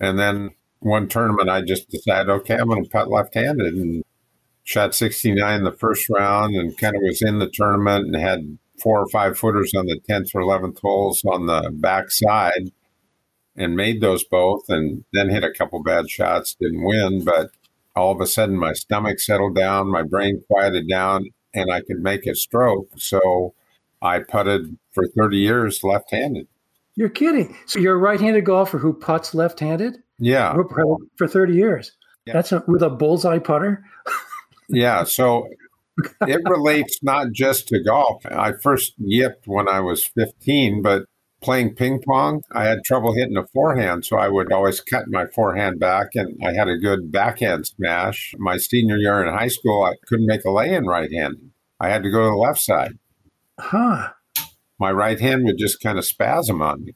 And 0.00 0.18
then 0.18 0.50
one 0.80 1.08
tournament, 1.08 1.48
I 1.48 1.62
just 1.62 1.88
decided, 1.90 2.30
okay, 2.30 2.56
I'm 2.56 2.68
going 2.68 2.84
to 2.84 2.90
putt 2.90 3.10
left 3.10 3.34
handed 3.34 3.74
and 3.74 4.04
shot 4.64 4.94
69 4.94 5.64
the 5.64 5.72
first 5.72 6.08
round 6.10 6.54
and 6.54 6.76
kind 6.76 6.94
of 6.94 7.02
was 7.02 7.22
in 7.22 7.38
the 7.38 7.50
tournament 7.52 8.06
and 8.06 8.16
had 8.16 8.58
four 8.80 9.00
or 9.00 9.08
five 9.08 9.38
footers 9.38 9.72
on 9.74 9.86
the 9.86 10.00
10th 10.08 10.34
or 10.34 10.42
11th 10.42 10.80
holes 10.80 11.22
on 11.24 11.46
the 11.46 11.70
back 11.72 12.10
side 12.10 12.70
and 13.56 13.76
made 13.76 14.00
those 14.00 14.24
both 14.24 14.68
and 14.68 15.04
then 15.12 15.28
hit 15.28 15.44
a 15.44 15.52
couple 15.52 15.82
bad 15.82 16.08
shots, 16.08 16.54
didn't 16.60 16.84
win. 16.84 17.24
But 17.24 17.50
all 17.96 18.12
of 18.12 18.20
a 18.20 18.26
sudden, 18.26 18.56
my 18.56 18.72
stomach 18.72 19.18
settled 19.18 19.56
down, 19.56 19.88
my 19.88 20.02
brain 20.02 20.42
quieted 20.48 20.88
down, 20.88 21.30
and 21.52 21.70
I 21.70 21.80
could 21.80 22.00
make 22.00 22.26
a 22.26 22.34
stroke. 22.34 22.88
So 22.96 23.54
I 24.00 24.20
putted 24.20 24.78
for 24.92 25.06
30 25.08 25.38
years 25.38 25.82
left 25.82 26.12
handed. 26.12 26.46
You're 26.94 27.08
kidding. 27.08 27.56
So 27.66 27.78
you're 27.78 27.94
a 27.94 27.98
right 27.98 28.20
handed 28.20 28.44
golfer 28.44 28.78
who 28.78 28.92
puts 28.92 29.34
left 29.34 29.60
handed? 29.60 29.98
Yeah. 30.18 30.54
For 31.16 31.28
30 31.28 31.54
years. 31.54 31.92
Yeah. 32.26 32.32
That's 32.34 32.52
a, 32.52 32.62
with 32.66 32.82
a 32.82 32.90
bullseye 32.90 33.38
putter? 33.38 33.84
yeah. 34.68 35.04
So 35.04 35.48
it 36.22 36.40
relates 36.48 37.02
not 37.02 37.32
just 37.32 37.68
to 37.68 37.82
golf. 37.82 38.24
I 38.26 38.52
first 38.52 38.94
yipped 38.98 39.46
when 39.46 39.68
I 39.68 39.80
was 39.80 40.04
15, 40.04 40.82
but 40.82 41.04
playing 41.40 41.74
ping 41.74 42.00
pong, 42.00 42.42
I 42.52 42.64
had 42.64 42.84
trouble 42.84 43.14
hitting 43.14 43.36
a 43.36 43.46
forehand, 43.46 44.04
so 44.04 44.16
I 44.16 44.28
would 44.28 44.52
always 44.52 44.80
cut 44.80 45.08
my 45.08 45.26
forehand 45.26 45.78
back, 45.78 46.08
and 46.14 46.38
I 46.44 46.52
had 46.52 46.68
a 46.68 46.78
good 46.78 47.12
backhand 47.12 47.66
smash. 47.66 48.34
My 48.38 48.56
senior 48.56 48.96
year 48.96 49.22
in 49.24 49.32
high 49.32 49.48
school, 49.48 49.84
I 49.84 49.94
couldn't 50.06 50.26
make 50.26 50.44
a 50.44 50.50
lay 50.50 50.74
in 50.74 50.86
right 50.86 51.12
handed. 51.12 51.50
I 51.80 51.88
had 51.88 52.02
to 52.02 52.10
go 52.10 52.24
to 52.24 52.30
the 52.30 52.36
left 52.36 52.60
side. 52.60 52.98
Huh. 53.58 54.10
My 54.78 54.92
right 54.92 55.18
hand 55.18 55.44
would 55.44 55.58
just 55.58 55.80
kind 55.80 55.98
of 55.98 56.04
spasm 56.04 56.62
on 56.62 56.84
me. 56.84 56.94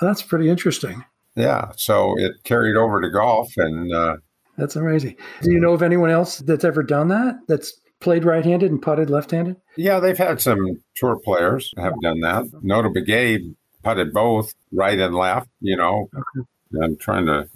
That's 0.00 0.22
pretty 0.22 0.48
interesting. 0.48 1.04
Yeah. 1.34 1.72
So 1.76 2.14
it 2.18 2.32
carried 2.44 2.76
over 2.76 3.00
to 3.00 3.10
golf, 3.10 3.52
and 3.56 3.92
uh, 3.92 4.16
that's 4.56 4.76
amazing. 4.76 5.16
Do 5.42 5.52
you 5.52 5.60
know 5.60 5.72
of 5.72 5.82
anyone 5.82 6.10
else 6.10 6.38
that's 6.38 6.64
ever 6.64 6.82
done 6.82 7.08
that? 7.08 7.38
That's 7.46 7.80
played 8.00 8.24
right-handed 8.24 8.70
and 8.70 8.80
putted 8.80 9.10
left-handed? 9.10 9.56
Yeah, 9.76 10.00
they've 10.00 10.18
had 10.18 10.40
some 10.40 10.82
tour 10.94 11.16
players 11.16 11.72
have 11.76 11.94
done 12.02 12.20
that. 12.20 12.44
Notah 12.62 12.94
Begay 12.94 13.54
putted 13.82 14.12
both 14.12 14.54
right 14.72 14.98
and 14.98 15.14
left. 15.14 15.48
You 15.60 15.76
know, 15.76 16.08
okay. 16.14 16.46
I'm 16.82 16.96
trying 16.96 17.26
to 17.26 17.48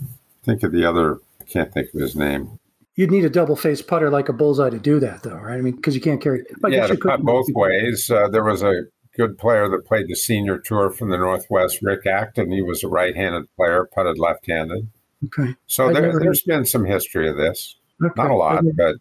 think 0.44 0.62
of 0.62 0.72
the 0.72 0.84
other. 0.84 1.20
I 1.40 1.44
can't 1.44 1.72
think 1.72 1.92
of 1.94 2.00
his 2.00 2.16
name. 2.16 2.58
You'd 2.94 3.10
need 3.10 3.24
a 3.24 3.30
double 3.30 3.56
face 3.56 3.80
putter 3.80 4.10
like 4.10 4.28
a 4.28 4.34
bullseye 4.34 4.70
to 4.70 4.78
do 4.78 5.00
that, 5.00 5.22
though, 5.22 5.36
right? 5.36 5.56
I 5.56 5.60
mean, 5.62 5.76
because 5.76 5.94
you 5.94 6.00
can't 6.00 6.20
carry. 6.20 6.44
Yeah, 6.68 6.86
to 6.86 6.96
putt 6.96 7.22
both 7.22 7.46
ways. 7.50 8.10
Uh, 8.10 8.28
there 8.28 8.44
was 8.44 8.62
a 8.62 8.84
good 9.16 9.38
player 9.38 9.68
that 9.68 9.86
played 9.86 10.08
the 10.08 10.14
senior 10.14 10.58
tour 10.58 10.90
from 10.90 11.08
the 11.08 11.16
Northwest, 11.16 11.78
Rick 11.82 12.06
Acton. 12.06 12.50
He 12.50 12.62
was 12.62 12.84
a 12.84 12.88
right-handed 12.88 13.46
player, 13.56 13.88
putted 13.94 14.18
left-handed. 14.18 14.88
Okay. 15.26 15.54
So 15.66 15.92
there, 15.92 16.20
has 16.20 16.42
been 16.42 16.64
some 16.64 16.84
history 16.84 17.28
of 17.28 17.36
this. 17.36 17.76
Okay. 18.02 18.12
Not 18.16 18.30
a 18.30 18.34
lot, 18.34 18.64
but 18.76 18.96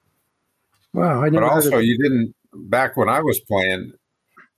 wow. 0.94 1.24
I 1.24 1.30
never 1.30 1.46
but 1.46 1.54
also, 1.54 1.78
you 1.78 1.98
didn't 1.98 2.34
back 2.54 2.98
when 2.98 3.10
I 3.10 3.22
was 3.22 3.39
playing 3.42 3.94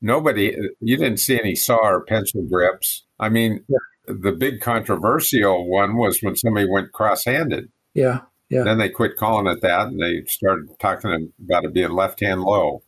nobody, 0.01 0.55
you 0.79 0.97
didn't 0.97 1.19
see 1.19 1.39
any 1.39 1.55
saw 1.55 1.77
or 1.77 2.03
pencil 2.05 2.43
grips. 2.43 3.03
I 3.19 3.29
mean, 3.29 3.63
yeah. 3.67 3.77
the 4.07 4.31
big 4.31 4.61
controversial 4.61 5.67
one 5.67 5.97
was 5.97 6.19
when 6.21 6.35
somebody 6.35 6.67
went 6.69 6.91
cross 6.91 7.25
handed. 7.25 7.71
Yeah. 7.93 8.21
Yeah. 8.49 8.63
Then 8.63 8.77
they 8.77 8.89
quit 8.89 9.17
calling 9.17 9.47
it 9.47 9.61
that 9.61 9.87
and 9.87 9.99
they 9.99 10.23
started 10.27 10.67
talking 10.79 11.33
about 11.43 11.65
it 11.65 11.73
being 11.73 11.91
left 11.91 12.19
hand 12.19 12.43
low. 12.43 12.83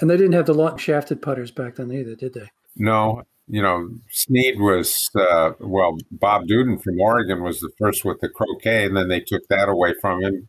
And 0.00 0.10
they 0.10 0.16
didn't 0.16 0.32
have 0.32 0.46
the 0.46 0.52
long 0.52 0.76
shafted 0.76 1.22
putters 1.22 1.50
back 1.50 1.76
then 1.76 1.90
either, 1.90 2.14
did 2.14 2.34
they? 2.34 2.50
No. 2.76 3.22
You 3.48 3.62
know, 3.62 3.88
Snead 4.10 4.58
was, 4.58 5.08
uh, 5.14 5.52
well, 5.60 5.96
Bob 6.10 6.48
Duden 6.48 6.82
from 6.82 7.00
Oregon 7.00 7.42
was 7.42 7.60
the 7.60 7.70
first 7.78 8.04
with 8.04 8.20
the 8.20 8.28
croquet, 8.28 8.86
and 8.86 8.96
then 8.96 9.06
they 9.06 9.20
took 9.20 9.46
that 9.48 9.68
away 9.68 9.94
from 10.00 10.20
him. 10.20 10.48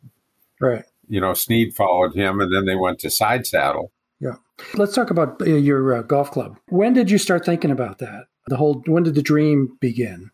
Right. 0.60 0.84
You 1.08 1.22
know, 1.22 1.34
Snead 1.34 1.76
followed 1.76 2.16
him, 2.16 2.40
and 2.40 2.54
then 2.54 2.66
they 2.66 2.76
went 2.76 3.00
to 3.00 3.10
side 3.10 3.46
saddle. 3.46 3.92
Yeah. 4.20 4.36
Let's 4.74 4.96
talk 4.96 5.10
about 5.10 5.42
uh, 5.42 5.46
your 5.46 5.96
uh, 5.96 6.02
golf 6.02 6.32
club. 6.32 6.58
When 6.70 6.94
did 6.94 7.12
you 7.12 7.18
start 7.18 7.46
thinking 7.46 7.72
about 7.72 8.00
that? 8.00 8.26
The 8.48 8.58
whole 8.58 8.82
when 8.86 9.04
did 9.04 9.16
the 9.16 9.22
dream 9.22 9.78
begin 9.80 10.32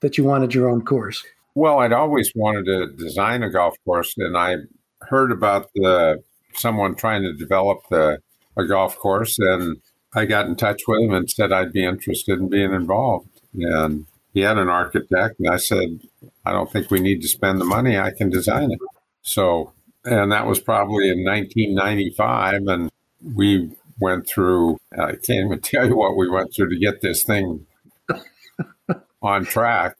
that 0.00 0.18
you 0.18 0.24
wanted 0.24 0.54
your 0.54 0.68
own 0.68 0.82
course? 0.82 1.24
Well, 1.54 1.80
I'd 1.80 1.92
always 1.92 2.32
wanted 2.34 2.64
to 2.66 2.86
design 2.96 3.42
a 3.42 3.50
golf 3.50 3.76
course, 3.84 4.14
and 4.16 4.36
I 4.36 4.56
heard 5.02 5.30
about 5.30 5.70
the 5.74 6.22
someone 6.54 6.94
trying 6.94 7.22
to 7.22 7.32
develop 7.32 7.80
the 7.90 8.18
a 8.56 8.64
golf 8.64 8.96
course, 8.96 9.38
and 9.38 9.80
I 10.14 10.24
got 10.24 10.46
in 10.46 10.56
touch 10.56 10.82
with 10.88 11.02
him 11.02 11.12
and 11.12 11.30
said 11.30 11.52
I'd 11.52 11.72
be 11.72 11.84
interested 11.84 12.38
in 12.38 12.48
being 12.48 12.72
involved. 12.72 13.28
And 13.54 14.06
he 14.32 14.40
had 14.40 14.58
an 14.58 14.68
architect, 14.68 15.38
and 15.38 15.48
I 15.48 15.56
said, 15.56 16.00
I 16.44 16.52
don't 16.52 16.70
think 16.70 16.90
we 16.90 17.00
need 17.00 17.22
to 17.22 17.28
spend 17.28 17.60
the 17.60 17.64
money. 17.64 17.98
I 17.98 18.10
can 18.10 18.30
design 18.30 18.72
it. 18.72 18.78
So, 19.22 19.72
and 20.04 20.32
that 20.32 20.46
was 20.46 20.60
probably 20.60 21.08
in 21.08 21.24
1995, 21.24 22.66
and 22.66 22.90
we 23.34 23.70
went 24.00 24.26
through, 24.26 24.78
I 24.98 25.12
can't 25.12 25.46
even 25.46 25.60
tell 25.62 25.86
you 25.86 25.96
what 25.96 26.16
we 26.16 26.28
went 26.28 26.54
through 26.54 26.70
to 26.70 26.78
get 26.78 27.00
this 27.00 27.22
thing 27.22 27.66
on 29.22 29.44
track. 29.44 29.96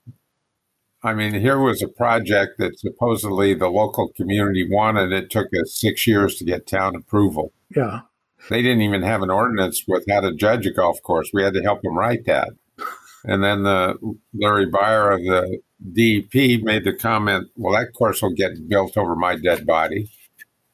I 1.02 1.14
mean, 1.14 1.32
here 1.32 1.58
was 1.58 1.82
a 1.82 1.88
project 1.88 2.58
that 2.58 2.78
supposedly 2.78 3.54
the 3.54 3.68
local 3.68 4.08
community 4.08 4.68
wanted. 4.68 5.12
It 5.12 5.30
took 5.30 5.48
us 5.54 5.74
six 5.74 6.06
years 6.06 6.36
to 6.36 6.44
get 6.44 6.66
town 6.66 6.94
approval. 6.94 7.52
Yeah. 7.74 8.00
They 8.50 8.62
didn't 8.62 8.82
even 8.82 9.02
have 9.02 9.22
an 9.22 9.30
ordinance 9.30 9.84
with 9.86 10.04
how 10.10 10.20
to 10.20 10.34
judge 10.34 10.66
a 10.66 10.70
golf 10.70 11.02
course. 11.02 11.30
We 11.32 11.42
had 11.42 11.54
to 11.54 11.62
help 11.62 11.82
them 11.82 11.96
write 11.96 12.24
that. 12.26 12.50
And 13.22 13.44
then 13.44 13.64
the 13.64 13.98
Larry 14.32 14.64
Beyer 14.64 15.10
of 15.10 15.20
the 15.20 15.60
DEP 15.92 16.62
made 16.62 16.84
the 16.84 16.92
comment, 16.92 17.48
well, 17.56 17.72
that 17.72 17.92
course 17.94 18.22
will 18.22 18.34
get 18.34 18.68
built 18.68 18.96
over 18.96 19.16
my 19.16 19.36
dead 19.36 19.66
body. 19.66 20.10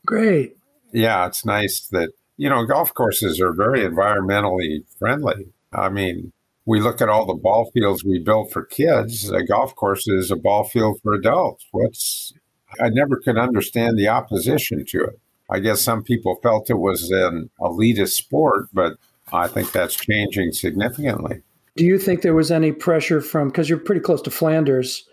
Great. 0.05 0.57
Yeah, 0.93 1.27
it's 1.27 1.45
nice 1.45 1.81
that 1.89 2.11
you 2.37 2.49
know, 2.49 2.65
golf 2.65 2.93
courses 2.95 3.41
are 3.41 3.53
very 3.53 3.81
environmentally 3.81 4.85
friendly. 4.99 5.47
I 5.73 5.89
mean, 5.89 6.33
we 6.65 6.81
look 6.81 7.01
at 7.01 7.09
all 7.09 7.27
the 7.27 7.35
ball 7.35 7.71
fields 7.73 8.05
we 8.05 8.19
built 8.19 8.53
for 8.53 8.65
kids. 8.65 9.31
A 9.31 9.43
golf 9.43 9.75
course 9.75 10.07
is 10.09 10.31
a 10.31 10.37
ball 10.37 10.65
field 10.65 11.01
for 11.03 11.15
adults. 11.15 11.67
What's 11.71 12.33
I 12.81 12.89
never 12.91 13.17
could 13.17 13.39
understand 13.39 13.97
the 13.97 14.09
opposition 14.09 14.85
to 14.87 15.05
it. 15.05 15.21
I 15.49 15.61
guess 15.61 15.81
some 15.81 16.03
people 16.03 16.41
felt 16.43 16.69
it 16.69 16.75
was 16.75 17.11
an 17.11 17.49
elitist 17.61 18.15
sport, 18.15 18.67
but 18.73 18.95
I 19.33 19.47
think 19.47 19.71
that's 19.71 19.95
changing 19.95 20.53
significantly. 20.53 21.43
Do 21.77 21.85
you 21.85 21.99
think 21.99 22.23
there 22.23 22.35
was 22.35 22.51
any 22.51 22.73
pressure 22.73 23.21
from 23.21 23.49
because 23.49 23.69
you're 23.69 23.79
pretty 23.79 24.01
close 24.01 24.23
to 24.23 24.31
Flanders, 24.31 25.07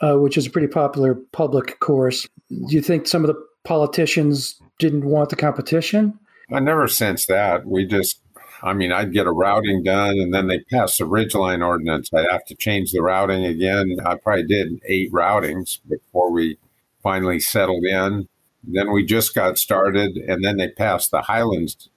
uh, 0.00 0.18
which 0.18 0.36
is 0.36 0.46
a 0.46 0.50
pretty 0.50 0.68
popular 0.68 1.14
public 1.32 1.78
course? 1.80 2.28
Do 2.48 2.74
you 2.74 2.82
think 2.82 3.06
some 3.06 3.24
of 3.24 3.28
the 3.28 3.40
politicians 3.64 4.60
didn't 4.78 5.04
want 5.04 5.30
the 5.30 5.36
competition? 5.36 6.18
I 6.52 6.60
never 6.60 6.88
sensed 6.88 7.28
that. 7.28 7.66
We 7.66 7.86
just, 7.86 8.20
I 8.62 8.74
mean, 8.74 8.92
I'd 8.92 9.12
get 9.12 9.26
a 9.26 9.32
routing 9.32 9.84
done 9.84 10.18
and 10.18 10.34
then 10.34 10.48
they 10.48 10.60
passed 10.60 10.98
the 10.98 11.04
ridgeline 11.04 11.64
ordinance. 11.64 12.10
I'd 12.12 12.30
have 12.30 12.44
to 12.46 12.56
change 12.56 12.92
the 12.92 13.00
routing 13.00 13.44
again. 13.44 13.98
I 14.04 14.16
probably 14.16 14.46
did 14.46 14.80
eight 14.86 15.12
routings 15.12 15.78
before 15.88 16.30
we 16.30 16.58
finally 17.02 17.40
settled 17.40 17.84
in. 17.84 18.28
Then 18.64 18.92
we 18.92 19.04
just 19.04 19.34
got 19.34 19.58
started 19.58 20.16
and 20.16 20.44
then 20.44 20.56
they 20.56 20.68
passed 20.68 21.10
the 21.10 21.22
Highlands 21.22 21.88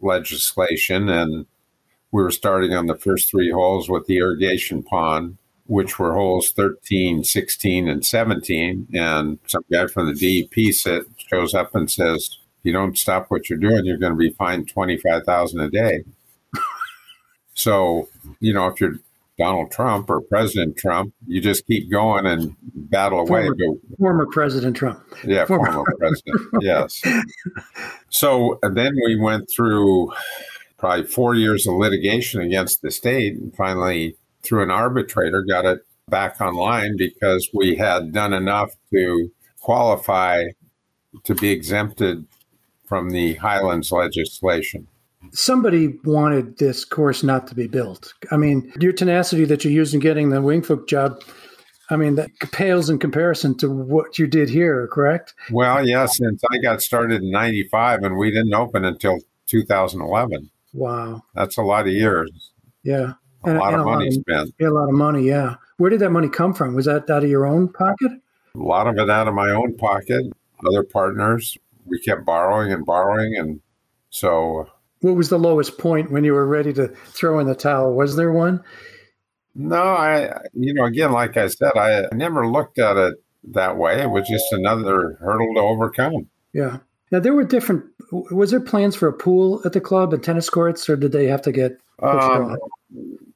legislation 0.00 1.08
and 1.08 1.46
we 2.12 2.22
were 2.22 2.30
starting 2.30 2.74
on 2.74 2.86
the 2.86 2.96
first 2.96 3.30
three 3.30 3.50
holes 3.50 3.88
with 3.88 4.06
the 4.06 4.18
irrigation 4.18 4.82
pond 4.82 5.38
which 5.66 5.98
were 5.98 6.12
holes 6.12 6.50
13, 6.50 7.24
16, 7.24 7.88
and 7.88 8.04
17. 8.04 8.88
And 8.94 9.38
some 9.46 9.64
guy 9.70 9.86
from 9.86 10.12
the 10.12 10.48
DEP 10.50 10.74
set, 10.74 11.02
shows 11.16 11.54
up 11.54 11.74
and 11.74 11.90
says, 11.90 12.36
you 12.62 12.72
don't 12.72 12.98
stop 12.98 13.30
what 13.30 13.48
you're 13.48 13.58
doing, 13.58 13.84
you're 13.84 13.96
going 13.96 14.12
to 14.12 14.18
be 14.18 14.30
fined 14.30 14.68
twenty 14.68 14.96
five 14.96 15.24
thousand 15.24 15.60
a 15.60 15.70
day. 15.70 16.04
so, 17.54 18.08
you 18.40 18.52
know, 18.52 18.66
if 18.68 18.80
you're 18.80 18.98
Donald 19.38 19.72
Trump 19.72 20.10
or 20.10 20.20
President 20.20 20.76
Trump. 20.76 21.12
You 21.26 21.40
just 21.40 21.66
keep 21.66 21.90
going 21.90 22.26
and 22.26 22.54
battle 22.74 23.20
away. 23.20 23.46
Former, 23.46 23.78
former 23.98 24.26
President 24.26 24.76
Trump. 24.76 25.02
Yeah, 25.24 25.46
former, 25.46 25.72
former 25.72 25.96
president. 25.98 26.40
Yes. 26.60 27.02
So 28.14 28.58
then 28.62 28.92
we 29.06 29.18
went 29.18 29.50
through 29.50 30.12
probably 30.82 31.06
four 31.06 31.36
years 31.36 31.64
of 31.68 31.74
litigation 31.76 32.40
against 32.40 32.82
the 32.82 32.90
state 32.90 33.36
and 33.36 33.54
finally, 33.54 34.16
through 34.42 34.64
an 34.64 34.70
arbitrator, 34.72 35.44
got 35.48 35.64
it 35.64 35.78
back 36.08 36.40
online 36.40 36.96
because 36.96 37.48
we 37.54 37.76
had 37.76 38.12
done 38.12 38.32
enough 38.32 38.72
to 38.92 39.30
qualify 39.60 40.42
to 41.22 41.36
be 41.36 41.52
exempted 41.52 42.26
from 42.84 43.10
the 43.10 43.34
Highlands 43.34 43.92
legislation 43.92 44.88
somebody 45.34 45.96
wanted 46.04 46.58
this 46.58 46.84
course 46.84 47.22
not 47.22 47.46
to 47.46 47.54
be 47.54 47.68
built. 47.68 48.12
I 48.32 48.36
mean, 48.36 48.70
your 48.80 48.92
tenacity 48.92 49.44
that 49.44 49.64
you 49.64 49.70
used 49.70 49.94
in 49.94 50.00
getting 50.00 50.30
the 50.30 50.42
Winged 50.42 50.66
Foot 50.66 50.88
job, 50.88 51.22
I 51.90 51.96
mean, 51.96 52.16
that 52.16 52.28
pales 52.50 52.90
in 52.90 52.98
comparison 52.98 53.56
to 53.58 53.70
what 53.70 54.18
you 54.18 54.26
did 54.26 54.50
here, 54.50 54.88
correct? 54.88 55.32
Well, 55.50 55.86
yeah, 55.86 56.06
since 56.06 56.42
I 56.50 56.58
got 56.58 56.82
started 56.82 57.22
in 57.22 57.30
95 57.30 58.02
and 58.02 58.18
we 58.18 58.32
didn't 58.32 58.52
open 58.52 58.84
until 58.84 59.20
2011. 59.46 60.50
Wow. 60.72 61.22
That's 61.34 61.56
a 61.56 61.62
lot 61.62 61.86
of 61.86 61.92
years. 61.92 62.52
Yeah. 62.82 63.14
A 63.44 63.50
and, 63.50 63.58
lot 63.58 63.72
and 63.72 63.82
of 63.82 63.86
a 63.86 63.90
money 63.90 64.04
lot 64.06 64.08
of, 64.08 64.14
spent. 64.14 64.54
Yeah, 64.58 64.68
a 64.68 64.70
lot 64.70 64.88
of 64.88 64.94
money, 64.94 65.24
yeah. 65.24 65.56
Where 65.76 65.90
did 65.90 66.00
that 66.00 66.10
money 66.10 66.28
come 66.28 66.54
from? 66.54 66.74
Was 66.74 66.86
that 66.86 67.10
out 67.10 67.24
of 67.24 67.30
your 67.30 67.46
own 67.46 67.68
pocket? 67.72 68.12
A 68.54 68.58
lot 68.58 68.86
of 68.86 68.96
it 68.96 69.10
out 69.10 69.28
of 69.28 69.34
my 69.34 69.50
own 69.50 69.76
pocket, 69.76 70.26
other 70.66 70.82
partners. 70.82 71.56
We 71.86 72.00
kept 72.00 72.24
borrowing 72.24 72.72
and 72.72 72.86
borrowing. 72.86 73.34
And 73.36 73.60
so 74.10 74.68
what 75.00 75.16
was 75.16 75.28
the 75.28 75.38
lowest 75.38 75.78
point 75.78 76.12
when 76.12 76.22
you 76.22 76.32
were 76.32 76.46
ready 76.46 76.72
to 76.74 76.88
throw 77.06 77.40
in 77.40 77.46
the 77.46 77.54
towel? 77.54 77.94
Was 77.94 78.16
there 78.16 78.32
one? 78.32 78.62
No, 79.54 79.82
I, 79.82 80.32
you 80.54 80.72
know, 80.72 80.84
again, 80.84 81.12
like 81.12 81.36
I 81.36 81.48
said, 81.48 81.76
I 81.76 82.06
never 82.12 82.48
looked 82.48 82.78
at 82.78 82.96
it 82.96 83.16
that 83.50 83.76
way. 83.76 84.00
It 84.00 84.10
was 84.10 84.28
just 84.28 84.52
another 84.52 85.18
hurdle 85.20 85.52
to 85.54 85.60
overcome. 85.60 86.28
Yeah. 86.52 86.78
Now 87.12 87.20
there 87.20 87.34
were 87.34 87.44
different. 87.44 87.84
Was 88.10 88.50
there 88.50 88.60
plans 88.60 88.96
for 88.96 89.06
a 89.06 89.12
pool 89.12 89.60
at 89.64 89.74
the 89.74 89.80
club 89.80 90.12
and 90.12 90.22
tennis 90.22 90.50
courts, 90.50 90.88
or 90.88 90.96
did 90.96 91.12
they 91.12 91.26
have 91.26 91.42
to 91.42 91.52
get? 91.52 91.78
Um, 92.02 92.56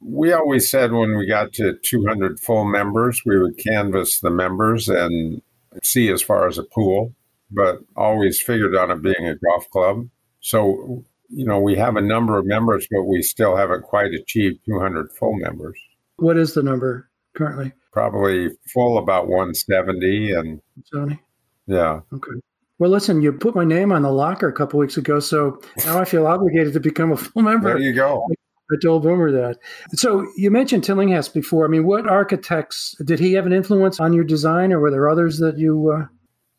we 0.00 0.32
always 0.32 0.68
said 0.68 0.92
when 0.92 1.16
we 1.16 1.26
got 1.26 1.52
to 1.54 1.74
200 1.74 2.40
full 2.40 2.64
members, 2.64 3.22
we 3.24 3.38
would 3.38 3.58
canvass 3.58 4.20
the 4.20 4.30
members 4.30 4.88
and 4.88 5.42
see 5.82 6.10
as 6.10 6.22
far 6.22 6.48
as 6.48 6.58
a 6.58 6.62
pool, 6.62 7.14
but 7.50 7.80
always 7.96 8.40
figured 8.40 8.74
on 8.74 8.90
it 8.90 9.02
being 9.02 9.28
a 9.28 9.36
golf 9.36 9.68
club. 9.70 10.08
So 10.40 11.04
you 11.28 11.44
know, 11.44 11.60
we 11.60 11.74
have 11.76 11.96
a 11.96 12.00
number 12.00 12.38
of 12.38 12.46
members, 12.46 12.86
but 12.90 13.02
we 13.02 13.22
still 13.22 13.56
haven't 13.56 13.82
quite 13.82 14.12
achieved 14.12 14.64
200 14.64 15.12
full 15.12 15.34
members. 15.34 15.78
What 16.16 16.38
is 16.38 16.54
the 16.54 16.62
number 16.62 17.10
currently? 17.34 17.72
Probably 17.92 18.50
full 18.72 18.96
about 18.96 19.28
170 19.28 20.32
and 20.32 20.60
70. 20.84 21.20
Yeah. 21.66 22.00
Okay. 22.12 22.40
Well, 22.78 22.90
listen, 22.90 23.22
you 23.22 23.32
put 23.32 23.54
my 23.54 23.64
name 23.64 23.90
on 23.90 24.02
the 24.02 24.10
locker 24.10 24.48
a 24.48 24.52
couple 24.52 24.78
weeks 24.78 24.96
ago, 24.98 25.18
so 25.18 25.60
now 25.86 25.98
I 25.98 26.04
feel 26.04 26.26
obligated 26.26 26.74
to 26.74 26.80
become 26.80 27.10
a 27.12 27.16
full 27.16 27.42
member. 27.42 27.70
There 27.70 27.78
you 27.78 27.94
go. 27.94 28.26
I 28.70 28.74
told 28.82 29.04
Boomer 29.04 29.30
that. 29.30 29.58
So 29.94 30.26
you 30.36 30.50
mentioned 30.50 30.84
Tillinghast 30.84 31.32
before. 31.32 31.64
I 31.64 31.68
mean, 31.68 31.86
what 31.86 32.08
architects 32.08 32.96
did 33.04 33.18
he 33.18 33.32
have 33.34 33.46
an 33.46 33.52
influence 33.52 34.00
on 34.00 34.12
your 34.12 34.24
design, 34.24 34.72
or 34.72 34.80
were 34.80 34.90
there 34.90 35.08
others 35.08 35.38
that 35.38 35.56
you? 35.56 35.90
Uh... 35.90 36.06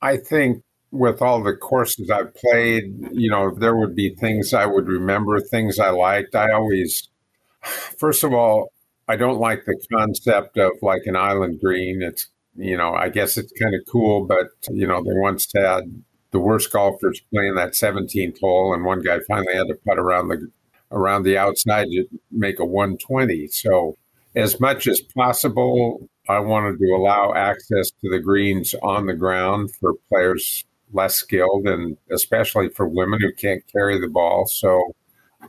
I 0.02 0.18
think 0.18 0.64
with 0.92 1.22
all 1.22 1.44
the 1.44 1.54
courses 1.54 2.10
I've 2.10 2.34
played, 2.34 2.86
you 3.12 3.30
know, 3.30 3.54
there 3.54 3.76
would 3.76 3.94
be 3.94 4.16
things 4.16 4.54
I 4.54 4.66
would 4.66 4.88
remember, 4.88 5.40
things 5.40 5.80
I 5.80 5.90
liked. 5.90 6.34
I 6.34 6.52
always, 6.52 7.10
first 8.00 8.24
of 8.24 8.34
all, 8.34 8.72
I 9.08 9.18
don't 9.18 9.40
like 9.40 9.66
the 9.66 9.78
concept 9.94 10.58
of 10.58 10.72
like 10.82 11.02
an 11.06 11.16
island 11.16 11.60
green. 11.62 12.02
It's, 12.02 12.28
you 12.58 12.78
know, 12.78 12.94
I 12.94 13.10
guess 13.10 13.38
it's 13.38 13.54
kind 13.54 13.76
of 13.76 13.82
cool, 13.90 14.26
but, 14.26 14.48
you 14.70 14.88
know, 14.88 15.04
they 15.04 15.14
once 15.14 15.48
had 15.56 16.04
the 16.32 16.40
worst 16.40 16.72
golfers 16.72 17.22
playing 17.34 17.56
that 17.56 17.74
17th 17.74 18.40
hole, 18.40 18.74
and 18.74 18.84
one 18.84 19.02
guy 19.02 19.20
finally 19.28 19.56
had 19.56 19.68
to 19.68 19.76
putt 19.86 20.00
around 20.00 20.28
the 20.30 20.52
around 20.92 21.24
the 21.24 21.38
outside 21.38 21.86
to 21.86 22.06
make 22.32 22.60
a 22.60 22.66
120. 22.66 23.48
So, 23.48 23.98
as 24.36 24.60
much 24.60 24.88
as 24.88 25.02
possible, 25.02 26.10
I 26.30 26.40
wanted 26.40 26.80
to 26.80 26.86
allow 26.96 27.34
access 27.34 27.92
to 28.02 28.10
the 28.10 28.20
greens 28.20 28.76
on 28.84 29.06
the 29.06 29.14
ground 29.14 29.74
for 29.76 29.94
players 30.10 30.66
less 30.94 31.16
skilled 31.16 31.68
and 31.68 31.98
especially 32.12 32.70
for 32.70 32.88
women 32.88 33.20
who 33.22 33.32
can't 33.34 33.64
carry 33.72 34.00
the 34.00 34.08
ball. 34.08 34.46
So 34.46 34.96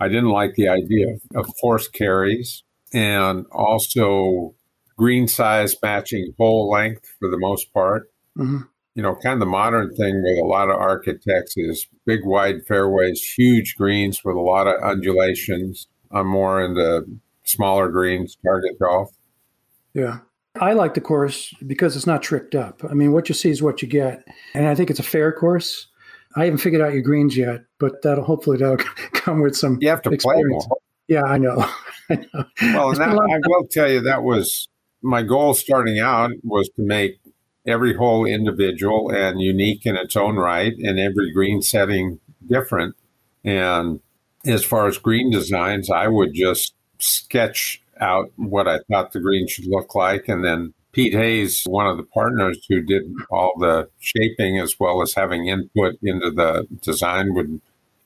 I 0.00 0.09
didn't 0.09 0.30
like 0.30 0.54
the 0.54 0.68
idea 0.68 1.06
of 1.34 1.46
forced 1.61 1.92
carries 1.92 2.62
and 2.92 3.46
also 3.52 4.54
green 4.99 5.28
size 5.28 5.76
matching 5.82 6.34
hole 6.36 6.68
length 6.68 7.14
for 7.18 7.30
the 7.30 7.38
most 7.38 7.72
part. 7.72 8.11
Mm-hmm. 8.36 8.62
You 8.94 9.03
know, 9.03 9.14
kind 9.14 9.34
of 9.34 9.40
the 9.40 9.46
modern 9.46 9.94
thing 9.94 10.22
with 10.24 10.38
a 10.38 10.44
lot 10.44 10.68
of 10.68 10.76
architects 10.76 11.57
is 11.57 11.86
big 12.05 12.20
wide 12.24 12.66
fairways, 12.66 13.22
huge 13.22 13.76
greens 13.76 14.24
with 14.24 14.34
a 14.34 14.40
lot 14.40 14.66
of 14.66 14.82
undulations. 14.82 15.86
I'm 16.11 16.26
more 16.26 16.61
into 16.61 17.07
smaller 17.44 17.88
greens, 17.88 18.36
target 18.44 18.78
golf. 18.80 19.12
Yeah. 19.94 20.18
I 20.61 20.72
like 20.72 20.94
the 20.94 21.01
course 21.01 21.55
because 21.64 21.94
it's 21.94 22.07
not 22.07 22.22
tricked 22.22 22.57
up. 22.57 22.82
I 22.90 22.94
mean, 22.94 23.12
what 23.12 23.28
you 23.28 23.34
see 23.36 23.51
is 23.51 23.62
what 23.62 23.80
you 23.80 23.86
get, 23.86 24.24
and 24.55 24.66
I 24.66 24.74
think 24.74 24.90
it's 24.90 24.99
a 24.99 25.05
fair 25.05 25.30
course. 25.30 25.86
I 26.34 26.44
haven't 26.44 26.59
figured 26.59 26.82
out 26.82 26.92
your 26.92 27.03
greens 27.03 27.36
yet, 27.36 27.61
but 27.78 28.03
that'll 28.03 28.24
hopefully 28.24 28.57
that'll 28.57 28.76
come 29.12 29.40
with 29.40 29.57
some. 29.57 29.78
You 29.80 29.90
have 29.90 30.03
to 30.03 30.11
experience. 30.11 30.66
play 30.66 30.68
more. 30.68 30.78
Yeah, 31.07 31.22
I 31.22 31.38
know. 31.38 31.64
I 32.11 32.14
know. 32.16 32.44
Well, 32.62 32.92
that, 32.94 33.09
I 33.09 33.38
will 33.46 33.68
tell 33.70 33.88
you 33.90 34.01
that 34.01 34.24
was 34.24 34.68
my 35.03 35.22
goal 35.22 35.55
starting 35.55 35.99
out 35.99 36.32
was 36.42 36.68
to 36.70 36.82
make 36.82 37.18
every 37.66 37.94
hole 37.94 38.24
individual 38.24 39.11
and 39.11 39.40
unique 39.40 39.84
in 39.84 39.96
its 39.96 40.16
own 40.16 40.36
right, 40.36 40.76
and 40.78 40.99
every 40.99 41.32
green 41.32 41.62
setting 41.62 42.18
different. 42.46 42.96
And 43.44 44.01
as 44.46 44.64
far 44.64 44.86
as 44.86 44.99
green 44.99 45.30
designs, 45.30 45.90
I 45.90 46.09
would 46.09 46.34
just 46.34 46.74
sketch 46.99 47.82
out 48.01 48.32
what 48.36 48.66
I 48.68 48.80
thought 48.90 49.12
the 49.12 49.20
green 49.20 49.46
should 49.46 49.66
look 49.66 49.94
like. 49.94 50.28
And 50.28 50.44
then 50.44 50.72
Pete 50.92 51.14
Hayes, 51.14 51.64
one 51.64 51.86
of 51.86 51.96
the 51.96 52.05
partners 52.05 52.64
who 52.68 52.80
did 52.80 53.03
all 53.30 53.53
the 53.59 53.88
shaping 53.99 54.59
as 54.59 54.78
well 54.80 55.03
as 55.03 55.14
having 55.14 55.46
input 55.46 55.96
into 56.03 56.30
the 56.30 56.66
design, 56.80 57.34
would, 57.34 57.61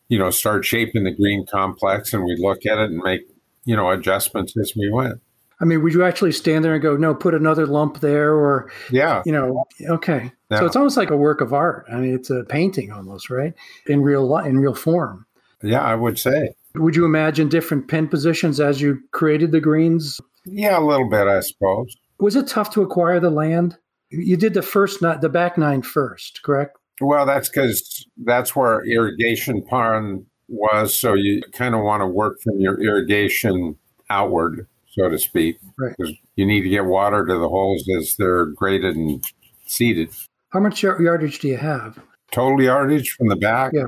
you 0.08 0.18
know, 0.18 0.30
start 0.30 0.64
shaping 0.64 1.04
the 1.04 1.10
green 1.10 1.46
complex 1.46 2.12
and 2.12 2.24
we'd 2.24 2.40
look 2.40 2.66
at 2.66 2.78
it 2.78 2.90
and 2.90 2.98
make, 2.98 3.22
you 3.64 3.76
know, 3.76 3.90
adjustments 3.90 4.56
as 4.56 4.74
we 4.76 4.90
went. 4.90 5.20
I 5.62 5.64
mean, 5.64 5.82
would 5.82 5.94
you 5.94 6.04
actually 6.04 6.32
stand 6.32 6.64
there 6.64 6.74
and 6.74 6.82
go, 6.82 6.96
no, 6.96 7.14
put 7.14 7.34
another 7.34 7.66
lump 7.66 8.00
there 8.00 8.34
or, 8.34 8.70
yeah, 8.90 9.22
you 9.24 9.30
know, 9.30 9.64
okay. 9.88 10.32
Yeah. 10.50 10.58
So 10.58 10.66
it's 10.66 10.76
almost 10.76 10.96
like 10.96 11.10
a 11.10 11.16
work 11.16 11.40
of 11.40 11.52
art. 11.52 11.86
I 11.90 11.96
mean, 11.96 12.14
it's 12.14 12.30
a 12.30 12.42
painting 12.44 12.90
almost, 12.90 13.30
right? 13.30 13.54
In 13.86 14.02
real, 14.02 14.26
life, 14.26 14.46
in 14.46 14.58
real 14.58 14.74
form. 14.74 15.24
Yeah, 15.62 15.80
I 15.80 15.94
would 15.94 16.18
say. 16.18 16.50
Would 16.74 16.96
you 16.96 17.04
imagine 17.04 17.48
different 17.48 17.86
pin 17.86 18.08
positions 18.08 18.58
as 18.58 18.80
you 18.80 18.98
created 19.12 19.52
the 19.52 19.60
greens? 19.60 20.20
Yeah, 20.44 20.78
a 20.78 20.84
little 20.84 21.08
bit, 21.08 21.28
I 21.28 21.40
suppose. 21.40 21.94
Was 22.18 22.34
it 22.34 22.48
tough 22.48 22.70
to 22.70 22.82
acquire 22.82 23.20
the 23.20 23.30
land? 23.30 23.78
You 24.10 24.36
did 24.36 24.54
the 24.54 24.62
first, 24.62 25.00
not 25.00 25.20
the 25.20 25.28
back 25.28 25.56
nine 25.56 25.82
first, 25.82 26.42
correct? 26.42 26.76
Well, 27.00 27.24
that's 27.24 27.48
because 27.48 28.06
that's 28.24 28.56
where 28.56 28.84
irrigation 28.84 29.62
pond 29.62 30.26
was. 30.48 30.94
So 30.94 31.14
you 31.14 31.42
kind 31.52 31.74
of 31.74 31.82
want 31.82 32.00
to 32.00 32.06
work 32.06 32.40
from 32.40 32.60
your 32.60 32.80
irrigation 32.80 33.76
outward, 34.10 34.66
so 34.92 35.08
to 35.08 35.18
speak, 35.18 35.58
right? 35.78 35.94
Because 35.96 36.14
you 36.36 36.46
need 36.46 36.62
to 36.62 36.68
get 36.68 36.84
water 36.84 37.26
to 37.26 37.32
the 37.38 37.48
holes 37.48 37.88
as 37.98 38.16
they're 38.16 38.46
graded 38.46 38.96
and 38.96 39.24
seeded. 39.66 40.10
How 40.50 40.60
much 40.60 40.82
yardage 40.82 41.38
do 41.38 41.48
you 41.48 41.56
have? 41.56 41.98
Total 42.30 42.62
yardage 42.62 43.12
from 43.12 43.28
the 43.28 43.36
back? 43.36 43.72
Yeah. 43.72 43.84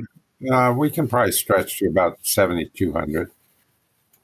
Uh, 0.50 0.72
we 0.72 0.90
can 0.90 1.08
probably 1.08 1.32
stretch 1.32 1.78
to 1.78 1.86
about 1.86 2.18
7,200. 2.22 3.30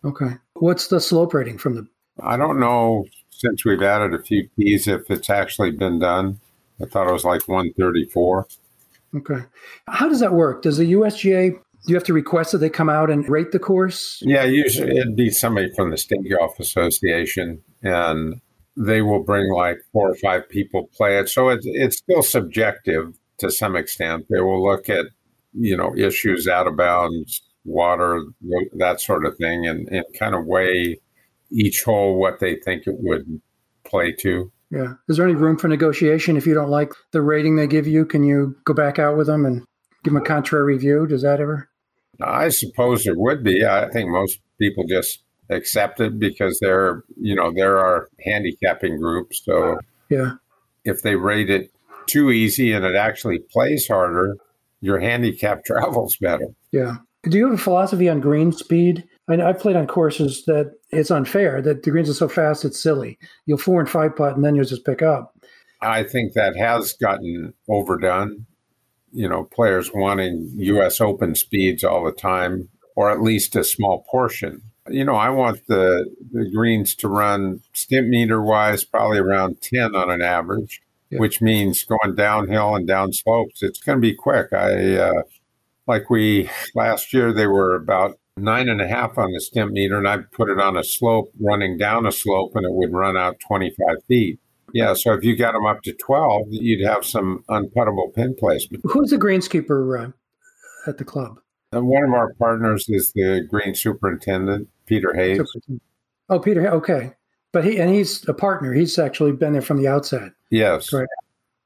Okay. 0.05 0.31
What's 0.55 0.89
the 0.89 1.01
slope 1.01 1.35
rating 1.35 1.59
from 1.59 1.75
the? 1.75 1.87
I 2.23 2.37
don't 2.37 2.59
know 2.59 3.05
since 3.31 3.65
we've 3.65 3.83
added 3.83 4.15
a 4.15 4.23
few 4.23 4.49
keys 4.57 4.87
if 4.87 5.11
it's 5.11 5.31
actually 5.31 5.71
been 5.71 5.99
done. 5.99 6.41
I 6.83 6.87
thought 6.87 7.09
it 7.09 7.13
was 7.13 7.25
like 7.25 7.47
134. 7.47 8.47
Okay. 9.17 9.41
How 9.89 10.09
does 10.09 10.21
that 10.21 10.33
work? 10.33 10.63
Does 10.63 10.79
the 10.79 10.93
USGA, 10.93 11.59
do 11.87 11.93
you 11.93 11.95
have 11.95 12.05
to 12.05 12.13
request 12.13 12.53
that 12.53 12.59
they 12.59 12.71
come 12.71 12.89
out 12.89 13.11
and 13.11 13.29
rate 13.29 13.53
the 13.53 13.59
course? 13.59 14.19
Yeah, 14.23 14.45
usually 14.45 14.99
it'd 14.99 15.17
be 15.17 15.31
somebody 15.31 15.73
from 15.75 15.91
the 15.91 15.97
State 15.97 16.29
Golf 16.31 16.59
Association, 16.61 17.63
and 17.83 18.41
they 18.77 19.03
will 19.03 19.23
bring 19.23 19.53
like 19.53 19.79
four 19.93 20.11
or 20.11 20.15
five 20.17 20.49
people 20.49 20.91
play 20.97 21.19
it. 21.19 21.29
So 21.29 21.49
it's, 21.49 21.67
it's 21.67 21.99
still 21.99 22.23
subjective 22.23 23.15
to 23.39 23.51
some 23.51 23.77
extent. 23.77 24.27
They 24.31 24.41
will 24.41 24.63
look 24.63 24.89
at 24.89 25.07
you 25.53 25.77
know, 25.77 25.95
issues 25.97 26.49
out 26.49 26.67
of 26.67 26.77
bounds, 26.77 27.43
water, 27.65 28.23
that 28.75 29.01
sort 29.01 29.27
of 29.27 29.37
thing, 29.37 29.67
and, 29.67 29.89
and 29.89 30.05
kind 30.19 30.35
of 30.35 30.47
weigh 30.47 31.01
each 31.51 31.83
hole 31.83 32.19
what 32.19 32.41
they 32.41 32.57
think 32.57 32.87
it 32.87 32.97
would 32.99 33.41
play 33.85 34.13
to. 34.13 34.53
Yeah. 34.71 34.95
Is 35.09 35.17
there 35.17 35.27
any 35.27 35.35
room 35.35 35.59
for 35.59 35.67
negotiation 35.67 36.37
if 36.37 36.47
you 36.47 36.55
don't 36.55 36.71
like 36.71 36.93
the 37.11 37.23
rating 37.23 37.57
they 37.57 37.67
give 37.67 37.89
you? 37.89 38.07
Can 38.07 38.23
you 38.23 38.57
go 38.65 38.73
back 38.73 38.99
out 39.01 39.17
with 39.17 39.27
them 39.27 39.45
and 39.45 39.65
give 40.05 40.15
them 40.15 40.23
a 40.23 40.25
contrary 40.25 40.79
view? 40.79 41.07
Does 41.09 41.23
that 41.23 41.41
ever? 41.41 41.69
I 42.23 42.49
suppose 42.49 43.05
there 43.05 43.19
would 43.19 43.43
be. 43.45 43.65
I 43.65 43.89
think 43.91 44.11
most 44.11 44.41
people 44.59 44.85
just 44.87 45.23
accept 45.49 46.01
it 46.01 46.19
because 46.19 46.59
they're 46.61 47.03
you 47.21 47.35
know 47.35 47.53
there 47.53 47.79
are 47.79 48.09
handicapping 48.25 48.99
groups. 48.99 49.43
So 49.45 49.79
Yeah. 50.09 50.33
if 50.85 51.03
they 51.03 51.17
rate 51.17 51.51
it 51.51 51.71
too 52.07 52.31
easy 52.31 52.73
and 52.73 52.85
it 52.85 52.95
actually 52.97 53.39
plays 53.53 53.87
harder, 53.89 54.37
your 54.81 54.99
handicap 54.99 55.65
travels 55.67 56.17
better. 56.21 56.47
Yeah. 56.73 56.97
Do 57.25 57.37
you 57.37 57.45
have 57.47 57.55
a 57.55 57.59
philosophy 57.63 58.09
on 58.09 58.21
green 58.21 58.53
speed? 58.53 59.05
I 59.29 59.33
mean, 59.33 59.41
I've 59.43 59.59
played 59.61 59.77
on 59.77 59.87
courses 59.87 60.45
that 60.47 60.73
it's 60.91 61.11
unfair 61.11 61.61
that 61.63 61.83
the 61.83 61.91
greens 61.91 62.09
are 62.11 62.15
so 62.15 62.29
fast 62.29 62.65
it's 62.65 62.83
silly. 62.83 63.19
You'll 63.47 63.59
four 63.59 63.79
and 63.81 63.89
five 63.89 64.17
putt 64.17 64.35
and 64.35 64.45
then 64.45 64.55
you'll 64.57 64.65
just 64.65 64.85
pick 64.87 65.03
up. 65.03 65.35
I 65.83 66.03
think 66.03 66.33
that 66.35 66.57
has 66.57 66.93
gotten 66.95 67.53
overdone. 67.69 68.47
You 69.13 69.29
know, 69.29 69.45
players 69.45 69.91
wanting 69.93 70.51
U.S. 70.57 71.01
Open 71.01 71.35
speeds 71.35 71.83
all 71.85 72.05
the 72.05 72.13
time, 72.13 72.69
or 72.97 73.11
at 73.11 73.21
least 73.23 73.57
a 73.57 73.65
small 73.65 74.05
portion. 74.11 74.63
You 74.89 75.05
know, 75.05 75.15
I 75.15 75.31
want 75.31 75.67
the, 75.67 76.09
the 76.33 76.51
greens 76.55 76.95
to 76.97 77.09
run 77.09 77.61
Stimpmeter 77.75 78.45
wise 78.45 78.85
probably 78.85 79.19
around 79.19 79.61
10 79.63 79.95
on 79.95 80.11
an 80.11 80.23
average, 80.23 80.81
Yeah. 81.11 81.19
which 81.21 81.41
means 81.41 81.85
going 81.85 82.15
downhill 82.17 82.75
and 82.75 82.87
down 82.87 83.13
slopes. 83.13 83.63
It's 83.63 83.79
going 83.81 83.99
to 83.99 84.01
be 84.03 84.15
quick. 84.15 84.53
I, 84.53 84.95
uh, 84.97 85.23
like 85.87 86.09
we, 86.11 86.49
last 86.75 87.13
year, 87.13 87.33
they 87.33 87.47
were 87.47 87.75
about 87.75 88.19
nine 88.37 88.69
and 88.69 88.81
a 88.81 88.89
half 88.89 89.19
on 89.19 89.33
the 89.33 89.39
Stimpmeter, 89.41 89.99
and 89.99 90.09
I 90.09 90.19
put 90.33 90.49
it 90.51 90.59
on 90.61 90.77
a 90.77 90.83
slope 90.85 91.31
running 91.41 91.77
down 91.77 92.07
a 92.07 92.13
slope, 92.13 92.53
and 92.55 92.65
it 92.65 92.73
would 92.73 92.93
run 92.93 93.17
out 93.17 93.39
25 93.47 94.05
feet. 94.09 94.39
Yeah, 94.75 94.95
so 94.95 95.13
if 95.13 95.25
you 95.25 95.37
got 95.37 95.53
them 95.53 95.67
up 95.67 95.83
to 95.83 95.93
12, 95.93 96.47
you'd 96.51 96.87
have 96.87 97.05
some 97.05 97.45
unputtable 97.49 98.15
pin 98.15 98.35
placement. 98.39 98.83
Who's 98.87 99.11
the 99.11 99.17
greenskeeper 99.17 100.09
uh, 100.09 100.13
at 100.89 100.99
the 100.99 101.05
club? 101.05 101.41
And 101.73 101.87
one 101.87 102.05
of 102.05 102.13
our 102.13 102.35
partners 102.35 102.87
is 102.89 103.13
the 103.13 103.47
green 103.49 103.75
superintendent, 103.75 104.69
Peter 104.87 105.15
Hayes. 105.15 105.41
Oh, 106.29 106.39
Peter. 106.41 106.69
Okay, 106.69 107.13
but 107.53 107.65
he 107.65 107.79
and 107.79 107.93
he's 107.93 108.29
a 108.29 108.35
partner. 108.35 108.73
He's 108.73 108.99
actually 108.99 109.33
been 109.33 109.53
there 109.53 109.63
from 109.63 109.77
the 109.77 109.89
outset. 109.89 110.33
Yes. 110.51 110.93
Right. 110.93 111.07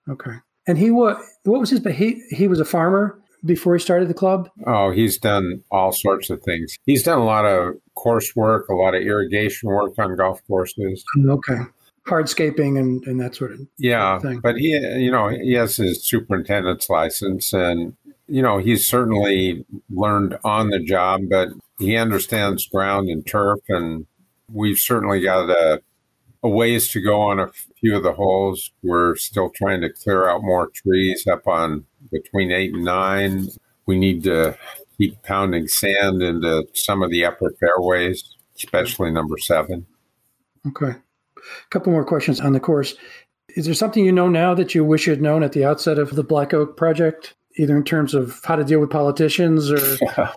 Okay, 0.08 0.36
and 0.66 0.76
he 0.76 0.90
was 0.90 1.16
what 1.44 1.60
was 1.60 1.70
his? 1.70 1.80
But 1.80 1.92
he 1.94 2.22
he 2.30 2.48
was 2.48 2.60
a 2.60 2.64
farmer 2.64 3.18
before 3.44 3.74
he 3.74 3.80
started 3.80 4.08
the 4.08 4.14
club. 4.14 4.50
Oh, 4.66 4.90
he's 4.90 5.18
done 5.18 5.62
all 5.70 5.92
sorts 5.92 6.30
of 6.30 6.42
things. 6.42 6.76
He's 6.84 7.02
done 7.02 7.18
a 7.18 7.24
lot 7.24 7.44
of 7.44 7.74
course 7.94 8.34
work, 8.36 8.68
a 8.68 8.74
lot 8.74 8.94
of 8.94 9.02
irrigation 9.02 9.68
work 9.68 9.98
on 9.98 10.16
golf 10.16 10.40
courses. 10.46 11.04
Okay, 11.26 11.60
hardscaping 12.06 12.78
and 12.78 13.02
and 13.06 13.20
that 13.20 13.34
sort 13.34 13.52
of 13.52 13.60
Yeah, 13.78 14.18
thing. 14.18 14.40
but 14.40 14.56
he, 14.56 14.70
you 14.70 15.10
know, 15.10 15.28
he 15.28 15.52
has 15.54 15.76
his 15.76 16.04
superintendent's 16.04 16.88
license, 16.90 17.52
and 17.52 17.96
you 18.26 18.42
know, 18.42 18.58
he's 18.58 18.86
certainly 18.86 19.64
learned 19.90 20.38
on 20.44 20.70
the 20.70 20.78
job, 20.80 21.22
but 21.30 21.48
he 21.78 21.96
understands 21.96 22.66
ground 22.66 23.08
and 23.08 23.26
turf, 23.26 23.60
and 23.68 24.06
we've 24.52 24.78
certainly 24.78 25.20
got 25.20 25.50
a, 25.50 25.82
a 26.42 26.48
ways 26.48 26.88
to 26.90 27.00
go 27.00 27.20
on 27.20 27.38
a 27.40 27.50
few 27.80 27.96
of 27.96 28.02
the 28.02 28.12
holes. 28.12 28.70
We're 28.82 29.16
still 29.16 29.50
trying 29.50 29.80
to 29.82 29.90
clear 29.92 30.28
out 30.28 30.42
more 30.42 30.68
trees 30.68 31.26
up 31.26 31.46
on 31.46 31.84
between 32.12 32.50
eight 32.50 32.72
and 32.74 32.84
nine. 32.84 33.48
We 33.86 33.98
need 33.98 34.24
to 34.24 34.56
keep 34.96 35.22
pounding 35.22 35.68
sand 35.68 36.22
into 36.22 36.66
some 36.74 37.02
of 37.02 37.10
the 37.10 37.24
upper 37.24 37.52
fairways, 37.60 38.36
especially 38.56 39.10
number 39.10 39.36
seven. 39.38 39.86
Okay. 40.68 40.94
A 41.66 41.68
couple 41.70 41.92
more 41.92 42.04
questions 42.04 42.40
on 42.40 42.52
the 42.52 42.60
course. 42.60 42.94
Is 43.56 43.66
there 43.66 43.74
something 43.74 44.04
you 44.04 44.12
know 44.12 44.28
now 44.28 44.54
that 44.54 44.74
you 44.74 44.84
wish 44.84 45.06
you 45.06 45.12
had 45.12 45.22
known 45.22 45.42
at 45.42 45.52
the 45.52 45.64
outset 45.64 45.98
of 45.98 46.16
the 46.16 46.24
Black 46.24 46.52
Oak 46.54 46.76
project, 46.76 47.34
either 47.56 47.76
in 47.76 47.84
terms 47.84 48.14
of 48.14 48.40
how 48.44 48.56
to 48.56 48.64
deal 48.64 48.80
with 48.80 48.90
politicians 48.90 49.70
or 49.70 49.98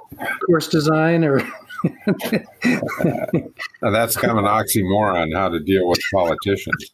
course 0.45 0.68
design 0.68 1.24
or 1.24 1.39
that's 3.82 4.18
kind 4.18 4.32
of 4.32 4.38
an 4.38 4.45
oxymoron 4.45 5.36
how 5.36 5.49
to 5.49 5.60
deal 5.60 5.88
with 5.88 5.99
politicians. 6.14 6.91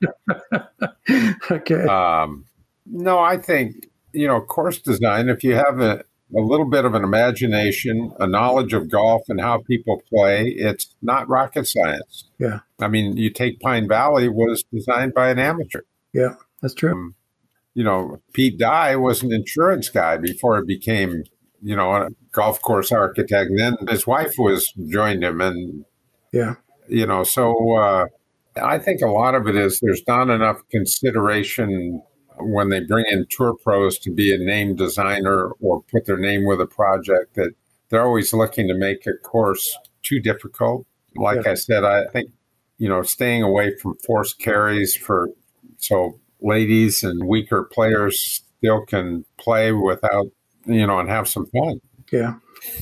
okay. 1.51 1.85
Um, 1.85 2.45
no, 2.85 3.19
I 3.19 3.37
think, 3.37 3.87
you 4.13 4.27
know, 4.27 4.41
course 4.41 4.79
design, 4.79 5.29
if 5.29 5.43
you 5.43 5.55
have 5.55 5.79
a, 5.79 6.03
a 6.35 6.41
little 6.41 6.69
bit 6.69 6.85
of 6.85 6.93
an 6.95 7.03
imagination, 7.03 8.11
a 8.19 8.27
knowledge 8.27 8.73
of 8.73 8.89
golf 8.89 9.21
and 9.29 9.39
how 9.39 9.59
people 9.67 10.01
play, 10.09 10.47
it's 10.49 10.95
not 11.01 11.27
rocket 11.29 11.67
science. 11.67 12.29
Yeah. 12.39 12.59
I 12.79 12.87
mean, 12.87 13.17
you 13.17 13.29
take 13.29 13.59
Pine 13.59 13.87
Valley 13.87 14.29
was 14.29 14.63
designed 14.63 15.13
by 15.13 15.29
an 15.29 15.39
amateur. 15.39 15.81
yeah, 16.13 16.35
that's 16.61 16.73
true. 16.73 17.13
You 17.75 17.83
know, 17.83 18.21
Pete 18.33 18.59
Dye 18.59 18.95
was 18.95 19.23
an 19.23 19.33
insurance 19.33 19.89
guy 19.89 20.17
before 20.17 20.57
it 20.59 20.67
became, 20.67 21.23
you 21.61 21.75
know, 21.75 21.91
a 21.93 22.09
golf 22.31 22.61
course 22.61 22.91
architect. 22.91 23.49
And 23.49 23.59
then 23.59 23.77
his 23.89 24.05
wife 24.05 24.33
was 24.37 24.71
joined 24.89 25.23
him 25.23 25.41
and 25.41 25.85
Yeah. 26.31 26.55
you 26.87 27.05
know 27.07 27.23
so 27.23 27.73
uh, 27.75 28.05
i 28.61 28.77
think 28.77 29.01
a 29.01 29.07
lot 29.07 29.33
of 29.35 29.47
it 29.47 29.55
is 29.55 29.79
there's 29.79 30.01
not 30.07 30.29
enough 30.29 30.59
consideration 30.71 32.01
when 32.39 32.69
they 32.69 32.79
bring 32.79 33.05
in 33.11 33.25
tour 33.29 33.55
pros 33.63 33.97
to 33.99 34.11
be 34.11 34.33
a 34.33 34.37
name 34.37 34.75
designer 34.75 35.49
or 35.61 35.83
put 35.91 36.05
their 36.05 36.17
name 36.17 36.45
with 36.45 36.59
a 36.61 36.65
project 36.65 37.35
that 37.35 37.51
they're 37.89 38.03
always 38.03 38.33
looking 38.33 38.67
to 38.67 38.73
make 38.73 39.05
a 39.07 39.13
course 39.23 39.77
too 40.03 40.19
difficult 40.19 40.85
like 41.15 41.45
Yeah. 41.45 41.51
i 41.51 41.53
said 41.53 41.83
i 41.83 42.05
think 42.07 42.31
you 42.77 42.89
know 42.89 43.01
staying 43.03 43.43
away 43.43 43.75
from 43.77 43.95
forced 44.05 44.39
carries 44.39 44.95
for 44.95 45.29
so 45.77 46.19
ladies 46.41 47.03
and 47.03 47.27
weaker 47.27 47.63
players 47.63 48.43
still 48.57 48.85
can 48.85 49.23
play 49.37 49.71
without 49.71 50.25
you 50.65 50.85
know 50.87 50.99
and 50.99 51.09
have 51.09 51.27
some 51.27 51.45
fun 51.47 51.79
Yeah. 52.11 52.35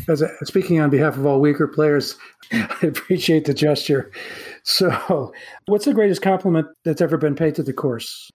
As 0.07 0.21
a, 0.21 0.29
speaking 0.45 0.79
on 0.79 0.91
behalf 0.91 1.17
of 1.17 1.25
all 1.25 1.39
weaker 1.41 1.67
players, 1.67 2.15
I 2.51 2.77
appreciate 2.83 3.45
the 3.45 3.53
gesture. 3.53 4.11
So, 4.63 5.31
what's 5.65 5.85
the 5.85 5.93
greatest 5.93 6.21
compliment 6.21 6.67
that's 6.83 7.01
ever 7.01 7.17
been 7.17 7.35
paid 7.35 7.55
to 7.55 7.63
the 7.63 7.73
course, 7.73 8.29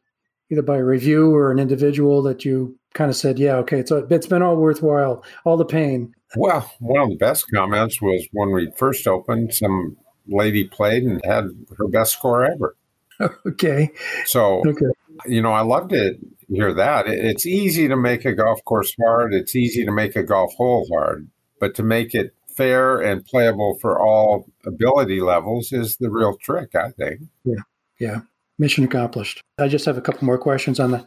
either 0.50 0.62
by 0.62 0.78
a 0.78 0.84
review 0.84 1.34
or 1.34 1.50
an 1.50 1.58
individual 1.58 2.22
that 2.22 2.44
you 2.44 2.78
kind 2.94 3.10
of 3.10 3.16
said, 3.16 3.38
"Yeah, 3.38 3.56
okay, 3.58 3.80
it's 3.80 3.90
it's 3.90 4.26
been 4.26 4.42
all 4.42 4.56
worthwhile, 4.56 5.24
all 5.44 5.56
the 5.56 5.64
pain." 5.64 6.14
Well, 6.36 6.70
one 6.80 7.02
of 7.02 7.08
the 7.10 7.16
best 7.16 7.46
comments 7.52 8.00
was 8.02 8.26
when 8.32 8.50
we 8.50 8.70
first 8.76 9.06
opened, 9.06 9.54
some 9.54 9.96
lady 10.26 10.64
played 10.64 11.04
and 11.04 11.24
had 11.24 11.44
her 11.78 11.88
best 11.88 12.14
score 12.14 12.44
ever. 12.44 12.76
okay, 13.46 13.90
So, 14.26 14.62
okay, 14.66 14.86
you 15.26 15.40
know, 15.40 15.52
I 15.52 15.62
love 15.62 15.88
to 15.90 16.16
hear 16.48 16.74
that. 16.74 17.06
It's 17.06 17.46
easy 17.46 17.88
to 17.88 17.96
make 17.96 18.24
a 18.24 18.34
golf 18.34 18.62
course 18.64 18.94
hard, 19.02 19.32
it's 19.32 19.56
easy 19.56 19.84
to 19.84 19.92
make 19.92 20.16
a 20.16 20.22
golf 20.22 20.52
hole 20.54 20.86
hard, 20.92 21.28
but 21.60 21.74
to 21.76 21.82
make 21.82 22.14
it 22.14 22.34
fair 22.56 23.00
and 23.00 23.24
playable 23.24 23.78
for 23.80 24.00
all 24.00 24.46
ability 24.66 25.20
levels 25.20 25.72
is 25.72 25.96
the 25.98 26.10
real 26.10 26.36
trick, 26.36 26.74
I 26.74 26.90
think. 26.90 27.20
Yeah. 27.44 27.62
Yeah, 27.98 28.20
mission 28.58 28.84
accomplished. 28.84 29.40
I 29.58 29.68
just 29.68 29.84
have 29.86 29.98
a 29.98 30.02
couple 30.02 30.24
more 30.24 30.38
questions 30.38 30.80
on 30.80 30.90
the 30.90 31.04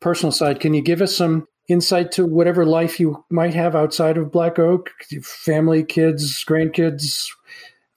personal 0.00 0.32
side. 0.32 0.60
Can 0.60 0.74
you 0.74 0.82
give 0.82 1.00
us 1.02 1.14
some 1.16 1.46
insight 1.68 2.12
to 2.12 2.24
whatever 2.26 2.64
life 2.64 3.00
you 3.00 3.24
might 3.30 3.54
have 3.54 3.74
outside 3.74 4.16
of 4.16 4.30
Black 4.30 4.58
Oak, 4.58 4.90
family, 5.22 5.82
kids, 5.84 6.44
grandkids, 6.44 7.26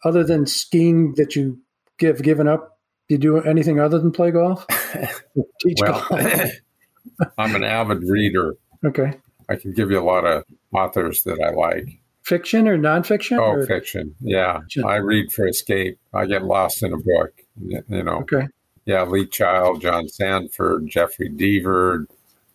other 0.03 0.23
than 0.23 0.45
skiing 0.45 1.13
that 1.17 1.35
you 1.35 1.59
give 1.97 2.21
given 2.23 2.47
up? 2.47 2.77
Do 3.07 3.15
you 3.15 3.19
do 3.19 3.37
anything 3.37 3.79
other 3.79 3.99
than 3.99 4.11
play 4.11 4.31
golf? 4.31 4.65
Teach 5.61 5.77
Well, 5.81 6.05
golf. 6.09 6.51
I'm 7.37 7.55
an 7.55 7.63
avid 7.63 8.03
reader. 8.03 8.55
Okay. 8.85 9.13
I 9.49 9.55
can 9.55 9.73
give 9.73 9.89
you 9.91 9.99
a 9.99 10.03
lot 10.05 10.25
of 10.25 10.43
authors 10.73 11.23
that 11.23 11.39
I 11.41 11.49
like. 11.51 11.87
Fiction 12.21 12.67
or 12.67 12.77
nonfiction? 12.77 13.39
Oh, 13.39 13.53
or- 13.53 13.65
fiction. 13.65 14.13
Yeah. 14.21 14.59
Fiction. 14.61 14.85
I 14.85 14.97
read 14.97 15.31
for 15.31 15.47
escape. 15.47 15.97
I 16.13 16.25
get 16.27 16.43
lost 16.43 16.83
in 16.83 16.93
a 16.93 16.97
book, 16.97 17.31
you 17.59 18.03
know. 18.03 18.19
Okay. 18.19 18.47
Yeah, 18.89 19.03
Lee 19.03 19.27
Child, 19.27 19.81
John 19.81 20.07
Sandford, 20.07 20.87
Jeffrey 20.87 21.29
Deaver, 21.29 22.07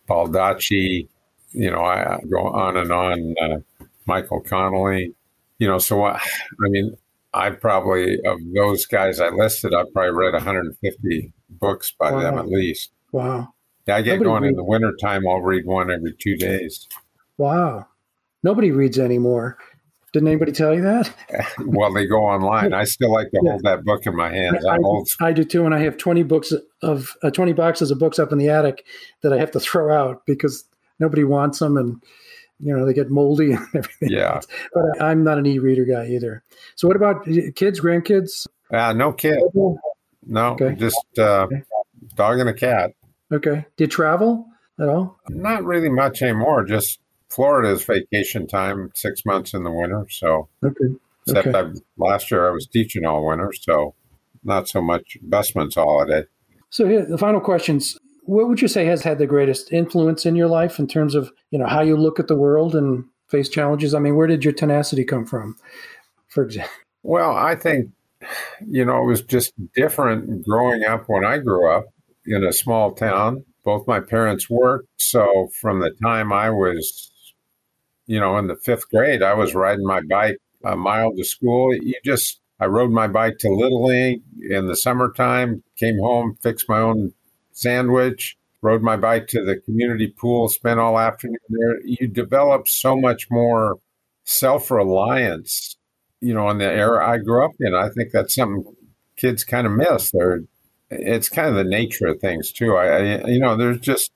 Baldacci, 0.09 1.07
you 1.53 1.71
know, 1.71 1.79
I, 1.79 2.15
I 2.15 2.19
go 2.29 2.47
on 2.49 2.75
and 2.75 2.91
on, 2.91 3.35
uh, 3.41 3.85
Michael 4.05 4.41
Connelly, 4.41 5.15
you 5.59 5.67
know, 5.69 5.77
so 5.77 6.03
I, 6.03 6.15
I 6.17 6.67
mean, 6.67 6.97
I 7.33 7.51
probably, 7.51 8.19
of 8.25 8.39
those 8.53 8.85
guys 8.85 9.21
I 9.21 9.29
listed, 9.29 9.73
I've 9.73 9.93
probably 9.93 10.11
read 10.11 10.33
150 10.33 11.31
books 11.51 11.93
by 11.97 12.11
them 12.11 12.37
at 12.37 12.49
least. 12.49 12.91
Wow. 13.13 13.53
Yeah, 13.87 13.95
I 13.95 14.01
get 14.01 14.19
Nobody 14.19 14.25
going 14.25 14.43
in 14.43 14.49
read- 14.49 14.57
the 14.57 14.63
wintertime, 14.65 15.25
I'll 15.25 15.39
read 15.39 15.65
one 15.65 15.89
every 15.89 16.15
two 16.19 16.35
days. 16.35 16.85
Wow. 17.37 17.87
Nobody 18.43 18.71
reads 18.71 18.99
anymore. 18.99 19.57
Didn't 20.15 20.29
anybody 20.29 20.53
tell 20.53 20.73
you 20.73 20.81
that? 20.83 21.13
Well, 21.65 21.91
they 21.91 22.05
go 22.05 22.23
online. 22.23 22.71
I 22.73 22.85
still 22.85 23.11
like 23.11 23.29
to 23.31 23.39
Yeah. 23.43 23.51
hold 23.51 23.63
that 23.63 23.83
book 23.83 24.05
in 24.05 24.15
my 24.15 24.29
hands. 24.31 24.63
I, 24.65 24.77
old 24.77 25.09
I 25.19 25.33
do 25.33 25.43
too, 25.43 25.65
and 25.65 25.75
I 25.75 25.79
have 25.79 25.97
twenty 25.97 26.23
books 26.23 26.53
of 26.81 27.17
uh, 27.21 27.31
twenty 27.31 27.51
boxes 27.51 27.91
of 27.91 27.99
books 27.99 28.17
up 28.17 28.31
in 28.31 28.37
the 28.37 28.47
attic 28.47 28.85
that 29.23 29.33
I 29.33 29.37
have 29.37 29.51
to 29.51 29.59
throw 29.59 29.93
out 29.93 30.25
because 30.25 30.63
nobody 31.01 31.25
wants 31.25 31.59
them, 31.59 31.75
and 31.75 32.01
you 32.61 32.73
know 32.73 32.85
they 32.85 32.93
get 32.93 33.09
moldy 33.11 33.51
and 33.55 33.67
everything. 33.75 34.09
Yeah. 34.09 34.39
but 34.73 34.83
I, 35.01 35.11
I'm 35.11 35.25
not 35.25 35.37
an 35.37 35.45
e-reader 35.47 35.83
guy 35.83 36.07
either. 36.07 36.43
So, 36.75 36.87
what 36.87 36.95
about 36.95 37.25
kids, 37.55 37.81
grandkids? 37.81 38.47
Uh, 38.71 38.93
no 38.93 39.11
kid. 39.11 39.37
No, 40.25 40.51
Okay. 40.53 40.75
just 40.75 41.05
uh, 41.17 41.43
Okay. 41.51 41.61
dog 42.15 42.39
and 42.39 42.47
a 42.47 42.53
cat. 42.53 42.91
Okay, 43.33 43.65
do 43.75 43.83
you 43.83 43.87
travel 43.89 44.47
at 44.79 44.87
all? 44.87 45.19
Not 45.27 45.65
really 45.65 45.89
much 45.89 46.21
anymore. 46.21 46.63
Just 46.63 46.99
Florida 47.29 47.71
is 47.71 47.83
vacation 47.83 48.47
time, 48.47 48.91
six 48.95 49.25
months 49.25 49.53
in 49.53 49.63
the 49.63 49.71
winter. 49.71 50.05
So 50.09 50.47
Okay, 50.63 50.95
Except 51.27 51.47
okay. 51.47 51.79
last 51.97 52.29
year 52.29 52.47
I 52.47 52.51
was 52.51 52.67
teaching 52.67 53.05
all 53.05 53.25
winter, 53.25 53.51
so 53.59 53.95
not 54.43 54.67
so 54.67 54.81
much 54.81 55.17
Busman's 55.23 55.75
holiday. 55.75 56.23
So 56.69 56.87
here, 56.87 57.05
the 57.05 57.17
final 57.17 57.41
questions. 57.41 57.97
What 58.23 58.47
would 58.47 58.61
you 58.61 58.67
say 58.67 58.85
has 58.85 59.03
had 59.03 59.17
the 59.17 59.27
greatest 59.27 59.71
influence 59.71 60.25
in 60.25 60.35
your 60.35 60.47
life 60.47 60.79
in 60.79 60.87
terms 60.87 61.15
of 61.15 61.31
you 61.51 61.59
know 61.59 61.67
how 61.67 61.81
you 61.81 61.97
look 61.97 62.19
at 62.19 62.27
the 62.27 62.35
world 62.35 62.75
and 62.75 63.05
face 63.27 63.49
challenges? 63.49 63.93
I 63.93 63.99
mean, 63.99 64.15
where 64.15 64.27
did 64.27 64.43
your 64.43 64.53
tenacity 64.53 65.03
come 65.03 65.25
from, 65.25 65.55
for 66.27 66.43
example? 66.43 66.71
Well, 67.03 67.35
I 67.35 67.55
think 67.55 67.91
you 68.65 68.85
know 68.85 69.03
it 69.03 69.05
was 69.05 69.21
just 69.21 69.53
different 69.75 70.45
growing 70.45 70.83
up 70.83 71.05
when 71.07 71.25
I 71.25 71.37
grew 71.39 71.71
up 71.71 71.85
in 72.25 72.43
a 72.43 72.53
small 72.53 72.93
town. 72.93 73.45
Both 73.63 73.87
my 73.87 73.99
parents 73.99 74.49
worked, 74.49 74.89
so 74.97 75.49
from 75.59 75.79
the 75.79 75.91
time 76.03 76.31
I 76.31 76.51
was, 76.51 77.11
you 78.07 78.19
know, 78.19 78.37
in 78.37 78.47
the 78.47 78.55
fifth 78.55 78.89
grade, 78.89 79.23
I 79.23 79.33
was 79.33 79.55
riding 79.55 79.85
my 79.85 80.01
bike 80.01 80.37
a 80.63 80.75
mile 80.75 81.15
to 81.15 81.23
school. 81.23 81.73
You 81.73 81.95
just 82.03 82.41
I 82.59 82.65
rode 82.65 82.91
my 82.91 83.07
bike 83.07 83.37
to 83.39 83.49
Little 83.49 83.85
League 83.85 84.21
in 84.49 84.67
the 84.67 84.75
summertime, 84.75 85.63
came 85.77 85.99
home, 85.99 86.37
fixed 86.41 86.69
my 86.69 86.79
own 86.79 87.13
sandwich, 87.51 88.37
rode 88.61 88.81
my 88.81 88.97
bike 88.97 89.27
to 89.27 89.43
the 89.43 89.57
community 89.57 90.07
pool, 90.07 90.47
spent 90.47 90.79
all 90.79 90.97
afternoon 90.97 91.37
there. 91.49 91.79
You 91.83 92.07
develop 92.07 92.67
so 92.67 92.95
much 92.95 93.27
more 93.29 93.77
self 94.23 94.71
reliance, 94.71 95.77
you 96.21 96.33
know, 96.33 96.49
in 96.49 96.57
the 96.57 96.65
era 96.71 97.07
I 97.07 97.17
grew 97.17 97.45
up 97.45 97.51
in. 97.59 97.75
I 97.75 97.89
think 97.89 98.11
that's 98.11 98.35
something 98.35 98.63
kids 99.17 99.43
kind 99.43 99.67
of 99.67 99.73
miss. 99.73 100.11
They're, 100.11 100.41
it's 100.89 101.29
kind 101.29 101.49
of 101.49 101.55
the 101.55 101.63
nature 101.63 102.07
of 102.07 102.19
things 102.19 102.51
too. 102.51 102.75
I, 102.75 102.87
I, 102.87 103.27
you 103.27 103.39
know, 103.39 103.55
there's 103.57 103.79
just 103.79 104.11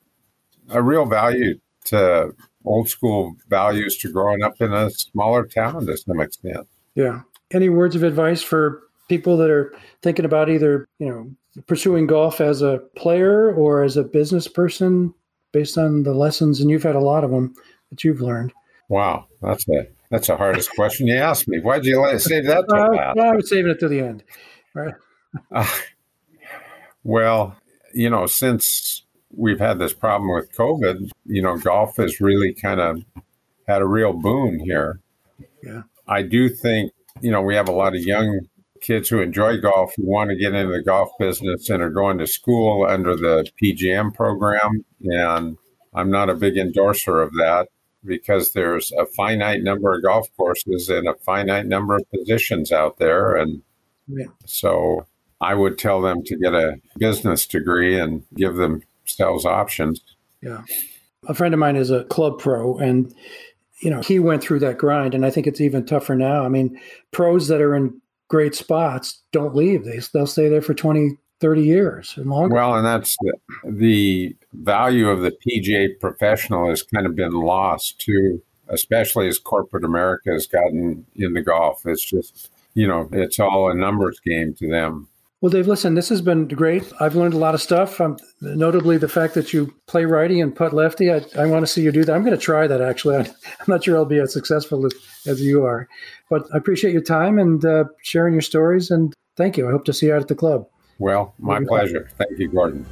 a 0.70 0.82
real 0.82 1.06
value 1.06 1.60
to 1.86 2.32
old 2.66 2.90
school 2.90 3.36
values 3.48 3.98
to 3.98 4.12
growing 4.12 4.44
up 4.44 4.60
in 4.60 4.74
a 4.74 4.90
smaller 4.92 5.46
town 5.46 5.86
to 5.86 5.98
some 5.98 6.20
extent. 6.20 6.68
Yeah. 6.96 7.22
Any 7.52 7.70
words 7.70 7.96
of 7.96 8.04
advice 8.04 8.42
for 8.42 8.84
people 9.08 9.38
that 9.38 9.50
are 9.50 9.74
thinking 10.02 10.26
about 10.26 10.50
either 10.50 10.88
you 11.00 11.08
know 11.08 11.32
pursuing 11.66 12.06
golf 12.06 12.42
as 12.42 12.62
a 12.62 12.80
player 12.96 13.52
or 13.54 13.84
as 13.84 13.98
a 13.98 14.04
business 14.04 14.48
person 14.48 15.14
based 15.52 15.78
on 15.78 16.04
the 16.04 16.14
lessons 16.14 16.60
and 16.60 16.70
you've 16.70 16.84
had 16.84 16.96
a 16.96 17.00
lot 17.00 17.24
of 17.24 17.32
them 17.32 17.54
that 17.90 18.04
you've 18.04 18.22
learned? 18.22 18.54
Wow. 18.88 19.26
That's 19.42 19.68
a 19.70 19.88
that's 20.12 20.28
the 20.28 20.38
hardest 20.38 20.72
question 20.76 21.08
you 21.08 21.16
asked 21.16 21.48
me. 21.48 21.60
Why'd 21.60 21.86
you 21.86 22.02
let, 22.02 22.22
save 22.22 22.46
that 22.46 22.68
to 22.68 22.76
uh, 22.76 23.14
well, 23.16 23.32
i 23.32 23.36
was 23.36 23.50
saving 23.50 23.72
it 23.72 23.80
to 23.80 23.88
the 23.88 24.00
end 24.00 24.24
right? 24.74 24.94
Uh, 25.52 25.68
well 27.04 27.56
you 27.94 28.10
know 28.10 28.26
since 28.26 29.04
we've 29.36 29.60
had 29.60 29.80
this 29.80 29.94
problem 29.94 30.34
with 30.34 30.52
covid 30.56 31.10
you 31.26 31.42
know 31.42 31.58
golf 31.58 31.98
has 31.98 32.20
really 32.20 32.54
kind 32.54 32.80
of 32.80 33.04
had 33.68 33.82
a 33.82 33.88
real 33.88 34.14
boon 34.14 34.60
here 34.60 35.00
yeah 35.64 35.84
i 36.08 36.22
do 36.22 36.50
think 36.50 36.92
you 37.22 37.32
know, 37.32 37.42
we 37.42 37.56
have 37.56 37.70
a 37.70 37.74
lot 37.74 37.96
of 37.96 38.04
young 38.04 38.42
kids 38.82 39.10
who 39.10 39.20
enjoy 39.20 39.58
golf 39.58 39.94
who 39.96 40.06
want 40.06 40.30
to 40.30 40.36
get 40.36 40.54
into 40.54 40.72
the 40.72 40.82
golf 40.82 41.10
business 41.20 41.70
and 41.70 41.84
are 41.84 41.90
going 41.90 42.18
to 42.18 42.28
school 42.28 42.86
under 42.88 43.16
the 43.16 43.46
PGM 43.62 44.14
program. 44.14 44.86
And 45.02 45.58
I'm 45.94 46.10
not 46.10 46.30
a 46.30 46.36
big 46.36 46.58
endorser 46.58 47.22
of 47.22 47.34
that 47.34 47.68
because 48.06 48.54
there's 48.54 48.92
a 48.94 49.06
finite 49.06 49.62
number 49.62 49.94
of 49.94 50.04
golf 50.04 50.28
courses 50.38 50.88
and 50.88 51.08
a 51.08 51.16
finite 51.16 51.66
number 51.66 51.96
of 51.96 52.10
positions 52.12 52.72
out 52.72 52.98
there. 52.98 53.36
And 53.36 53.64
yeah. 54.08 54.28
so 54.46 55.06
I 55.42 55.56
would 55.56 55.78
tell 55.78 56.02
them 56.02 56.24
to 56.24 56.38
get 56.38 56.54
a 56.54 56.78
business 56.98 57.46
degree 57.46 58.00
and 58.00 58.24
give 58.36 58.56
themselves 59.18 59.46
options. 59.46 60.02
Yeah. 60.42 60.64
A 61.28 61.34
friend 61.34 61.54
of 61.54 61.60
mine 61.60 61.76
is 61.76 61.92
a 61.92 62.06
club 62.06 62.40
pro 62.40 62.78
and 62.78 63.14
you 63.82 63.90
know, 63.90 64.02
he 64.02 64.20
went 64.20 64.44
through 64.44 64.60
that 64.60 64.78
grind, 64.78 65.16
and 65.16 65.26
I 65.26 65.30
think 65.30 65.48
it's 65.48 65.62
even 65.62 65.86
tougher 65.86 66.16
now. 66.16 66.44
I 66.44 66.50
mean, 66.50 66.80
pros 67.12 67.48
that 67.48 67.62
are 67.62 67.76
in 67.76 68.02
great 68.28 68.56
spots 68.56 69.22
don't 69.32 69.56
leave; 69.56 69.86
they 69.86 70.00
they'll 70.14 70.28
stay 70.28 70.50
there 70.50 70.62
for 70.62 70.74
20, 70.74 71.18
30 71.40 71.62
years 71.62 72.14
and 72.18 72.30
longer. 72.30 72.56
Well, 72.56 72.76
and 72.76 72.86
that's 72.86 73.16
the, 73.22 73.34
the 73.64 74.36
value 74.54 75.08
of 75.08 75.22
the 75.22 75.32
PGA 75.32 75.98
professional 76.00 76.70
has 76.70 76.84
kind 76.84 77.06
of 77.06 77.16
been 77.16 77.32
lost 77.32 78.00
too, 78.00 78.42
especially 78.68 79.28
as 79.28 79.40
corporate 79.40 79.86
America 79.86 80.32
has 80.32 80.46
gotten 80.46 81.06
into 81.16 81.42
golf. 81.42 81.86
It's 81.86 82.04
just 82.04 82.50
you 82.74 82.88
know, 82.88 83.10
it's 83.12 83.40
all 83.40 83.72
a 83.72 83.74
numbers 83.74 84.20
game 84.20 84.54
to 84.56 84.70
them. 84.70 85.08
Well, 85.42 85.50
Dave, 85.50 85.68
listen, 85.68 85.96
this 85.96 86.10
has 86.10 86.22
been 86.22 86.50
great. 86.50 86.92
I've 87.00 87.16
learned 87.16 87.34
a 87.34 87.38
lot 87.38 87.56
of 87.56 87.62
stuff. 87.62 88.02
Um, 88.02 88.18
notably, 88.42 88.98
the 88.98 89.08
fact 89.08 89.36
that 89.36 89.54
you 89.54 89.74
play 89.88 90.04
righty 90.04 90.42
and 90.42 90.54
putt 90.54 90.74
lefty. 90.74 91.12
I, 91.12 91.22
I 91.38 91.46
want 91.46 91.64
to 91.64 91.68
see 91.68 91.82
you 91.82 91.94
do 91.94 92.04
that. 92.04 92.14
I'm 92.14 92.24
going 92.24 92.36
to 92.36 92.42
try 92.42 92.68
that, 92.68 92.82
actually. 92.82 93.16
I'm 93.18 93.26
not 93.68 93.84
sure 93.84 93.96
I'll 93.96 94.04
be 94.04 94.20
as 94.20 94.34
successful 94.34 94.86
as, 94.86 94.94
as 95.26 95.42
you 95.42 95.64
are. 95.64 95.88
But 96.30 96.44
I 96.54 96.58
appreciate 96.58 96.92
your 96.92 97.02
time 97.02 97.40
and 97.40 97.64
uh, 97.64 97.86
sharing 98.02 98.34
your 98.34 98.42
stories. 98.42 98.92
And 98.92 99.14
thank 99.38 99.56
you. 99.56 99.66
I 99.66 99.72
hope 99.72 99.86
to 99.86 99.94
see 99.94 100.08
you 100.08 100.14
out 100.14 100.22
at 100.22 100.28
the 100.28 100.36
club. 100.36 100.68
Well, 100.98 101.34
my 101.40 101.64
pleasure. 101.64 102.10
Thank 102.18 102.38
you, 102.38 102.50
Gordon. 102.50 102.86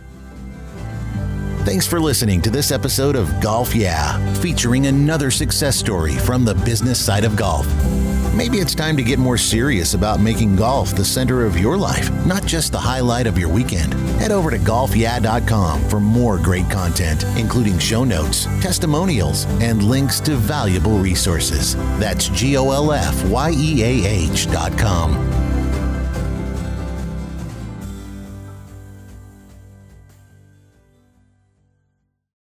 Thanks 1.65 1.85
for 1.85 1.99
listening 1.99 2.41
to 2.43 2.49
this 2.49 2.71
episode 2.71 3.17
of 3.17 3.41
Golf 3.41 3.75
Yeah, 3.75 4.33
featuring 4.35 4.87
another 4.87 5.31
success 5.31 5.75
story 5.75 6.15
from 6.15 6.45
the 6.45 6.55
business 6.55 7.03
side 7.03 7.25
of 7.25 7.35
golf. 7.35 7.67
Maybe 8.37 8.59
it's 8.59 8.75
time 8.75 8.95
to 8.97 9.03
get 9.03 9.17
more 9.17 9.35
serious 9.35 9.95
about 9.95 10.19
making 10.19 10.57
golf 10.57 10.95
the 10.95 11.03
center 11.03 11.43
of 11.43 11.57
your 11.57 11.75
life, 11.75 12.11
not 12.23 12.45
just 12.45 12.71
the 12.71 12.79
highlight 12.79 13.25
of 13.25 13.35
your 13.35 13.49
weekend. 13.49 13.95
Head 14.21 14.31
over 14.31 14.51
to 14.51 14.59
golfyeah.com 14.59 15.89
for 15.89 15.99
more 15.99 16.37
great 16.37 16.69
content, 16.69 17.23
including 17.35 17.79
show 17.79 18.03
notes, 18.03 18.45
testimonials, 18.61 19.45
and 19.59 19.81
links 19.81 20.19
to 20.19 20.35
valuable 20.35 20.99
resources. 20.99 21.75
That's 21.99 22.29
G 22.29 22.57
O 22.57 22.69
L 22.69 22.91
F 22.91 23.25
Y 23.25 23.53
E 23.55 23.81
A 23.81 24.07
H.com. 24.07 25.46